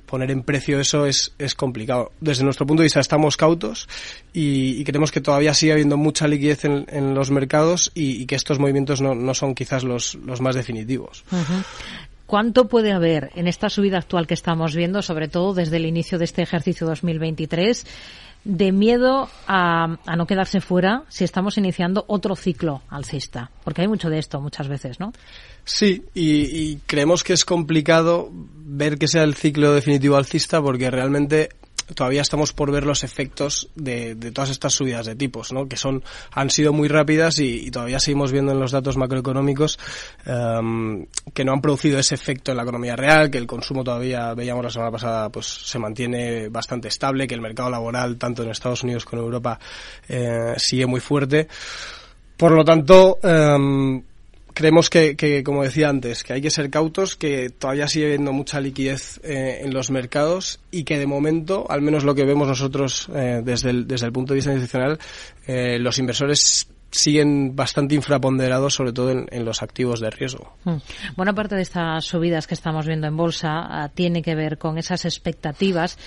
poner 0.07 0.31
en 0.31 0.41
precio 0.41 0.79
eso 0.79 1.05
es, 1.05 1.33
es 1.37 1.53
complicado. 1.53 2.11
Desde 2.19 2.43
nuestro 2.43 2.65
punto 2.65 2.81
de 2.81 2.85
vista 2.85 2.99
estamos 2.99 3.37
cautos 3.37 3.87
y, 4.33 4.83
creemos 4.83 5.11
que 5.11 5.21
todavía 5.21 5.53
sigue 5.53 5.73
habiendo 5.73 5.97
mucha 5.97 6.27
liquidez 6.27 6.65
en, 6.65 7.13
los 7.13 7.29
mercados 7.29 7.91
y, 7.93 8.25
que 8.25 8.35
estos 8.35 8.57
movimientos 8.57 9.01
no, 9.01 9.13
no 9.13 9.33
son 9.33 9.53
quizás 9.53 9.83
los, 9.83 10.15
los 10.15 10.41
más 10.41 10.55
definitivos. 10.55 11.23
¿Cuánto 12.25 12.67
puede 12.67 12.91
haber 12.91 13.31
en 13.35 13.47
esta 13.47 13.69
subida 13.69 13.99
actual 13.99 14.27
que 14.27 14.33
estamos 14.33 14.75
viendo, 14.75 15.01
sobre 15.01 15.27
todo 15.27 15.53
desde 15.53 15.77
el 15.77 15.85
inicio 15.85 16.17
de 16.17 16.25
este 16.25 16.41
ejercicio 16.41 16.87
2023? 16.87 17.85
De 18.43 18.71
miedo 18.71 19.29
a, 19.47 19.97
a, 20.05 20.15
no 20.15 20.27
quedarse 20.27 20.61
fuera 20.61 21.03
si 21.09 21.23
estamos 21.23 21.57
iniciando 21.57 22.05
otro 22.07 22.35
ciclo 22.35 22.81
alcista? 22.89 23.51
Porque 23.63 23.81
hay 23.81 23.87
mucho 23.87 24.09
de 24.09 24.19
esto 24.19 24.39
muchas 24.41 24.67
veces, 24.67 24.99
¿no? 24.99 25.13
Sí, 25.67 26.05
y, 26.13 26.77
creemos 26.85 27.25
que 27.25 27.33
es 27.33 27.43
complicado 27.43 28.29
ver 28.31 28.97
que 28.97 29.09
sea 29.09 29.23
el 29.23 29.35
ciclo 29.35 29.73
definitivo 29.73 30.15
alcista 30.15 30.61
porque 30.61 30.89
realmente 30.89 31.49
todavía 31.95 32.21
estamos 32.21 32.53
por 32.53 32.71
ver 32.71 32.85
los 32.85 33.03
efectos 33.03 33.69
de, 33.75 34.15
todas 34.33 34.49
estas 34.49 34.73
subidas 34.73 35.05
de 35.05 35.15
tipos, 35.15 35.51
¿no? 35.51 35.67
que 35.67 35.77
son 35.77 36.03
han 36.31 36.49
sido 36.49 36.73
muy 36.73 36.87
rápidas 36.87 37.39
y, 37.39 37.71
todavía 37.71 37.99
seguimos 37.99 38.31
viendo 38.31 38.51
en 38.51 38.59
los 38.59 38.71
datos 38.71 38.97
macroeconómicos 38.97 39.79
em, 40.25 41.05
que 41.33 41.45
no 41.45 41.53
han 41.53 41.61
producido 41.61 41.99
ese 41.99 42.15
efecto 42.15 42.51
en 42.51 42.57
la 42.57 42.63
economía 42.63 42.95
real, 42.95 43.29
que 43.29 43.37
el 43.37 43.47
consumo 43.47 43.83
todavía 43.83 44.33
veíamos 44.33 44.63
la 44.63 44.71
semana 44.71 44.91
pasada 44.91 45.29
pues 45.29 45.45
se 45.45 45.79
mantiene 45.79 46.49
bastante 46.49 46.87
estable, 46.87 47.27
que 47.27 47.35
el 47.35 47.41
mercado 47.41 47.69
laboral 47.69 48.17
tanto 48.17 48.43
en 48.43 48.49
Estados 48.49 48.83
Unidos 48.83 49.05
como 49.05 49.21
en 49.21 49.25
Europa 49.25 49.59
eh, 50.07 50.53
sigue 50.57 50.85
muy 50.85 50.99
fuerte. 50.99 51.47
Por 52.35 52.51
lo 52.51 52.63
tanto, 52.63 53.17
eh, 53.23 54.01
creemos 54.57 54.89
que, 54.89 55.15
que, 55.15 55.43
como 55.43 55.63
decía 55.63 55.87
antes, 55.87 56.23
que 56.23 56.33
hay 56.33 56.41
que 56.41 56.49
ser 56.49 56.71
cautos, 56.71 57.15
que 57.15 57.51
todavía 57.51 57.87
sigue 57.87 58.07
habiendo 58.07 58.33
mucha 58.33 58.59
liquidez 58.59 59.21
eh, 59.23 59.61
en 59.61 59.71
los 59.71 59.91
mercados 59.91 60.59
y 60.71 60.83
que 60.83 60.97
de 60.97 61.05
momento, 61.05 61.67
al 61.69 61.83
menos 61.83 62.03
lo 62.03 62.15
que 62.15 62.25
vemos 62.25 62.47
nosotros 62.47 63.07
eh, 63.13 63.41
desde, 63.45 63.69
el, 63.69 63.87
desde 63.87 64.07
el 64.07 64.11
punto 64.11 64.33
de 64.33 64.37
vista 64.37 64.51
institucional, 64.51 64.97
eh, 65.45 65.77
los 65.77 65.99
inversores 65.99 66.67
siguen 66.89 67.55
bastante 67.55 67.93
infraponderados, 67.93 68.73
sobre 68.73 68.93
todo 68.93 69.11
en, 69.11 69.45
los 69.45 69.61
activos 69.61 69.99
de 69.99 70.09
riesgo. 70.09 70.51
Hmm. 70.63 70.77
Buena 71.15 71.33
parte 71.33 71.53
de 71.53 71.61
estas 71.61 72.05
subidas 72.05 72.47
que 72.47 72.55
estamos 72.55 72.87
viendo 72.87 73.05
en 73.05 73.15
bolsa 73.15 73.59
ah, 73.59 73.91
tiene 73.93 74.23
que 74.23 74.33
ver 74.33 74.57
con 74.57 74.79
esas 74.79 75.05
expectativas 75.05 75.99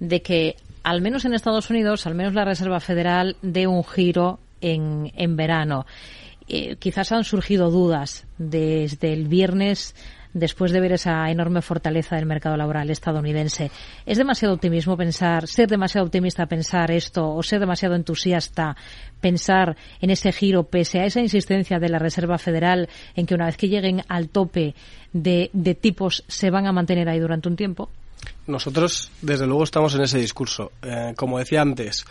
de 0.00 0.22
que, 0.22 0.56
al 0.82 1.02
menos 1.02 1.26
en 1.26 1.34
Estados 1.34 1.68
Unidos, 1.68 2.06
al 2.06 2.14
menos 2.14 2.32
la 2.32 2.46
Reserva 2.46 2.80
Federal 2.80 3.36
dé 3.42 3.66
un 3.66 3.84
giro 3.84 4.38
en, 4.62 5.12
en 5.14 5.36
verano. 5.36 5.84
Eh, 6.48 6.76
quizás 6.76 7.12
han 7.12 7.24
surgido 7.24 7.70
dudas 7.70 8.26
desde 8.38 9.12
el 9.12 9.28
viernes 9.28 9.94
después 10.32 10.72
de 10.72 10.80
ver 10.80 10.92
esa 10.92 11.30
enorme 11.30 11.62
fortaleza 11.62 12.16
del 12.16 12.26
mercado 12.26 12.56
laboral 12.56 12.90
estadounidense. 12.90 13.70
¿Es 14.06 14.18
demasiado 14.18 14.54
optimismo 14.54 14.96
pensar, 14.96 15.46
ser 15.46 15.68
demasiado 15.68 16.06
optimista 16.06 16.46
pensar 16.46 16.90
esto 16.90 17.28
o 17.34 17.42
ser 17.42 17.60
demasiado 17.60 17.94
entusiasta 17.94 18.76
pensar 19.20 19.76
en 20.00 20.10
ese 20.10 20.32
giro 20.32 20.64
pese 20.64 21.00
a 21.00 21.06
esa 21.06 21.20
insistencia 21.20 21.78
de 21.78 21.88
la 21.88 21.98
Reserva 21.98 22.38
Federal 22.38 22.88
en 23.14 23.26
que 23.26 23.34
una 23.34 23.46
vez 23.46 23.56
que 23.56 23.68
lleguen 23.68 24.02
al 24.08 24.28
tope 24.28 24.74
de, 25.12 25.50
tipos 25.80 26.24
se 26.28 26.50
van 26.50 26.66
a 26.66 26.72
mantener 26.72 27.08
ahí 27.08 27.18
durante 27.18 27.48
un 27.48 27.56
tiempo? 27.56 27.90
Nosotros, 28.46 29.10
desde 29.20 29.46
luego, 29.46 29.64
estamos 29.64 29.94
en 29.94 30.02
ese 30.02 30.18
discurso. 30.18 30.72
Eh, 30.82 31.12
como 31.16 31.38
decía 31.38 31.62
antes, 31.62 32.04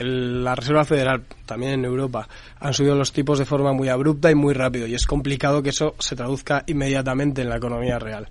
la 0.00 0.54
Reserva 0.54 0.84
Federal, 0.84 1.24
también 1.44 1.72
en 1.72 1.84
Europa, 1.84 2.28
han 2.58 2.74
subido 2.74 2.94
los 2.94 3.12
tipos 3.12 3.38
de 3.38 3.44
forma 3.44 3.72
muy 3.72 3.88
abrupta 3.88 4.30
y 4.30 4.34
muy 4.34 4.54
rápido 4.54 4.86
y 4.86 4.94
es 4.94 5.06
complicado 5.06 5.62
que 5.62 5.70
eso 5.70 5.94
se 5.98 6.16
traduzca 6.16 6.64
inmediatamente 6.66 7.42
en 7.42 7.48
la 7.48 7.56
economía 7.56 7.98
real. 7.98 8.28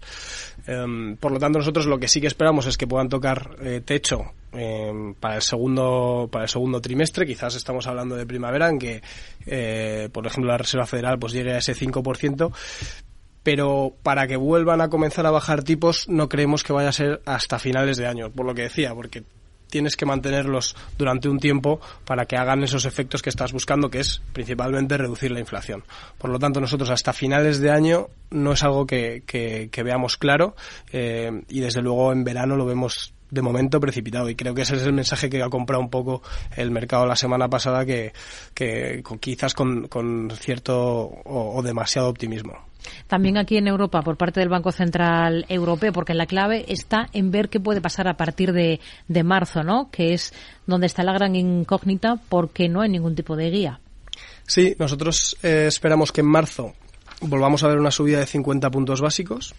Em, 0.67 1.15
por 1.17 1.31
lo 1.31 1.39
tanto, 1.39 1.59
nosotros 1.59 1.85
lo 1.85 1.99
que 1.99 2.07
sí 2.07 2.19
que 2.21 2.27
esperamos 2.27 2.65
es 2.65 2.77
que 2.77 2.87
puedan 2.87 3.09
tocar 3.09 3.55
eh, 3.61 3.81
techo 3.85 4.33
em, 4.51 5.13
para 5.13 5.35
el 5.35 5.41
segundo 5.41 6.27
para 6.31 6.45
el 6.45 6.49
segundo 6.49 6.81
trimestre. 6.81 7.25
Quizás 7.25 7.55
estamos 7.55 7.87
hablando 7.87 8.15
de 8.15 8.25
primavera 8.25 8.69
en 8.69 8.79
que, 8.79 9.01
eh, 9.45 10.09
por 10.11 10.25
ejemplo, 10.25 10.51
la 10.51 10.57
Reserva 10.57 10.85
Federal 10.85 11.19
pues 11.19 11.33
llegue 11.33 11.53
a 11.53 11.57
ese 11.57 11.75
5%, 11.75 12.51
pero 13.43 13.93
para 14.01 14.25
que 14.27 14.37
vuelvan 14.37 14.81
a 14.81 14.89
comenzar 14.89 15.25
a 15.27 15.31
bajar 15.31 15.63
tipos 15.63 16.09
no 16.09 16.29
creemos 16.29 16.63
que 16.63 16.73
vaya 16.73 16.89
a 16.89 16.93
ser 16.93 17.21
hasta 17.25 17.59
finales 17.59 17.97
de 17.97 18.07
año, 18.07 18.31
por 18.31 18.45
lo 18.45 18.55
que 18.55 18.63
decía, 18.63 18.95
porque 18.95 19.23
tienes 19.75 19.97
que 19.97 20.05
mantenerlos 20.05 20.73
durante 20.97 21.27
un 21.27 21.37
tiempo 21.37 21.81
para 22.05 22.25
que 22.25 22.37
hagan 22.37 22.63
esos 22.63 22.85
efectos 22.85 23.21
que 23.21 23.29
estás 23.29 23.51
buscando, 23.51 23.89
que 23.89 23.99
es 23.99 24.21
principalmente 24.31 24.97
reducir 24.97 25.31
la 25.31 25.41
inflación. 25.41 25.83
Por 26.17 26.29
lo 26.29 26.39
tanto, 26.39 26.61
nosotros 26.61 26.89
hasta 26.91 27.11
finales 27.11 27.59
de 27.59 27.71
año 27.71 28.07
no 28.29 28.53
es 28.53 28.63
algo 28.63 28.87
que, 28.87 29.21
veamos 29.83 30.15
claro 30.15 30.55
eh, 30.93 31.43
y 31.49 31.59
desde 31.59 31.81
luego 31.81 32.13
en 32.13 32.23
verano 32.23 32.55
lo 32.55 32.65
vemos 32.65 33.13
de 33.29 33.41
momento 33.41 33.81
precipitado 33.81 34.29
y 34.29 34.35
creo 34.35 34.55
que 34.55 34.61
ese 34.61 34.77
es 34.77 34.83
el 34.83 34.93
mensaje 34.93 35.29
que 35.29 35.43
ha 35.43 35.49
comprado 35.49 35.83
un 35.83 35.89
poco 35.89 36.21
el 36.55 36.71
mercado 36.71 37.05
la 37.05 37.17
semana 37.17 37.49
pasada 37.49 37.85
que, 37.85 38.13
quizás 39.19 39.53
con, 39.53 40.31
cierto 40.39 41.11
o 41.25 41.61
demasiado 41.61 42.07
optimismo. 42.07 42.53
También 43.07 43.37
aquí 43.37 43.57
en 43.57 43.67
Europa, 43.67 44.01
por 44.01 44.17
parte 44.17 44.39
del 44.39 44.49
Banco 44.49 44.71
Central 44.71 45.45
Europeo, 45.49 45.93
porque 45.93 46.13
la 46.13 46.25
clave 46.25 46.65
está 46.67 47.07
en 47.13 47.31
ver 47.31 47.49
qué 47.49 47.59
puede 47.59 47.81
pasar 47.81 48.07
a 48.07 48.17
partir 48.17 48.53
de, 48.53 48.79
marzo, 49.23 49.63
¿no? 49.63 49.89
Que 49.91 50.13
es 50.13 50.33
donde 50.65 50.87
está 50.87 51.03
la 51.03 51.13
gran 51.13 51.35
incógnita, 51.35 52.19
porque 52.29 52.69
no 52.69 52.81
hay 52.81 52.89
ningún 52.89 53.15
tipo 53.15 53.35
de 53.35 53.49
guía. 53.49 53.79
Sí, 54.47 54.75
nosotros 54.77 55.37
eh, 55.43 55.65
esperamos 55.67 56.11
que 56.11 56.21
en 56.21 56.27
marzo 56.27 56.73
volvamos 57.21 57.63
a 57.63 57.67
ver 57.67 57.79
una 57.79 57.91
subida 57.91 58.19
de 58.19 58.25
50 58.25 58.69
puntos 58.69 59.01
básicos 59.01 59.55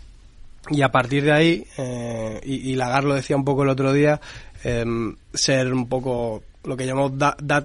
y 0.70 0.82
a 0.82 0.90
partir 0.90 1.24
de 1.24 1.32
ahí, 1.32 1.64
eh, 1.76 2.40
y, 2.44 2.74
Lagar 2.74 3.04
lo 3.04 3.14
decía 3.14 3.36
un 3.36 3.44
poco 3.44 3.62
el 3.62 3.68
otro 3.68 3.92
día, 3.92 4.20
em, 4.64 5.14
ser 5.32 5.72
un 5.72 5.88
poco 5.88 6.42
lo 6.66 6.76
que 6.76 6.86
llamamos 6.86 7.12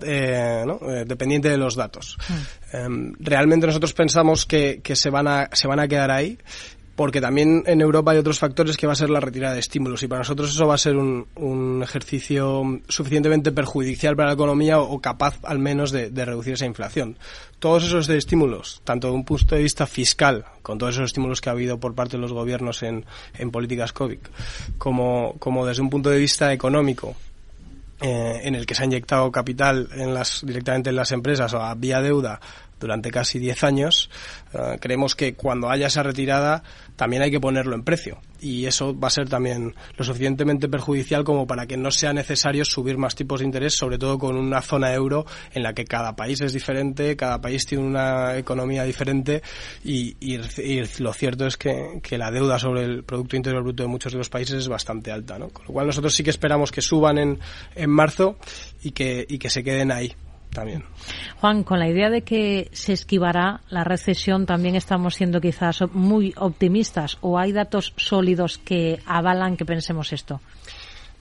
eh, 0.04 0.66
eh, 0.66 1.04
dependiente 1.08 1.50
de 1.50 1.58
los 1.58 1.76
datos. 1.76 2.18
Mm. 2.30 2.76
Em, 2.76 3.14
realmente 3.20 3.68
nosotros 3.68 3.94
pensamos 3.94 4.46
que, 4.46 4.82
que, 4.84 4.96
se, 4.96 5.10
van 5.10 5.28
a, 5.28 5.50
se 5.54 5.68
van 5.68 5.80
a 5.80 5.88
quedar 5.88 6.12
ahí 6.12 6.38
porque 7.02 7.20
también 7.22 7.64
en 7.66 7.82
Europa 7.82 8.12
hay 8.12 8.20
otros 8.20 8.38
factores 8.38 8.78
que 8.78 8.86
va 8.86 8.94
a 8.94 8.96
ser 8.96 9.10
la 9.10 9.20
retirada 9.20 9.56
de 9.56 9.60
estímulos 9.60 10.04
y 10.04 10.08
para 10.08 10.20
nosotros 10.20 10.52
eso 10.52 10.68
va 10.68 10.76
a 10.76 10.78
ser 10.78 10.98
un, 10.98 11.26
un 11.36 11.82
ejercicio 11.82 12.62
suficientemente 12.88 13.52
perjudicial 13.52 14.16
para 14.16 14.28
la 14.28 14.34
economía 14.34 14.80
o, 14.80 15.00
capaz 15.00 15.40
al 15.44 15.58
menos 15.58 15.92
de, 15.92 16.12
de, 16.12 16.26
reducir 16.26 16.54
esa 16.54 16.68
inflación. 16.68 17.18
Todos 17.58 17.86
esos 17.86 18.08
estímulos, 18.10 18.82
tanto 18.84 19.08
de 19.08 19.14
un 19.14 19.26
punto 19.26 19.56
de 19.56 19.64
vista 19.64 19.88
fiscal, 19.88 20.46
con 20.62 20.78
todos 20.78 20.94
esos 20.94 21.06
estímulos 21.06 21.42
que 21.42 21.50
ha 21.50 21.54
habido 21.54 21.80
por 21.80 21.96
parte 21.96 22.18
de 22.18 22.22
los 22.22 22.34
gobiernos 22.34 22.84
en, 22.84 23.06
en 23.36 23.50
políticas 23.50 23.94
COVID, 23.94 24.20
como, 24.78 25.36
como 25.40 25.66
desde 25.66 25.82
un 25.82 25.90
punto 25.90 26.12
de 26.12 26.20
vista 26.20 26.54
económico, 26.54 27.16
eh, 28.02 28.42
en 28.44 28.56
el 28.56 28.66
que 28.66 28.76
se 28.76 28.84
ha 28.84 28.86
inyectado 28.86 29.32
capital 29.32 29.88
en 29.94 30.14
las, 30.14 30.44
directamente 30.46 30.90
en 30.90 30.96
las 30.96 31.12
empresas 31.12 31.54
o 31.54 31.62
a 31.62 31.76
vía 31.76 32.02
deuda 32.02 32.40
durante 32.82 33.12
casi 33.12 33.40
10 33.40 33.64
años, 33.64 34.10
eh, 34.54 34.78
creemos 34.82 35.16
que 35.16 35.36
cuando 35.36 35.70
haya 35.70 35.88
esa 35.88 36.04
retirada 36.04 36.64
también 36.98 37.22
hay 37.22 37.32
que 37.32 37.40
ponerlo 37.40 37.76
en 37.76 37.84
precio. 37.84 38.20
Y 38.42 38.66
eso 38.66 38.98
va 38.98 39.08
a 39.08 39.12
ser 39.12 39.30
también 39.30 39.76
lo 39.96 40.04
suficientemente 40.04 40.68
perjudicial 40.68 41.24
como 41.24 41.46
para 41.46 41.68
que 41.68 41.78
no 41.78 41.92
sea 41.92 42.12
necesario 42.12 42.66
subir 42.66 42.98
más 42.98 43.16
tipos 43.16 43.40
de 43.40 43.46
interés, 43.46 43.76
sobre 43.76 44.00
todo 44.00 44.18
con 44.18 44.36
una 44.36 44.62
zona 44.62 44.94
euro 44.94 45.26
en 45.54 45.62
la 45.62 45.74
que 45.74 45.86
cada 45.86 46.16
país 46.16 46.42
es 46.42 46.54
diferente, 46.54 47.16
cada 47.16 47.40
país 47.40 47.66
tiene 47.68 47.84
una 47.84 48.36
economía 48.38 48.84
diferente 48.84 49.44
y, 49.84 50.16
lo 51.00 51.14
cierto 51.14 51.46
es 51.46 51.56
que, 51.56 52.02
la 52.18 52.32
deuda 52.32 52.60
sobre 52.60 52.84
el 52.84 53.04
Producto 53.04 53.36
Interior 53.36 53.64
Bruto 53.64 53.84
de 53.84 53.90
muchos 53.90 54.12
de 54.12 54.18
los 54.18 54.30
países 54.30 54.56
es 54.56 54.68
bastante 54.68 55.12
alta. 55.12 55.38
¿no? 55.38 55.50
Con 55.50 55.66
lo 55.66 55.74
cual 55.74 55.88
nosotros 55.88 56.14
sí 56.14 56.24
que 56.24 56.32
esperamos 56.32 56.72
que 56.72 56.82
suban 56.82 57.20
en, 57.20 57.40
en 57.76 57.90
marzo 57.90 58.38
y 58.84 58.92
que, 58.92 59.26
y 59.30 59.38
que 59.38 59.50
se 59.50 59.64
queden 59.64 59.92
ahí 59.92 60.16
también. 60.54 60.84
Juan, 61.40 61.64
con 61.64 61.80
la 61.80 61.90
idea 61.90 62.10
de 62.10 62.22
que 62.22 62.70
se 62.74 62.94
esquivará 62.94 63.62
la 63.70 63.84
recesión, 63.84 64.46
también 64.46 64.76
estamos 64.76 65.16
siendo 65.16 65.42
quizás 65.42 65.82
muy 65.94 66.34
optimistas 66.38 67.18
o 67.22 67.38
hay 67.38 67.52
datos 67.52 67.94
sólidos 67.98 68.58
que 68.58 69.00
avalan 69.06 69.58
que 69.58 69.66
pensemos 69.66 70.14
esto. 70.14 70.42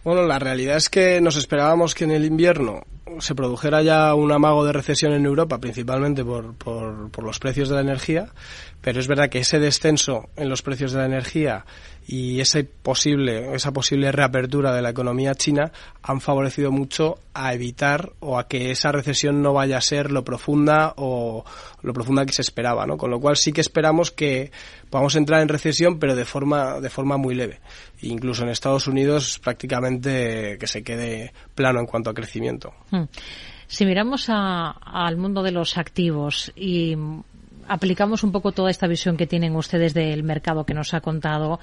Bueno, 0.03 0.23
la 0.23 0.39
realidad 0.39 0.77
es 0.77 0.89
que 0.89 1.21
nos 1.21 1.37
esperábamos 1.37 1.95
que 1.95 2.05
en 2.05 2.13
el 2.13 2.25
invierno 2.25 2.83
se 3.19 3.35
produjera 3.35 3.83
ya 3.83 4.15
un 4.15 4.33
amago 4.33 4.65
de 4.65 4.73
recesión 4.73 5.13
en 5.13 5.27
Europa, 5.27 5.59
principalmente 5.59 6.25
por, 6.25 6.55
por, 6.55 7.11
por, 7.11 7.25
los 7.25 7.39
precios 7.39 7.69
de 7.69 7.75
la 7.75 7.81
energía, 7.83 8.29
pero 8.81 9.01
es 9.01 9.09
verdad 9.09 9.29
que 9.29 9.41
ese 9.41 9.59
descenso 9.59 10.29
en 10.37 10.49
los 10.49 10.63
precios 10.63 10.93
de 10.93 10.99
la 10.99 11.07
energía 11.07 11.65
y 12.07 12.41
ese 12.41 12.65
posible, 12.65 13.55
esa 13.55 13.73
posible 13.73 14.11
reapertura 14.11 14.75
de 14.75 14.83
la 14.83 14.91
economía 14.91 15.35
china 15.35 15.71
han 16.03 16.21
favorecido 16.21 16.73
mucho 16.73 17.19
a 17.35 17.55
evitar 17.55 18.13
o 18.21 18.39
a 18.39 18.49
que 18.49 18.71
esa 18.71 18.91
recesión 18.91 19.43
no 19.43 19.53
vaya 19.53 19.77
a 19.77 19.81
ser 19.81 20.11
lo 20.11 20.25
profunda 20.25 20.95
o 20.97 21.45
lo 21.83 21.93
profunda 21.93 22.27
que 22.27 22.33
se 22.33 22.43
esperaba, 22.43 22.87
¿no? 22.87 22.97
Con 22.97 23.11
lo 23.11 23.21
cual 23.21 23.37
sí 23.37 23.53
que 23.53 23.61
esperamos 23.61 24.11
que 24.11 24.51
podamos 24.89 25.15
entrar 25.15 25.41
en 25.43 25.49
recesión, 25.49 25.99
pero 25.99 26.17
de 26.17 26.25
forma, 26.25 26.81
de 26.81 26.91
forma 26.91 27.17
muy 27.17 27.35
leve. 27.35 27.61
Incluso 28.03 28.43
en 28.43 28.49
Estados 28.49 28.87
Unidos 28.87 29.39
prácticamente 29.39 30.57
que 30.59 30.67
se 30.67 30.83
quede 30.83 31.33
plano 31.55 31.81
en 31.81 31.87
cuanto 31.87 32.11
a 32.11 32.15
crecimiento. 32.15 32.73
Hmm. 32.91 33.05
Si 33.71 33.87
miramos 33.87 34.27
al 34.29 35.17
mundo 35.17 35.45
de 35.45 35.53
los 35.53 35.79
activos 35.79 36.51
y 36.57 36.97
aplicamos 37.71 38.25
un 38.25 38.33
poco 38.33 38.53
toda 38.53 38.71
esta 38.71 38.89
visión 38.89 39.17
que 39.17 39.27
tienen 39.27 39.55
ustedes 39.55 39.95
del 39.95 40.25
mercado 40.25 40.67
que 40.67 40.75
nos 40.75 40.93
ha 40.93 41.01
contado 41.01 41.61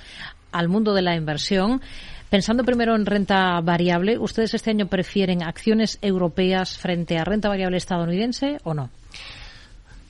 al 0.52 0.70
mundo 0.70 0.94
de 0.94 1.02
la 1.02 1.16
inversión, 1.16 1.82
Pensando 2.30 2.66
primero 2.66 2.94
en 2.94 3.06
renta 3.06 3.62
variable, 3.62 4.18
¿ustedes 4.18 4.54
este 4.54 4.72
año 4.72 4.88
prefieren 4.88 5.44
acciones 5.44 5.98
europeas 6.02 6.78
frente 6.78 7.18
a 7.18 7.24
renta 7.24 7.48
variable 7.48 7.78
estadounidense 7.78 8.58
o 8.66 8.74
no? 8.74 8.90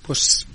Pues 0.02 0.48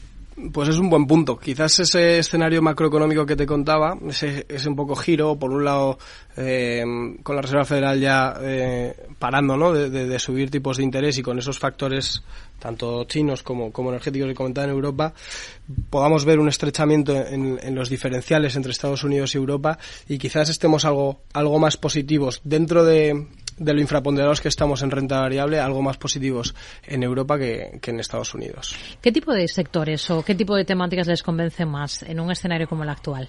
pues 0.53 0.69
es 0.69 0.79
un 0.79 0.89
buen 0.89 1.07
punto. 1.07 1.39
Quizás 1.39 1.79
ese 1.79 2.19
escenario 2.19 2.63
macroeconómico 2.63 3.27
que 3.27 3.37
te 3.37 3.47
contaba, 3.47 3.97
ese, 4.09 4.47
un 4.67 4.77
poco 4.77 4.97
giro, 4.97 5.37
por 5.37 5.51
un 5.51 5.65
lado, 5.65 5.99
eh, 6.37 6.83
con 7.23 7.37
la 7.37 7.43
Reserva 7.43 7.65
Federal 7.65 8.01
ya 8.01 8.35
eh, 8.41 8.97
parando 9.19 9.57
¿no? 9.57 9.73
De, 9.73 10.19
subir 10.19 10.51
tipos 10.51 10.79
de 10.79 10.85
interés 10.85 11.19
y 11.19 11.23
con 11.23 11.39
esos 11.39 11.59
factores, 11.59 12.23
tanto 12.63 13.05
chinos 13.05 13.43
como, 13.43 13.73
como 13.73 13.91
energéticos 13.91 14.29
que 14.29 14.35
comentaba 14.35 14.67
en 14.67 14.71
Europa, 14.71 15.13
podamos 15.91 16.25
ver 16.25 16.39
un 16.39 16.49
estrechamiento 16.49 17.13
en, 17.13 17.59
en, 17.61 17.75
los 17.75 17.91
diferenciales 17.91 18.55
entre 18.55 18.71
Estados 18.71 19.03
Unidos 19.03 19.35
y 19.35 19.39
Europa 19.39 19.79
y 20.09 20.19
quizás 20.19 20.49
estemos 20.49 20.85
algo, 20.85 21.23
algo 21.33 21.59
más 21.59 21.77
positivos 21.77 22.41
dentro 22.45 22.85
de 22.85 23.27
de 23.59 23.75
lo 23.75 23.81
infraponderados 23.81 24.41
que 24.41 24.49
estamos 24.49 24.83
en 24.83 24.91
renta 24.91 25.21
variable, 25.21 25.61
algo 25.61 25.83
más 25.83 25.97
positivos 25.97 26.55
en 26.85 27.03
Europa 27.03 27.39
que, 27.39 27.79
en 27.83 28.01
Estados 28.01 28.35
Unidos. 28.35 28.75
¿Qué 29.01 29.13
tipo 29.13 29.33
de 29.33 29.47
sectores 29.47 30.11
o 30.11 30.25
qué 30.25 30.35
tipo 30.35 30.57
de 30.57 30.65
temáticas 30.65 31.07
les 31.07 31.23
convence 31.23 31.65
más 31.67 32.03
en 32.03 32.19
un 32.19 32.31
escenario 32.31 32.67
como 32.69 32.83
el 32.83 32.89
actual? 32.89 33.29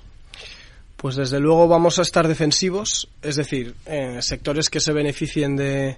Pues 0.97 1.17
desde 1.17 1.39
luego 1.41 1.67
vamos 1.67 1.99
a 1.99 2.01
estar 2.01 2.27
defensivos, 2.29 3.09
es 3.21 3.35
decir, 3.35 3.75
eh, 3.85 4.21
sectores 4.21 4.69
que 4.69 4.79
se 4.79 4.93
beneficien 4.93 5.57
de, 5.57 5.97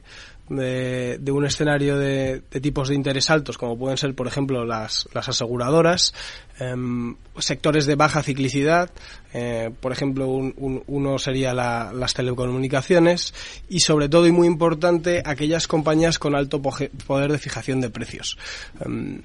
de, 0.49 1.31
un 1.31 1.45
escenario 1.45 1.97
de, 1.97 2.41
tipos 2.61 2.89
de 2.89 2.95
interés 2.95 3.29
altos, 3.29 3.57
como 3.57 3.77
pueden 3.77 3.97
ser, 3.97 4.13
por 4.15 4.27
ejemplo, 4.27 4.65
las, 4.65 5.07
las 5.13 5.29
aseguradoras, 5.29 6.13
em, 6.59 7.15
sectores 7.37 7.85
de 7.85 7.95
baja 7.95 8.23
ciclicidad, 8.23 8.89
eh, 9.33 9.71
por 9.79 9.91
ejemplo, 9.91 10.27
uno 10.27 11.19
sería 11.19 11.53
las 11.53 12.13
telecomunicaciones 12.13 13.33
y, 13.69 13.79
sobre 13.79 14.09
todo 14.09 14.27
y 14.27 14.31
muy 14.31 14.47
importante, 14.47 15.21
aquellas 15.25 15.67
compañías 15.67 16.19
con 16.19 16.35
alto 16.35 16.61
poder 16.61 17.31
de 17.31 17.37
fijación 17.37 17.81
de 17.81 17.89
precios. 17.89 18.37
Em, 18.79 19.21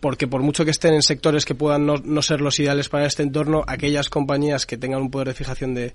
porque 0.00 0.26
por 0.26 0.42
mucho 0.42 0.64
que 0.64 0.70
estén 0.70 0.94
en 0.94 1.02
sectores 1.02 1.44
que 1.44 1.54
puedan 1.54 1.86
no, 1.86 2.22
ser 2.22 2.40
los 2.40 2.58
ideales 2.58 2.88
para 2.88 3.06
este 3.06 3.22
entorno, 3.22 3.64
aquellas 3.66 4.08
compañías 4.08 4.66
que 4.66 4.76
tengan 4.76 5.00
un 5.00 5.10
poder 5.10 5.28
de 5.28 5.34
fijación 5.34 5.74
de, 5.74 5.92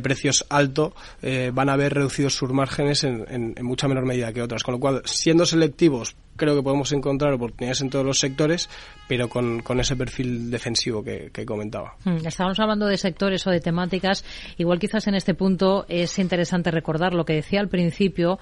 precios 0.00 0.44
alto 0.48 0.94
eh, 1.22 1.50
van 1.52 1.68
a 1.68 1.76
ver 1.76 1.94
reducidos 1.94 2.34
sus 2.34 2.50
márgenes 2.50 3.04
en, 3.04 3.54
mucha 3.62 3.88
menor 3.88 4.04
medida 4.04 4.32
que 4.32 4.42
otras. 4.42 4.62
Con 4.62 4.74
lo 4.74 4.80
cual, 4.80 5.02
siendo 5.04 5.46
selectivos, 5.46 6.16
creo 6.36 6.54
que 6.54 6.62
podemos 6.62 6.92
encontrar 6.92 7.32
oportunidades 7.32 7.80
en 7.80 7.90
todos 7.90 8.04
los 8.04 8.18
sectores, 8.18 8.68
pero 9.08 9.28
con, 9.28 9.62
ese 9.80 9.96
perfil 9.96 10.50
defensivo 10.50 11.02
que, 11.02 11.30
que 11.32 11.46
comentaba. 11.46 11.94
Mm, 12.04 12.26
estábamos 12.26 12.60
hablando 12.60 12.86
de 12.86 12.98
sectores 12.98 13.46
o 13.46 13.50
de 13.50 13.60
temáticas. 13.60 14.24
Igual 14.58 14.78
quizás 14.78 15.06
en 15.06 15.14
este 15.14 15.34
punto 15.34 15.86
es 15.88 16.18
interesante 16.18 16.70
recordar 16.70 17.14
lo 17.14 17.24
que 17.24 17.34
decía 17.34 17.60
al 17.60 17.68
principio 17.68 18.38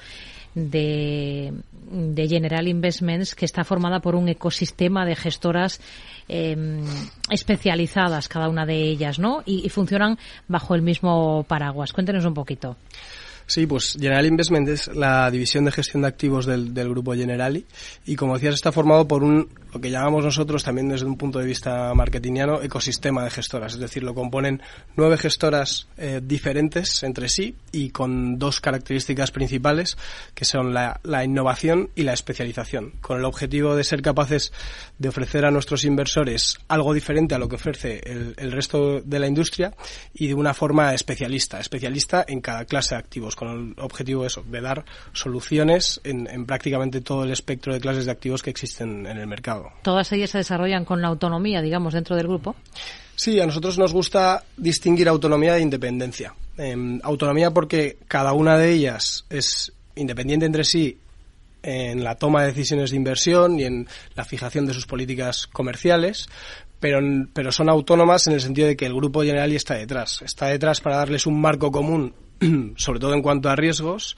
de, 0.54 1.52
de 1.90 2.28
General 2.28 2.66
Investments, 2.68 3.34
que 3.34 3.44
está 3.44 3.64
formada 3.64 4.00
por 4.00 4.14
un 4.14 4.28
ecosistema 4.28 5.04
de 5.04 5.16
gestoras 5.16 5.80
em, 6.28 6.84
especializadas, 7.30 8.28
cada 8.28 8.48
una 8.48 8.66
de 8.66 8.76
ellas, 8.76 9.18
¿no? 9.18 9.42
Y, 9.44 9.66
y, 9.66 9.68
funcionan 9.68 10.18
bajo 10.48 10.74
el 10.74 10.82
mismo 10.82 11.44
paraguas. 11.44 11.92
Cuéntenos 11.92 12.24
un 12.24 12.34
poquito. 12.34 12.76
Sí, 13.46 13.66
pues 13.66 13.96
General 13.98 14.24
Investment 14.24 14.68
es 14.68 14.88
la 14.94 15.30
división 15.30 15.64
de 15.64 15.72
gestión 15.72 16.02
de 16.02 16.08
activos 16.08 16.46
del, 16.46 16.72
del, 16.72 16.88
grupo 16.88 17.14
Generali 17.14 17.66
y 18.06 18.16
como 18.16 18.34
decías 18.34 18.54
está 18.54 18.72
formado 18.72 19.06
por 19.06 19.22
un 19.22 19.48
lo 19.72 19.80
que 19.80 19.90
llamamos 19.90 20.24
nosotros 20.24 20.62
también 20.62 20.88
desde 20.88 21.06
un 21.06 21.16
punto 21.16 21.38
de 21.38 21.46
vista 21.46 21.92
marketingiano 21.94 22.62
ecosistema 22.62 23.24
de 23.24 23.30
gestoras, 23.30 23.74
es 23.74 23.80
decir, 23.80 24.02
lo 24.02 24.14
componen 24.14 24.60
nueve 24.96 25.16
gestoras 25.16 25.88
eh, 25.96 26.20
diferentes 26.22 27.02
entre 27.02 27.28
sí 27.28 27.56
y 27.72 27.90
con 27.90 28.38
dos 28.38 28.60
características 28.60 29.30
principales 29.30 29.96
que 30.34 30.44
son 30.44 30.74
la, 30.74 31.00
innovación 31.24 31.90
y 31.94 32.02
la 32.02 32.12
especialización, 32.12 32.92
con 33.00 33.18
el 33.18 33.24
objetivo 33.24 33.74
de 33.74 33.84
ser 33.84 34.02
capaces 34.02 34.52
de 34.98 35.08
ofrecer 35.08 35.46
a 35.46 35.50
nuestros 35.50 35.84
inversores 35.84 36.58
algo 36.68 36.92
diferente 36.92 37.34
a 37.34 37.38
lo 37.38 37.48
que 37.48 37.56
ofrece 37.56 38.00
el, 38.04 38.52
resto 38.52 39.00
de 39.00 39.18
la 39.18 39.26
industria 39.26 39.74
y 40.12 40.26
de 40.26 40.34
una 40.34 40.52
forma 40.52 40.92
especialista, 40.92 41.60
especialista 41.60 42.24
en 42.28 42.40
cada 42.40 42.64
clase 42.66 42.94
de 42.94 42.98
activos 42.98 43.36
con 43.36 43.48
el 43.48 43.74
objetivo 43.78 44.26
de 44.26 44.60
dar 44.60 44.84
soluciones 45.12 46.00
en, 46.04 46.44
prácticamente 46.44 47.00
todo 47.00 47.24
el 47.24 47.30
espectro 47.30 47.72
de 47.72 47.80
clases 47.80 48.04
de 48.04 48.12
activos 48.12 48.42
que 48.42 48.50
existen 48.50 49.06
en 49.06 49.16
el 49.16 49.26
mercado. 49.26 49.61
¿Todas 49.82 50.12
ellas 50.12 50.30
se 50.30 50.38
desarrollan 50.38 50.84
con 50.84 51.02
la 51.02 51.08
autonomía, 51.08 51.60
digamos, 51.60 51.94
dentro 51.94 52.16
del 52.16 52.26
grupo? 52.26 52.54
Sí, 53.14 53.40
a 53.40 53.46
nosotros 53.46 53.78
nos 53.78 53.92
gusta 53.92 54.44
distinguir 54.56 55.08
autonomía 55.08 55.54
de 55.54 55.60
independencia. 55.60 56.34
Em, 56.56 57.00
autonomía 57.02 57.50
porque 57.50 57.98
cada 58.08 58.32
una 58.32 58.58
de 58.58 58.72
ellas 58.72 59.24
es 59.30 59.72
independiente 59.94 60.46
entre 60.46 60.64
sí 60.64 60.98
en 61.62 62.02
la 62.02 62.16
toma 62.16 62.42
de 62.42 62.48
decisiones 62.48 62.90
de 62.90 62.96
inversión 62.96 63.58
y 63.58 63.64
en 63.64 63.86
la 64.14 64.24
fijación 64.24 64.66
de 64.66 64.74
sus 64.74 64.86
políticas 64.86 65.46
comerciales, 65.46 66.28
pero, 66.80 66.98
pero 67.32 67.52
son 67.52 67.68
autónomas 67.68 68.26
en 68.26 68.32
el 68.32 68.40
sentido 68.40 68.66
de 68.66 68.76
que 68.76 68.86
el 68.86 68.94
grupo 68.94 69.22
general 69.22 69.52
está 69.52 69.74
detrás. 69.74 70.22
Está 70.22 70.46
detrás 70.46 70.80
para 70.80 70.96
darles 70.96 71.26
un 71.26 71.40
marco 71.40 71.70
común 71.70 72.14
sobre 72.76 73.00
todo 73.00 73.14
en 73.14 73.22
cuanto 73.22 73.48
a 73.48 73.56
riesgos, 73.56 74.16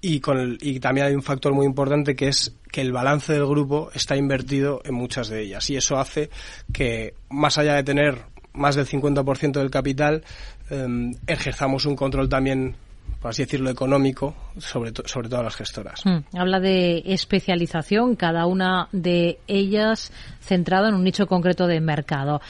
y, 0.00 0.20
con 0.20 0.58
y 0.60 0.80
también 0.80 1.08
hay 1.08 1.14
un 1.14 1.22
factor 1.22 1.52
muy 1.52 1.66
importante 1.66 2.14
que 2.14 2.28
es 2.28 2.56
que 2.70 2.80
el 2.80 2.92
balance 2.92 3.32
del 3.32 3.46
grupo 3.46 3.90
está 3.94 4.16
invertido 4.16 4.80
en 4.84 4.94
muchas 4.94 5.28
de 5.28 5.42
ellas 5.42 5.68
y 5.70 5.76
eso 5.76 5.98
hace 5.98 6.30
que 6.72 7.14
más 7.30 7.58
allá 7.58 7.74
de 7.74 7.82
tener 7.82 8.18
más 8.52 8.76
del 8.76 8.86
50% 8.86 9.52
del 9.52 9.70
capital 9.70 10.24
em, 10.70 11.14
ejerzamos 11.26 11.86
un 11.86 11.96
control 11.96 12.28
también 12.28 12.76
por 13.20 13.30
así 13.30 13.42
decirlo 13.42 13.70
económico 13.70 14.34
sobre 14.58 14.92
sobre 15.06 15.28
todas 15.28 15.44
las 15.44 15.56
gestoras. 15.56 16.04
Hmm. 16.04 16.18
Habla 16.36 16.60
de 16.60 17.02
especialización 17.06 18.14
cada 18.16 18.46
una 18.46 18.88
de 18.92 19.38
ellas 19.48 20.12
centrada 20.40 20.88
en 20.88 20.94
un 20.94 21.04
nicho 21.04 21.26
concreto 21.26 21.66
de 21.66 21.80
mercado. 21.80 22.40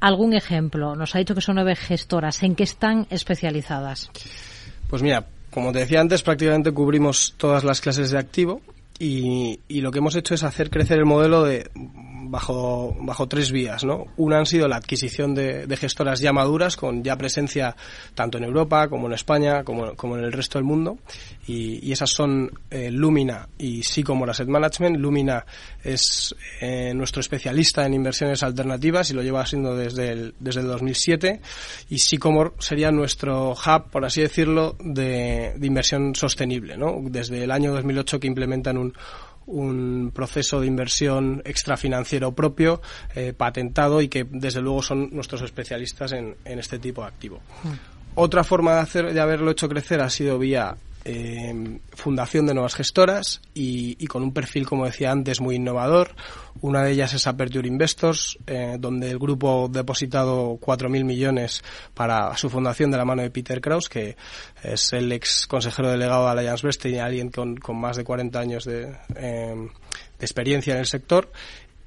¿Algún 0.00 0.32
ejemplo? 0.34 0.94
Nos 0.94 1.14
ha 1.14 1.18
dicho 1.18 1.34
que 1.34 1.40
son 1.40 1.56
nueve 1.56 1.76
gestoras. 1.76 2.42
¿En 2.42 2.54
qué 2.54 2.62
están 2.62 3.06
especializadas? 3.10 4.10
Pues 4.88 5.02
mira, 5.02 5.26
como 5.50 5.72
te 5.72 5.80
decía 5.80 6.00
antes, 6.00 6.22
prácticamente 6.22 6.72
cubrimos 6.72 7.34
todas 7.36 7.64
las 7.64 7.80
clases 7.80 8.10
de 8.10 8.18
activo 8.18 8.60
y, 8.98 9.60
y 9.68 9.80
lo 9.80 9.90
que 9.90 9.98
hemos 9.98 10.16
hecho 10.16 10.34
es 10.34 10.42
hacer 10.42 10.70
crecer 10.70 10.98
el 10.98 11.04
modelo 11.04 11.44
de 11.44 11.70
bajo, 12.28 12.96
bajo 13.00 13.26
tres 13.26 13.50
vías. 13.50 13.84
¿no? 13.84 14.06
Una 14.16 14.38
han 14.38 14.46
sido 14.46 14.68
la 14.68 14.76
adquisición 14.76 15.34
de, 15.34 15.76
gestoras 15.76 16.20
ya 16.20 16.32
maduras, 16.32 16.76
con 16.76 17.02
ya 17.02 17.16
presencia 17.16 17.76
tanto 18.14 18.38
en 18.38 18.44
Europa 18.44 18.88
como 18.88 19.06
en 19.06 19.14
España, 19.14 19.64
como, 19.64 19.94
como 19.94 20.16
en 20.16 20.24
el 20.24 20.32
resto 20.32 20.58
del 20.58 20.64
mundo. 20.64 20.98
Y, 21.46 21.92
esas 21.92 22.10
son 22.10 22.50
eh, 22.70 22.90
Lumina 22.90 23.48
y 23.58 23.82
Sycomore 23.82 24.30
Asset 24.30 24.48
Management. 24.48 24.98
Lumina 24.98 25.44
es 25.82 26.34
eh, 26.60 26.92
nuestro 26.94 27.20
especialista 27.20 27.86
en 27.86 27.94
inversiones 27.94 28.42
alternativas 28.42 29.10
y 29.10 29.14
lo 29.14 29.22
lleva 29.22 29.44
siendo 29.46 29.74
desde 29.74 30.12
el, 30.12 30.34
desde 30.38 30.60
el 30.60 30.66
2007. 30.66 31.40
Y 31.88 31.98
Sycomore 31.98 32.52
sería 32.58 32.90
nuestro 32.92 33.52
hub, 33.52 33.90
por 33.90 34.04
así 34.04 34.20
decirlo, 34.20 34.76
de, 34.80 35.54
de 35.56 35.66
inversión 35.66 36.14
sostenible. 36.14 36.76
¿no? 36.76 37.00
Desde 37.02 37.44
el 37.44 37.50
año 37.50 37.72
2008 37.72 38.20
que 38.20 38.26
implementan 38.26 38.76
un 38.78 38.94
un 39.48 40.12
proceso 40.14 40.60
de 40.60 40.66
inversión 40.66 41.42
extrafinanciero 41.44 42.32
propio, 42.32 42.80
eh, 43.14 43.32
patentado 43.36 44.00
y 44.00 44.08
que 44.08 44.26
desde 44.30 44.60
luego 44.60 44.82
son 44.82 45.08
nuestros 45.12 45.42
especialistas 45.42 46.12
en, 46.12 46.36
este 46.44 46.78
tipo 46.78 47.02
de 47.02 47.08
activo. 47.08 47.40
Mm. 47.64 47.68
Otra 48.14 48.44
forma 48.44 48.74
de, 48.74 48.80
hacer, 48.80 49.12
de 49.12 49.20
haberlo 49.20 49.50
hecho 49.50 49.68
crecer 49.68 50.00
ha 50.00 50.10
sido 50.10 50.38
vía 50.38 50.76
eh, 51.10 51.80
fundación 51.94 52.46
de 52.46 52.52
nuevas 52.52 52.74
gestoras 52.74 53.40
y, 53.54 54.06
con 54.08 54.22
un 54.22 54.34
perfil, 54.34 54.66
como 54.66 54.84
decía 54.84 55.10
antes, 55.10 55.40
muy 55.40 55.56
innovador. 55.56 56.14
Una 56.60 56.82
de 56.82 56.92
ellas 56.92 57.14
es 57.14 57.26
Aperture 57.26 57.66
Investors, 57.66 58.38
eh, 58.46 58.76
donde 58.78 59.10
el 59.10 59.18
grupo 59.18 59.64
ha 59.64 59.68
depositado 59.68 60.58
4.000 60.60 61.04
millones 61.04 61.64
para 61.94 62.36
su 62.36 62.50
fundación 62.50 62.90
de 62.90 62.98
la 62.98 63.06
mano 63.06 63.22
de 63.22 63.30
Peter 63.30 63.62
Kraus, 63.62 63.88
que 63.88 64.18
es 64.62 64.92
el 64.92 65.10
ex 65.10 65.46
consejero 65.46 65.90
delegado 65.90 66.26
de 66.26 66.40
Allianz 66.40 66.60
Bernstein 66.60 66.96
y 66.96 66.98
alguien 66.98 67.30
con, 67.30 67.56
con 67.56 67.80
más 67.80 67.96
de 67.96 68.04
40 68.04 68.38
años 68.38 68.64
de, 68.66 68.94
eh, 69.16 69.54
de 70.18 70.26
experiencia 70.26 70.74
en 70.74 70.80
el 70.80 70.86
sector 70.86 71.32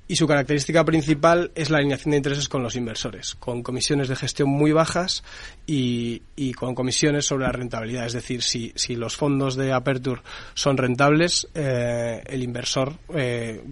y 0.08 0.16
su 0.16 0.28
característica 0.28 0.84
principal 0.84 1.52
es 1.56 1.70
la 1.70 1.78
alineación 1.78 2.12
de 2.12 2.18
intereses 2.18 2.50
con 2.50 2.64
los 2.64 2.76
inversores, 2.76 3.36
con 3.36 3.64
comisiones 3.64 4.10
de 4.10 4.16
gestión 4.16 4.50
muy 4.50 4.72
bajas 4.74 5.24
y, 5.66 6.22
con 6.54 6.76
comisiones 6.76 7.26
sobre 7.26 7.46
la 7.46 7.52
rentabilidad. 7.52 8.06
Es 8.06 8.14
decir, 8.14 8.42
si, 8.42 8.74
si 8.76 8.96
los 8.96 9.16
fondos 9.16 9.56
de 9.56 9.72
Aperture 9.72 10.22
son 10.54 10.78
rentables, 10.78 11.48
eh, 11.56 12.22
el 12.26 12.44
inversor 12.44 12.94
eh, 13.16 13.64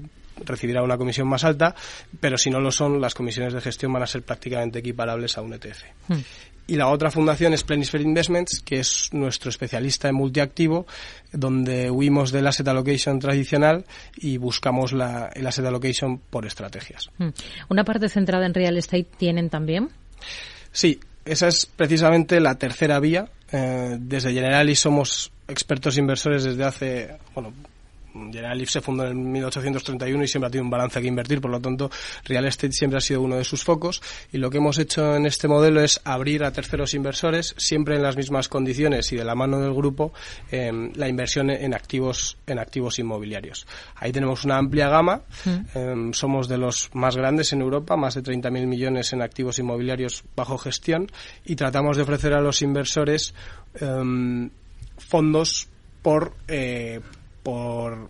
recibirá 0.45 0.81
una 0.81 0.97
comisión 0.97 1.27
más 1.27 1.43
alta, 1.43 1.75
pero 2.19 2.37
si 2.37 2.49
no 2.49 2.59
lo 2.59 2.71
son, 2.71 3.01
las 3.01 3.13
comisiones 3.13 3.53
de 3.53 3.61
gestión 3.61 3.91
van 3.93 4.03
a 4.03 4.07
ser 4.07 4.23
prácticamente 4.23 4.79
equiparables 4.79 5.37
a 5.37 5.41
un 5.41 5.53
ETF. 5.53 5.83
Hmm. 6.07 6.19
Y 6.69 6.75
la 6.75 6.87
otra 6.89 7.09
fundación 7.09 7.51
es 7.53 7.63
Planisphere 7.63 8.03
Investments, 8.03 8.61
que 8.63 8.77
es 8.79 9.09
nuestro 9.11 9.49
especialista 9.49 10.07
en 10.07 10.13
multiactivo, 10.13 10.85
donde 11.33 11.89
huimos 11.89 12.31
del 12.31 12.45
asset 12.45 12.67
allocation 12.67 13.17
tradicional 13.17 13.85
y 14.17 14.37
buscamos 14.37 14.93
la, 14.93 15.31
el 15.33 15.47
asset 15.47 15.65
allocation 15.65 16.19
por 16.19 16.45
estrategias. 16.45 17.09
Hmm. 17.17 17.29
¿Una 17.69 17.83
parte 17.83 18.07
centrada 18.07 18.45
en 18.45 18.53
real 18.53 18.77
estate 18.77 19.07
tienen 19.17 19.49
también? 19.49 19.89
Sí, 20.71 20.99
esa 21.25 21.47
es 21.47 21.65
precisamente 21.65 22.39
la 22.39 22.53
tercera 22.53 22.99
vía. 22.99 23.27
Eh, 23.51 23.97
desde 23.99 24.31
Generali 24.31 24.75
somos 24.75 25.31
expertos 25.47 25.97
inversores 25.97 26.43
desde 26.43 26.63
hace, 26.63 27.17
bueno, 27.33 27.51
General 28.13 28.67
se 28.67 28.81
fundó 28.81 29.07
en 29.07 29.31
1831 29.31 30.23
y 30.23 30.27
siempre 30.27 30.47
ha 30.47 30.51
tenido 30.51 30.65
un 30.65 30.69
balance 30.69 31.01
que 31.01 31.07
invertir, 31.07 31.41
por 31.41 31.51
lo 31.51 31.59
tanto, 31.59 31.89
real 32.25 32.45
estate 32.45 32.73
siempre 32.73 32.97
ha 32.97 33.01
sido 33.01 33.21
uno 33.21 33.35
de 33.35 33.43
sus 33.43 33.63
focos 33.63 34.01
y 34.31 34.37
lo 34.37 34.49
que 34.49 34.57
hemos 34.57 34.77
hecho 34.79 35.15
en 35.15 35.25
este 35.25 35.47
modelo 35.47 35.81
es 35.81 36.01
abrir 36.03 36.43
a 36.43 36.51
terceros 36.51 36.93
inversores, 36.93 37.55
siempre 37.57 37.95
en 37.95 38.03
las 38.03 38.17
mismas 38.17 38.47
condiciones 38.47 39.11
y 39.11 39.15
de 39.15 39.23
la 39.23 39.35
mano 39.35 39.59
del 39.59 39.73
grupo, 39.73 40.13
em, 40.51 40.91
la 40.95 41.07
inversión 41.07 41.49
en 41.49 41.73
activos, 41.73 42.37
en 42.47 42.59
activos 42.59 42.99
inmobiliarios. 42.99 43.67
Ahí 43.95 44.11
tenemos 44.11 44.43
una 44.45 44.57
amplia 44.57 44.89
gama, 44.89 45.21
mm. 45.45 45.77
em, 45.77 46.13
somos 46.13 46.47
de 46.47 46.57
los 46.57 46.89
más 46.93 47.15
grandes 47.15 47.53
en 47.53 47.61
Europa, 47.61 47.95
más 47.95 48.15
de 48.15 48.23
30.000 48.23 48.67
millones 48.67 49.13
en 49.13 49.21
activos 49.21 49.59
inmobiliarios 49.59 50.23
bajo 50.35 50.57
gestión 50.57 51.11
y 51.45 51.55
tratamos 51.55 51.97
de 51.97 52.03
ofrecer 52.03 52.33
a 52.33 52.41
los 52.41 52.61
inversores 52.61 53.33
em, 53.79 54.49
fondos 54.97 55.67
por, 56.01 56.33
eh, 56.47 57.01
por 57.49 58.09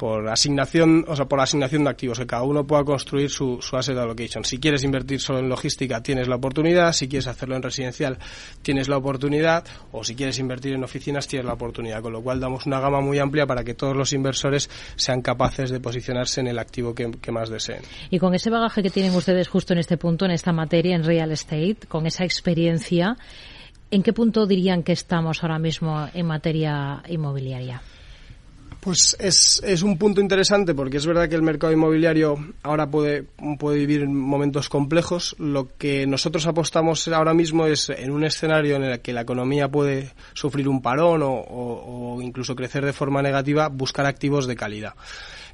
por 0.00 0.26
asignación, 0.30 1.04
o 1.06 1.14
sea, 1.14 1.26
por 1.26 1.40
asignación 1.40 1.84
de 1.84 1.90
activos, 1.90 2.18
que 2.18 2.26
cada 2.26 2.42
uno 2.42 2.66
pueda 2.66 2.84
construir 2.84 3.28
su, 3.28 3.58
su 3.60 3.76
asset 3.76 3.98
allocation. 3.98 4.42
Si 4.46 4.56
quieres 4.56 4.82
invertir 4.82 5.20
solo 5.20 5.40
en 5.40 5.50
logística, 5.50 6.02
tienes 6.02 6.26
la 6.26 6.36
oportunidad, 6.36 6.94
si 6.94 7.06
quieres 7.06 7.26
hacerlo 7.26 7.54
en 7.54 7.62
residencial, 7.62 8.16
tienes 8.62 8.88
la 8.88 8.96
oportunidad, 8.96 9.62
o 9.92 10.02
si 10.02 10.14
quieres 10.14 10.38
invertir 10.38 10.72
en 10.72 10.84
oficinas, 10.84 11.28
tienes 11.28 11.44
la 11.44 11.52
oportunidad, 11.52 12.00
con 12.00 12.14
lo 12.14 12.22
cual 12.22 12.40
damos 12.40 12.64
una 12.64 12.80
gama 12.80 13.02
muy 13.02 13.18
amplia 13.18 13.46
para 13.46 13.62
que 13.62 13.74
todos 13.74 13.94
los 13.94 14.14
inversores 14.14 14.70
sean 14.96 15.20
capaces 15.20 15.68
de 15.68 15.80
posicionarse 15.80 16.40
en 16.40 16.46
el 16.46 16.58
activo 16.58 16.94
que, 16.94 17.10
que 17.20 17.30
más 17.30 17.50
deseen. 17.50 17.82
Y 18.08 18.18
con 18.18 18.34
ese 18.34 18.48
bagaje 18.48 18.82
que 18.82 18.88
tienen 18.88 19.14
ustedes 19.14 19.48
justo 19.48 19.74
en 19.74 19.80
este 19.80 19.98
punto, 19.98 20.24
en 20.24 20.30
esta 20.30 20.54
materia, 20.54 20.96
en 20.96 21.04
real 21.04 21.30
estate, 21.30 21.76
con 21.86 22.06
esa 22.06 22.24
experiencia, 22.24 23.18
¿en 23.90 24.02
qué 24.02 24.14
punto 24.14 24.46
dirían 24.46 24.82
que 24.82 24.92
estamos 24.92 25.42
ahora 25.42 25.58
mismo 25.58 26.08
en 26.14 26.24
materia 26.24 27.02
inmobiliaria? 27.06 27.82
Pues 28.80 29.14
es, 29.20 29.60
es, 29.62 29.82
un 29.82 29.98
punto 29.98 30.22
interesante 30.22 30.74
porque 30.74 30.96
es 30.96 31.04
verdad 31.04 31.28
que 31.28 31.34
el 31.34 31.42
mercado 31.42 31.70
inmobiliario 31.70 32.36
ahora 32.62 32.86
puede, 32.90 33.24
puede 33.58 33.76
vivir 33.78 34.08
momentos 34.08 34.70
complejos. 34.70 35.36
Lo 35.38 35.76
que 35.76 36.06
nosotros 36.06 36.46
apostamos 36.46 37.06
ahora 37.08 37.34
mismo 37.34 37.66
es 37.66 37.90
en 37.90 38.10
un 38.10 38.24
escenario 38.24 38.76
en 38.76 38.84
el 38.84 39.00
que 39.00 39.12
la 39.12 39.20
economía 39.20 39.68
puede 39.68 40.12
sufrir 40.32 40.66
un 40.66 40.80
parón 40.80 41.22
o, 41.22 41.30
o, 41.30 42.14
o 42.16 42.22
incluso 42.22 42.56
crecer 42.56 42.86
de 42.86 42.94
forma 42.94 43.20
negativa, 43.20 43.68
buscar 43.68 44.06
activos 44.06 44.46
de 44.46 44.56
calidad 44.56 44.94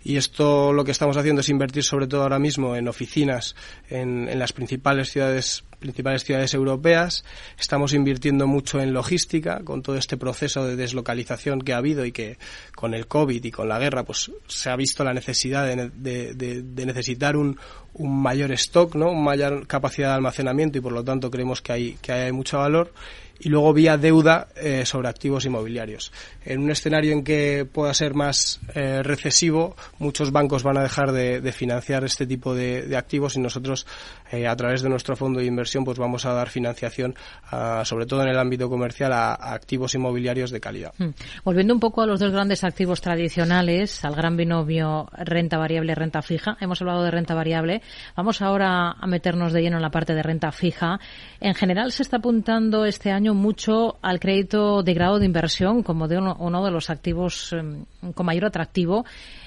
y 0.07 0.17
esto 0.19 0.73
lo 0.73 0.85
que 0.85 0.93
estamos 0.93 1.17
haciendo 1.17 1.41
es 1.41 1.49
invertir 1.49 1.83
sobre 1.83 2.07
todo 2.07 2.23
ahora 2.23 2.39
mismo 2.39 2.77
en 2.77 2.87
oficinas 2.87 3.57
en, 3.91 4.29
en 4.29 4.39
las 4.39 4.53
principales 4.53 5.11
ciudades 5.11 5.65
principales 5.79 6.25
ciudades 6.25 6.55
europeas. 6.55 7.25
Estamos 7.59 7.93
invirtiendo 7.93 8.47
mucho 8.47 8.81
en 8.81 8.93
logística 8.93 9.61
con 9.65 9.83
todo 9.83 9.97
este 9.97 10.17
proceso 10.17 10.67
de 10.67 10.77
deslocalización 10.77 11.61
que 11.61 11.73
ha 11.73 11.79
habido 11.79 12.05
y 12.05 12.13
que 12.13 12.39
con 12.75 12.95
el 12.95 13.07
COVID 13.07 13.45
y 13.45 13.51
con 13.51 13.69
la 13.69 13.79
guerra 13.79 14.05
pues 14.05 14.31
se 14.47 14.71
ha 14.71 14.77
visto 14.77 15.05
la 15.05 15.15
necesidad 15.15 15.67
de, 15.67 15.91
de, 15.91 16.35
de, 16.35 16.63
de 16.63 16.87
necesitar 16.87 17.37
un, 17.37 17.59
un, 17.95 18.23
mayor 18.23 18.53
stock, 18.53 18.95
¿no? 18.95 19.11
una 19.11 19.21
mayor 19.21 19.67
capacidad 19.67 20.09
de 20.09 20.15
almacenamiento 20.15 20.79
y 20.79 20.81
por 20.81 20.93
lo 20.93 21.05
tanto 21.05 21.31
creemos 21.31 21.63
que 21.63 21.73
hay, 21.73 21.99
que 22.01 22.13
hay 22.13 22.33
mucho 22.33 22.59
valor 22.59 22.93
y 23.39 23.49
luego 23.49 23.73
vía 23.73 23.97
deuda 23.97 24.49
eh, 24.57 24.85
sobre 24.87 25.09
activos 25.09 25.45
inmobiliarios. 25.45 26.13
En 26.45 26.61
un 26.63 26.71
escenario 26.71 27.13
en 27.13 27.23
que 27.23 27.67
pueda 27.71 27.93
ser 27.93 28.15
más 28.15 28.61
eh, 28.75 29.03
recesivo, 29.03 29.77
muchos 29.99 30.33
bancos 30.33 30.63
van 30.63 30.79
a 30.79 30.83
dejar 30.83 31.13
de, 31.13 31.41
de 31.41 31.53
financiar 31.53 32.05
este 32.05 32.27
tipo 32.27 32.55
de, 32.55 32.83
de, 32.83 32.97
activos 32.97 33.37
y 33.37 33.41
nosotros, 33.41 33.87
eh, 34.33 34.47
a 34.47 34.57
través 34.57 34.83
de 34.83 34.89
nuestro 34.89 35.17
fondo 35.17 35.41
de 35.41 35.47
inversión, 35.47 35.85
pues 35.85 35.99
vamos 35.99 36.25
a 36.27 36.33
dar 36.33 36.49
financiación, 36.49 37.15
a, 37.51 37.85
sobre 37.85 38.07
todo 38.07 38.23
en 38.23 38.29
el 38.29 38.39
ámbito 38.39 38.69
comercial, 38.69 39.13
a, 39.13 39.35
activos 39.35 39.95
inmobiliarios 39.95 40.51
de 40.51 40.61
calidad. 40.61 40.93
Hmm. 40.99 41.11
Volviendo 41.45 41.75
un 41.75 41.81
poco 41.81 42.03
a 42.03 42.07
los 42.07 42.21
dos 42.21 42.33
grandes 42.33 42.65
activos 42.65 43.01
tradicionales, 43.01 44.05
al 44.05 44.15
gran 44.15 44.37
binomio 44.37 45.09
renta 45.13 45.59
variable, 45.59 45.95
renta 45.95 46.23
fija. 46.23 46.57
Hemos 46.61 46.81
hablado 46.81 47.03
de 47.03 47.11
renta 47.11 47.35
variable. 47.35 47.83
Vamos 48.17 48.43
ahora 48.43 48.93
a 48.93 49.07
meternos 49.07 49.53
de 49.53 49.63
lleno 49.63 49.77
en 49.77 49.83
la 49.83 49.91
parte 49.91 50.15
de 50.15 50.23
renta 50.23 50.53
fija. 50.53 50.99
En 51.41 51.55
general 51.55 51.93
se 51.93 52.03
está 52.03 52.19
apuntando 52.19 52.85
este 52.85 53.11
año 53.11 53.35
mucho 53.35 53.99
al 54.03 54.21
crédito 54.21 54.83
de 54.83 54.95
grado 54.95 55.19
de 55.19 55.27
inversión 55.27 55.83
como 55.83 56.09
de 56.09 56.19
uno, 56.19 56.37
uno 56.39 56.65
de 56.65 56.71
los 56.71 56.91
activos 56.91 57.53
eh, 57.53 57.85
con 58.15 58.27
mayor 58.27 58.47
atractivo 58.47 59.05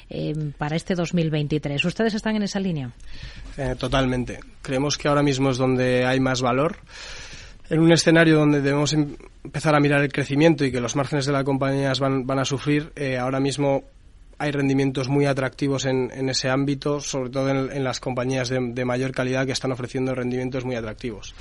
eh, 0.10 0.34
para 0.58 0.76
este 0.76 0.96
2023. 0.96 1.84
¿Ustedes 1.86 2.14
están 2.14 2.36
en 2.36 2.44
esa 2.44 2.60
línea? 2.60 2.92
Eh, 3.58 3.76
totalmente. 3.78 4.40
Creemos 4.62 4.98
que 4.98 5.08
ahora 5.08 5.24
mismo 5.24 5.50
es 5.50 5.58
donde 5.58 6.06
hay 6.06 6.20
más 6.20 6.42
valor. 6.42 6.78
En 7.70 7.80
un 7.80 7.92
escenario 7.92 8.38
donde 8.38 8.62
debemos 8.62 8.94
em 8.94 9.16
empezar 9.44 9.76
a 9.76 9.80
mirar 9.80 10.02
el 10.02 10.12
crecimiento 10.12 10.66
y 10.66 10.72
que 10.72 10.82
los 10.82 10.96
márgenes 10.96 11.26
de 11.26 11.32
las 11.32 11.44
compañías 11.44 12.00
van, 12.00 12.26
van 12.26 12.40
a 12.40 12.46
sufrir, 12.46 12.92
eh, 12.96 13.18
ahora 13.18 13.40
mismo 13.40 13.84
hay 14.38 14.52
rendimientos 14.52 15.08
muy 15.08 15.26
atractivos 15.26 15.86
en, 15.86 16.12
en 16.14 16.30
ese 16.30 16.50
ámbito, 16.50 17.00
sobre 17.00 17.30
todo 17.30 17.50
en, 17.50 17.72
en 17.72 17.84
las 17.84 18.00
compañías 18.00 18.50
de, 18.50 18.60
de 18.74 18.86
mayor 18.86 19.12
calidad 19.12 19.46
que 19.46 19.52
están 19.52 19.72
ofreciendo 19.72 20.16
rendimientos 20.16 20.66
muy 20.66 20.76
atractivos 20.76 21.36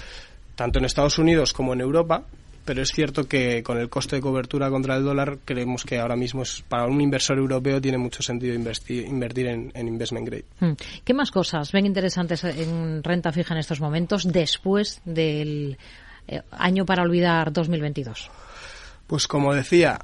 tanto 0.59 0.81
en 0.81 0.85
Estados 0.85 1.19
Unidos 1.21 1.53
como 1.53 1.73
en 1.73 1.81
Europa, 1.81 2.25
pero 2.69 2.83
es 2.83 2.93
cierto 2.93 3.27
que 3.27 3.63
con 3.63 3.79
el 3.79 3.89
coste 3.89 4.17
de 4.17 4.21
cobertura 4.21 4.69
contra 4.69 4.95
el 4.95 5.03
dólar 5.03 5.39
creemos 5.43 5.85
que 5.85 5.99
ahora 5.99 6.17
mismo 6.17 6.43
es, 6.43 6.63
para 6.69 6.85
un 6.85 7.01
inversor 7.01 7.39
europeo 7.39 7.81
tiene 7.81 7.97
mucho 7.97 8.23
sentido 8.23 8.55
invertir, 8.55 9.07
invertir 9.07 9.47
en, 9.47 9.73
en, 9.73 9.89
investment 9.89 10.27
grade. 10.27 10.45
Hmm. 10.61 10.73
¿Qué 11.03 11.15
más 11.15 11.31
cosas 11.31 11.73
ven 11.73 11.87
interesantes 11.87 12.45
en 12.45 13.03
renta 13.03 13.33
fija 13.33 13.55
en 13.55 13.61
estos 13.61 13.81
momentos 13.81 14.31
después 14.31 15.01
del 15.07 15.79
eh, 16.27 16.43
año 16.51 16.85
para 16.85 17.05
olvidar 17.05 17.55
2022? 17.55 18.31
Pues 19.07 19.27
como 19.27 19.55
decía, 19.55 19.99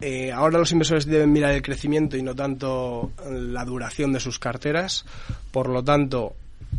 eh, 0.00 0.32
ahora 0.32 0.58
los 0.58 0.72
inversores 0.72 1.04
deben 1.04 1.30
mirar 1.30 1.52
el 1.52 1.60
crecimiento 1.60 2.16
y 2.16 2.22
no 2.22 2.34
tanto 2.34 3.12
la 3.30 3.66
duración 3.66 4.14
de 4.14 4.20
sus 4.20 4.38
carteras. 4.38 5.04
Por 5.50 5.68
lo 5.68 5.84
tanto, 5.84 6.32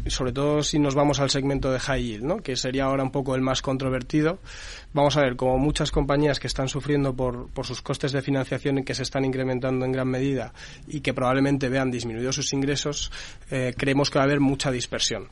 sobre 0.07 0.31
todo 0.31 0.63
si 0.63 0.79
nos 0.79 0.95
vamos 0.95 1.19
al 1.19 1.29
segmento 1.29 1.71
de 1.71 1.79
high 1.79 2.03
yield, 2.03 2.23
¿no? 2.23 2.37
que 2.37 2.55
sería 2.55 2.85
ahora 2.85 3.03
un 3.03 3.11
poco 3.11 3.35
el 3.35 3.41
más 3.41 3.61
controvertido. 3.61 4.39
Vamos 4.93 5.17
a 5.17 5.21
ver, 5.21 5.35
como 5.35 5.57
muchas 5.57 5.91
compañías 5.91 6.39
que 6.39 6.47
están 6.47 6.67
sufriendo 6.67 7.15
por, 7.15 7.49
por 7.49 7.65
sus 7.65 7.81
costes 7.81 8.11
de 8.11 8.21
financiación 8.21 8.83
que 8.83 8.95
se 8.95 9.03
están 9.03 9.25
incrementando 9.25 9.85
en 9.85 9.91
gran 9.91 10.07
medida 10.07 10.53
y 10.87 11.01
que 11.01 11.13
probablemente 11.13 11.69
vean 11.69 11.91
disminuidos 11.91 12.35
sus 12.35 12.53
ingresos, 12.53 13.11
eh, 13.51 13.73
creemos 13.77 14.09
que 14.09 14.19
va 14.19 14.23
a 14.23 14.25
haber 14.25 14.39
mucha 14.39 14.71
dispersión 14.71 15.27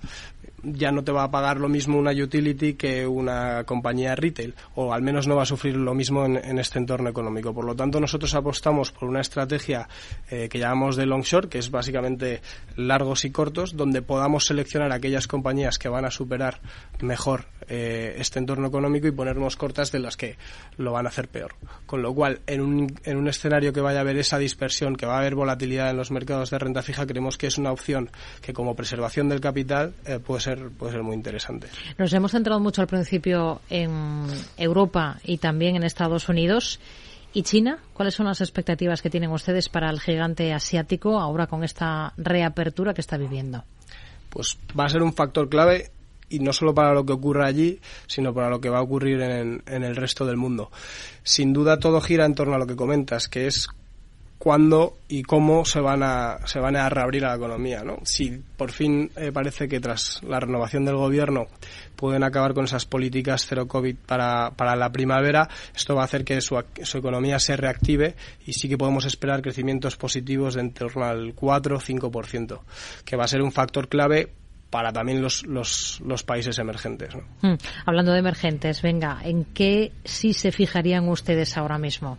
ya 0.64 0.92
no 0.92 1.04
te 1.04 1.12
va 1.12 1.24
a 1.24 1.32
pagar 1.32 1.60
lo 1.60 1.70
mismo 1.70 1.98
una 1.98 2.12
utility 2.12 2.74
que 2.74 3.06
una 3.06 3.64
compañía 3.64 4.16
retail, 4.16 4.56
o 4.76 4.94
al 4.94 5.02
menos 5.02 5.28
no 5.28 5.36
va 5.36 5.44
a 5.44 5.46
sufrir 5.46 5.76
lo 5.76 5.94
mismo 5.94 6.26
en, 6.26 6.60
este 6.60 6.80
entorno 6.80 7.10
económico. 7.10 7.54
Por 7.54 7.66
lo 7.66 7.76
tanto, 7.76 8.00
nosotros 8.00 8.34
apostamos 8.34 8.92
por 8.92 9.08
una 9.08 9.22
estrategia 9.22 9.88
eh, 10.30 10.50
que 10.50 10.60
llamamos 10.60 10.96
de 10.96 11.06
long 11.06 11.24
short, 11.24 11.50
que 11.50 11.60
es 11.60 11.70
básicamente 11.70 12.42
largos 12.76 13.26
y 13.26 13.32
cortos, 13.32 13.76
donde 13.76 14.02
podamos 14.02 14.46
seleccionar 14.46 14.92
aquellas 14.92 15.28
compañías 15.28 15.78
que 15.78 15.90
van 15.90 16.06
a 16.06 16.12
superar 16.12 16.60
mejor 17.02 17.46
eh, 17.70 18.16
este 18.18 18.40
entorno 18.40 18.68
económico 18.68 19.08
y 19.08 19.12
ponernos 19.12 19.58
cortas 19.58 19.92
de 19.92 20.00
las 20.00 20.18
que 20.18 20.38
lo 20.78 20.94
van 20.94 21.06
a 21.06 21.10
hacer 21.10 21.28
peor. 21.28 21.56
Con 21.86 22.02
lo 22.02 22.14
cual, 22.14 22.42
en 22.48 22.62
un, 22.62 23.00
en 23.04 23.18
un 23.18 23.28
escenario 23.28 23.74
que 23.74 23.82
vaya 23.82 24.00
a 24.00 24.02
haber 24.02 24.18
esa 24.18 24.38
dispersión, 24.38 24.96
que 24.96 25.06
va 25.06 25.16
a 25.16 25.20
haber 25.20 25.36
volatilidad 25.36 25.92
en 25.92 25.98
los 25.98 26.12
mercados 26.12 26.50
de 26.50 26.60
renta 26.60 26.82
fija, 26.82 27.06
creemos 27.06 27.38
que 27.38 27.48
es 27.48 27.58
una 27.58 27.72
opción 27.72 28.10
que 28.42 28.54
como 28.54 28.76
preservación 28.76 29.30
del 29.30 29.42
capital 29.42 29.94
eh, 30.06 30.20
puede 30.20 30.42
ser 30.42 30.57
puede 30.78 30.94
ser 30.94 31.04
muy 31.04 31.16
interesante. 31.16 31.68
Nos 31.98 32.14
hemos 32.14 32.32
centrado 32.32 32.60
mucho 32.60 32.82
al 32.82 32.88
principio 32.88 33.62
en 33.70 34.26
Europa 34.58 35.20
y 35.24 35.38
también 35.38 35.76
en 35.76 35.84
Estados 35.84 36.30
Unidos. 36.30 36.80
¿Y 37.34 37.44
China? 37.44 37.80
¿Cuáles 37.94 38.16
son 38.16 38.26
las 38.26 38.42
expectativas 38.42 39.02
que 39.02 39.10
tienen 39.10 39.32
ustedes 39.32 39.70
para 39.70 39.90
el 39.90 40.00
gigante 40.00 40.54
asiático 40.54 41.20
ahora 41.20 41.48
con 41.48 41.64
esta 41.64 42.14
reapertura 42.18 42.94
que 42.94 43.02
está 43.02 43.18
viviendo? 43.18 43.64
Pues 44.30 44.58
va 44.78 44.86
a 44.86 44.90
ser 44.90 45.04
un 45.04 45.14
factor 45.14 45.50
clave 45.50 45.92
y 46.30 46.40
no 46.40 46.52
solo 46.52 46.74
para 46.74 46.94
lo 46.94 47.06
que 47.06 47.14
ocurra 47.14 47.46
allí, 47.46 47.80
sino 48.08 48.34
para 48.34 48.50
lo 48.50 48.60
que 48.60 48.70
va 48.70 48.80
a 48.80 48.82
ocurrir 48.82 49.22
en, 49.22 49.62
en 49.66 49.84
el 49.84 49.96
resto 49.96 50.26
del 50.26 50.38
mundo. 50.38 50.72
Sin 51.24 51.54
duda 51.54 51.80
todo 51.80 52.02
gira 52.02 52.26
en 52.26 52.36
torno 52.36 52.56
a 52.56 52.58
lo 52.58 52.68
que 52.68 52.76
comentas, 52.76 53.28
que 53.28 53.48
es 53.48 53.68
cuándo 54.38 54.98
y 55.08 55.24
cómo 55.24 55.66
se 55.66 55.80
van 55.80 56.04
a, 56.04 56.38
se 56.46 56.60
van 56.60 56.76
a 56.76 56.90
reabrir 56.90 57.26
a 57.26 57.30
la 57.30 57.36
economía. 57.36 57.84
¿no? 57.84 57.98
Si 58.04 58.42
por 58.56 58.72
fin 58.72 59.10
eh, 59.16 59.32
parece 59.32 59.68
que 59.68 59.80
tras 59.80 60.22
la 60.24 60.40
renovación 60.40 60.86
del 60.86 60.96
gobierno 60.96 61.48
pueden 61.96 62.24
acabar 62.24 62.54
con 62.54 62.66
esas 62.66 62.86
políticas 62.86 63.46
cero 63.48 63.68
COVID 63.68 63.96
para, 64.06 64.52
para 64.52 64.76
la 64.76 64.92
primavera, 64.92 65.50
esto 65.76 65.96
va 65.96 66.02
a 66.02 66.06
hacer 66.06 66.24
que 66.24 66.40
su, 66.42 66.62
su 66.84 66.98
economía 66.98 67.40
se 67.40 67.58
reactive 67.58 68.16
y 68.46 68.54
sí 68.54 68.70
que 68.70 68.78
podemos 68.78 69.06
esperar 69.06 69.42
crecimientos 69.42 69.98
positivos 69.98 70.54
de 70.54 70.62
en 70.68 70.74
torno 70.74 71.06
al 71.06 71.34
4 71.34 71.78
o 71.78 71.80
5%, 71.80 72.60
que 73.06 73.16
va 73.16 73.24
a 73.24 73.28
ser 73.28 73.42
un 73.42 73.52
factor 73.52 73.88
clave 73.88 74.30
para 74.70 74.92
también 74.92 75.22
los, 75.22 75.46
los, 75.46 76.02
los 76.06 76.24
países 76.24 76.60
emergentes. 76.60 77.16
Hmm. 77.42 77.54
Hablando 77.86 78.12
de 78.12 78.20
emergentes, 78.20 78.82
venga, 78.82 79.20
¿en 79.24 79.46
qué 79.46 79.92
sí 80.04 80.34
se 80.34 80.52
fijarían 80.52 81.08
ustedes 81.08 81.58
ahora 81.58 81.78
mismo? 81.78 82.18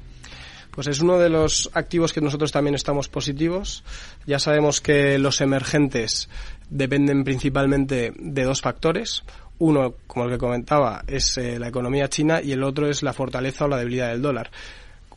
Pues 0.79 0.87
es 0.87 1.01
uno 1.01 1.19
de 1.19 1.29
los 1.29 1.71
activos 1.75 2.13
que 2.13 2.21
nosotros 2.21 2.53
también 2.53 2.77
estamos 2.77 3.09
positivos. 3.09 3.83
Ya 4.29 4.39
sabemos 4.39 4.81
que 4.81 5.19
los 5.19 5.41
emergentes 5.41 6.29
dependen 6.71 7.25
principalmente 7.25 8.13
de 8.17 8.45
dos 8.45 8.61
factores. 8.61 9.25
Uno, 9.59 9.95
como 10.07 10.27
el 10.27 10.31
que 10.31 10.39
comentaba, 10.39 11.03
es 11.09 11.37
eh, 11.37 11.59
la 11.59 11.67
economía 11.67 12.09
china 12.09 12.41
y 12.41 12.53
el 12.53 12.63
otro 12.63 12.89
es 12.89 13.03
la 13.03 13.13
fortaleza 13.13 13.65
o 13.65 13.69
la 13.69 13.79
debilidad 13.79 14.11
del 14.11 14.23
dólar 14.23 14.53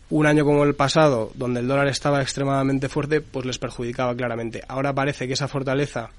un 0.10 0.26
año 0.26 0.44
como 0.44 0.64
el 0.66 0.76
pasado, 0.76 1.32
donde 1.36 1.62
el 1.62 1.68
dólar 1.68 1.88
estaba 1.88 2.22
extremadamente 2.22 2.90
fuerte, 2.90 3.22
pues 3.22 3.46
les 3.46 3.60
perjudicaba 3.60 4.14
claramente. 4.14 4.62
Ahora 4.68 4.94
parece 4.94 5.26
que 5.26 5.34
esa 5.34 5.48
fortaleza 5.48 6.10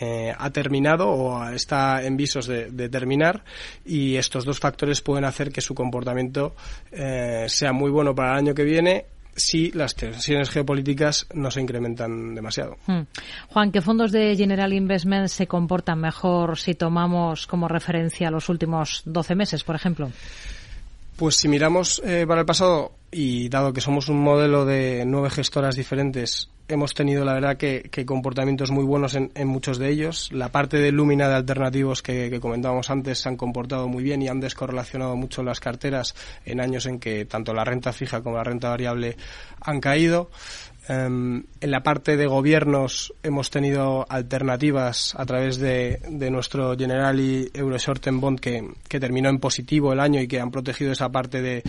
eh, 0.00 0.32
ha 0.36 0.50
terminado 0.50 1.08
o 1.08 1.48
está 1.48 2.02
en 2.04 2.16
visos 2.16 2.46
de, 2.46 2.70
de, 2.70 2.88
terminar 2.88 3.44
y 3.84 4.16
estos 4.16 4.44
dos 4.44 4.60
factores 4.60 5.00
pueden 5.00 5.24
hacer 5.24 5.50
que 5.50 5.60
su 5.60 5.74
comportamiento 5.74 6.54
eh, 6.92 7.46
sea 7.48 7.72
muy 7.72 7.90
bueno 7.90 8.14
para 8.14 8.32
el 8.32 8.38
año 8.38 8.54
que 8.54 8.64
viene 8.64 9.06
si 9.38 9.70
las 9.70 9.94
tensiones 9.94 10.50
geopolíticas 10.50 11.26
no 11.32 11.50
se 11.50 11.60
incrementan 11.60 12.34
demasiado. 12.34 12.76
Hmm. 12.86 13.02
Juan, 13.48 13.72
¿qué 13.72 13.80
fondos 13.80 14.12
de 14.12 14.36
General 14.36 14.72
Investment 14.72 15.28
se 15.28 15.46
comportan 15.46 16.00
mejor 16.00 16.58
si 16.58 16.74
tomamos 16.74 17.46
como 17.46 17.68
referencia 17.68 18.30
los 18.30 18.48
últimos 18.48 19.02
12 19.04 19.34
meses, 19.34 19.64
por 19.64 19.76
ejemplo? 19.76 20.10
Pues 21.16 21.36
si 21.36 21.48
miramos 21.48 22.02
eh, 22.04 22.24
para 22.26 22.40
el 22.40 22.46
pasado, 22.46 22.92
y 23.10 23.48
dado 23.48 23.72
que 23.72 23.80
somos 23.80 24.08
un 24.08 24.20
modelo 24.20 24.64
de 24.64 25.04
nueve 25.06 25.30
gestoras 25.30 25.76
diferentes, 25.76 26.50
hemos 26.68 26.92
tenido 26.92 27.24
la 27.24 27.32
verdad 27.32 27.56
que, 27.56 27.90
comportamientos 28.04 28.70
muy 28.70 28.84
buenos 28.84 29.14
en, 29.14 29.48
muchos 29.48 29.78
de 29.78 29.90
ellos. 29.90 30.30
La 30.32 30.50
parte 30.50 30.76
de 30.76 30.92
Lumina 30.92 31.28
de 31.28 31.34
alternativos 31.34 32.02
que, 32.02 32.38
comentábamos 32.40 32.90
antes 32.90 33.18
se 33.18 33.28
han 33.28 33.36
comportado 33.36 33.88
muy 33.88 34.02
bien 34.02 34.22
y 34.22 34.28
han 34.28 34.40
descorrelacionado 34.40 35.16
mucho 35.16 35.42
las 35.42 35.60
carteras 35.60 36.14
en 36.44 36.60
años 36.60 36.86
en 36.86 36.98
que 36.98 37.24
tanto 37.24 37.54
la 37.54 37.64
renta 37.64 37.92
fija 37.92 38.20
como 38.22 38.36
la 38.36 38.44
renta 38.44 38.68
variable 38.68 39.16
han 39.60 39.80
caído. 39.80 40.30
Em, 40.88 41.44
en 41.60 41.70
la 41.70 41.82
parte 41.82 42.16
de 42.16 42.26
gobiernos 42.26 43.12
hemos 43.22 43.50
tenido 43.50 44.06
alternativas 44.08 45.14
a 45.18 45.26
través 45.26 45.58
de, 45.58 46.00
nuestro 46.30 46.76
Generali 46.78 47.50
Euro 47.52 47.76
Short 47.76 48.06
Bond 48.10 48.40
que, 48.40 48.66
que 48.88 48.98
terminó 48.98 49.28
en 49.28 49.38
positivo 49.38 49.92
el 49.92 50.00
año 50.00 50.20
y 50.22 50.28
que 50.28 50.40
han 50.40 50.50
protegido 50.50 50.92
esa 50.92 51.10
parte 51.10 51.42
de 51.42 51.62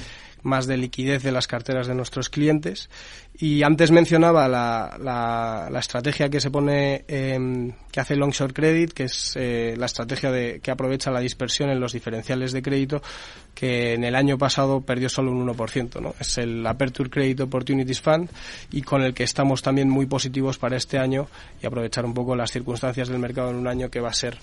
más 0.43 0.67
de 0.67 0.77
liquidez 0.77 1.23
de 1.23 1.31
las 1.31 1.47
carteras 1.47 1.87
de 1.87 1.95
nuestros 1.95 2.29
clientes. 2.29 2.89
Y 3.37 3.63
antes 3.63 3.91
mencionaba 3.91 4.47
la, 4.47 4.97
la, 4.99 5.79
estrategia 5.79 6.29
que 6.29 6.41
se 6.41 6.51
pone, 6.51 7.05
eh, 7.07 7.71
que 7.91 7.99
hace 7.99 8.15
Long 8.15 8.31
Short 8.31 8.53
Credit, 8.53 8.91
que 8.91 9.03
es 9.03 9.33
eh, 9.35 9.75
la 9.77 9.85
estrategia 9.85 10.29
de, 10.31 10.59
que 10.61 10.71
aprovecha 10.71 11.09
la 11.09 11.21
dispersión 11.21 11.69
en 11.69 11.79
los 11.79 11.93
diferenciales 11.93 12.51
de 12.51 12.61
crédito, 12.61 13.01
que 13.53 13.93
en 13.93 14.03
el 14.03 14.15
año 14.15 14.37
pasado 14.37 14.81
perdió 14.81 15.07
solo 15.07 15.31
un 15.31 15.47
1%. 15.47 16.01
¿no? 16.01 16.15
Es 16.19 16.37
el 16.37 16.65
Aperture 16.67 17.09
Credit 17.09 17.41
Opportunities 17.41 18.01
Fund 18.01 18.29
y 18.71 18.81
con 18.81 19.01
el 19.03 19.13
que 19.13 19.23
estamos 19.23 19.61
también 19.61 19.89
muy 19.89 20.05
positivos 20.05 20.57
para 20.57 20.75
este 20.75 20.97
año 20.97 21.27
y 21.61 21.65
aprovechar 21.65 22.05
un 22.05 22.13
poco 22.13 22.35
las 22.35 22.51
circunstancias 22.51 23.07
del 23.07 23.19
mercado 23.19 23.51
en 23.51 23.55
un 23.55 23.67
año 23.67 23.89
que 23.89 24.01
va 24.01 24.09
a 24.09 24.13
ser 24.13 24.37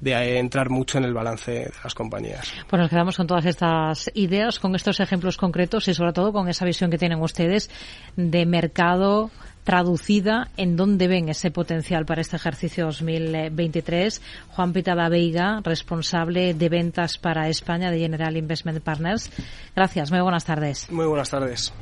de 0.00 0.38
entrar 0.38 0.70
mucho 0.70 0.98
en 0.98 1.04
el 1.04 1.14
balance 1.14 1.50
de 1.50 1.72
las 1.82 1.94
compañías. 1.94 2.52
Pues 2.68 2.80
nos 2.80 2.90
quedamos 2.90 3.16
con 3.16 3.26
todas 3.26 3.46
estas 3.46 4.10
ideas, 4.14 4.58
con 4.58 4.74
estos 4.74 5.00
ejemplos 5.00 5.36
concretos 5.36 5.88
y 5.88 5.94
sobre 5.94 6.12
todo 6.12 6.32
con 6.32 6.48
esa 6.48 6.64
visión 6.64 6.90
que 6.90 6.98
tienen 6.98 7.20
ustedes 7.20 7.70
de 8.16 8.46
mercado 8.46 9.30
traducida 9.64 10.50
en 10.56 10.76
dónde 10.76 11.08
ven 11.08 11.28
ese 11.28 11.50
potencial 11.50 12.04
para 12.04 12.20
este 12.20 12.36
ejercicio 12.36 12.84
2023. 12.86 14.20
Juan 14.50 14.72
Pitada 14.72 15.08
Veiga, 15.08 15.60
responsable 15.64 16.54
de 16.54 16.68
ventas 16.68 17.18
para 17.18 17.48
España 17.48 17.90
de 17.90 17.98
General 17.98 18.36
Investment 18.36 18.82
Partners. 18.82 19.30
Gracias, 19.74 20.10
muy 20.10 20.20
buenas 20.20 20.44
tardes. 20.44 20.90
Muy 20.90 21.06
buenas 21.06 21.30
tardes. 21.30 21.72